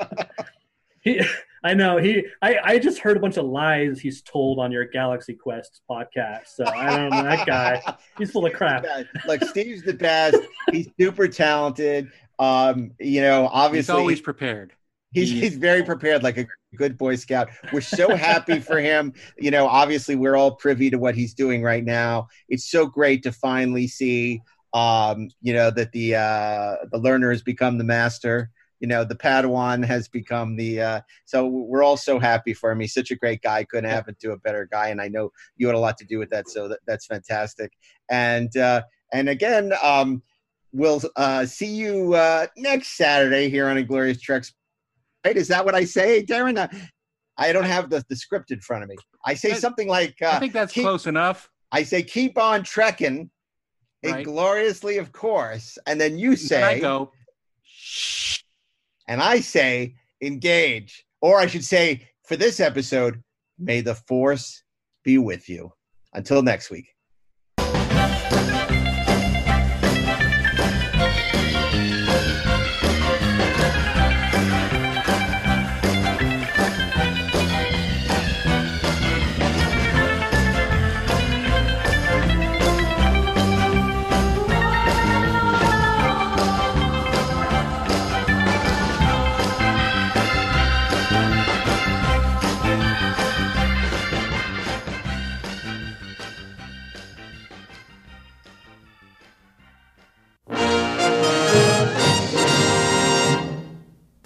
he. 1.02 1.22
I 1.62 1.74
know 1.74 1.98
he. 1.98 2.26
I, 2.42 2.58
I 2.64 2.80
just 2.80 3.00
heard 3.00 3.18
a 3.18 3.20
bunch 3.20 3.36
of 3.36 3.44
lies 3.44 4.00
he's 4.00 4.22
told 4.22 4.60
on 4.60 4.72
your 4.72 4.86
Galaxy 4.86 5.34
Quest 5.34 5.82
podcast. 5.90 6.48
So 6.56 6.66
I 6.66 6.96
don't 6.96 7.10
know 7.10 7.24
that 7.24 7.46
guy. 7.46 7.82
He's 8.18 8.32
full 8.32 8.46
of 8.46 8.54
crap. 8.54 8.86
like 9.28 9.44
Steve's 9.44 9.84
the 9.84 9.94
best. 9.94 10.38
He's 10.72 10.88
super 10.98 11.28
talented. 11.28 12.12
Um, 12.40 12.92
you 12.98 13.22
know, 13.22 13.50
obviously 13.52 13.52
He's 13.52 13.90
obviously 13.90 13.96
always 13.96 14.22
prepared. 14.22 14.74
He's 15.12 15.32
he's 15.32 15.58
very 15.58 15.84
prepared, 15.84 16.22
like 16.22 16.38
a 16.38 16.46
good 16.78 16.98
Boy 16.98 17.16
Scout. 17.16 17.50
We're 17.74 17.82
so 17.82 18.16
happy 18.16 18.60
for 18.60 18.80
him. 18.80 19.14
You 19.38 19.50
know, 19.52 19.68
obviously 19.68 20.16
we're 20.16 20.36
all 20.36 20.52
privy 20.56 20.90
to 20.92 21.00
what 21.00 21.16
he's 21.16 21.34
doing 21.34 21.64
right 21.64 21.84
now. 21.84 22.28
It's 22.48 22.70
so 22.70 22.86
great 22.86 23.24
to 23.24 23.32
finally 23.32 23.88
see, 23.88 24.42
um, 24.74 25.30
you 25.42 25.54
know, 25.54 25.72
that 25.72 25.92
the 25.94 26.16
uh, 26.16 26.76
the 26.92 27.00
learner 27.00 27.32
has 27.32 27.42
become 27.42 27.78
the 27.78 27.84
master. 27.84 28.52
You 28.80 28.88
know, 28.88 29.04
the 29.04 29.16
Padawan 29.16 29.84
has 29.86 30.08
become 30.08 30.56
the. 30.56 30.82
Uh, 30.82 31.02
so 31.26 31.48
we're 31.48 31.84
all 31.84 31.98
so 31.98 32.20
happy 32.20 32.54
for 32.54 32.72
him. 32.72 32.80
He's 32.80 32.94
such 32.94 33.12
a 33.12 33.16
great 33.16 33.42
guy. 33.42 33.64
Couldn't 33.66 33.90
happen 33.90 34.16
to 34.22 34.32
a 34.32 34.38
better 34.38 34.68
guy, 34.72 34.90
and 34.90 35.02
I 35.02 35.08
know 35.08 35.32
you 35.58 35.68
had 35.68 35.76
a 35.76 35.80
lot 35.80 35.98
to 35.98 36.06
do 36.06 36.18
with 36.20 36.30
that. 36.30 36.50
So 36.50 36.68
that, 36.70 36.80
that's 36.88 37.06
fantastic. 37.06 37.72
And 38.10 38.56
uh, 38.58 38.84
and 39.14 39.30
again, 39.30 39.74
um, 39.84 40.22
we'll 40.72 41.02
uh, 41.16 41.46
see 41.46 41.74
you 41.74 42.14
uh, 42.14 42.48
next 42.58 42.96
Saturday 42.98 43.50
here 43.50 43.68
on 43.68 43.78
Inglorious 43.78 44.22
Treks 44.22 44.54
right? 45.26 45.36
Is 45.36 45.50
that 45.50 45.66
what 45.66 45.76
I 45.76 45.84
say, 45.84 46.24
Daren? 46.24 46.58
Uh, 46.58 46.68
I 47.38 47.52
don't 47.52 47.66
have 47.66 47.90
the, 47.90 48.04
the 48.10 48.16
script 48.16 48.52
in 48.52 48.62
front 48.62 48.84
of 48.84 48.90
me. 48.90 48.96
I 49.26 49.34
say 49.34 49.54
something 49.54 49.88
like, 49.88 50.16
uh, 50.22 50.32
I 50.34 50.40
think 50.40 50.54
that's 50.54 50.72
keep- 50.74 50.84
close 50.84 51.08
enough. 51.08 51.50
I 51.72 51.84
say, 51.84 52.04
keep 52.04 52.38
on 52.38 52.64
trekking, 52.64 53.30
Right. 54.04 54.20
ingloriously, 54.20 54.98
of 54.98 55.12
course. 55.12 55.78
And 55.86 56.00
then 56.00 56.18
you 56.18 56.30
And 56.32 56.40
say, 56.40 56.64
I 56.64 56.80
go, 56.80 57.12
and 59.10 59.22
I 59.22 59.42
say, 59.42 59.96
engage. 60.22 61.04
Or 61.20 61.40
I 61.40 61.48
should 61.48 61.66
say, 61.66 62.08
for 62.24 62.38
this 62.38 62.62
episode, 62.62 63.22
may 63.58 63.82
the 63.82 63.96
force 63.96 64.64
be 65.04 65.18
with 65.18 65.50
you. 65.50 65.74
Until 66.14 66.42
next 66.42 66.70
week. 66.70 66.88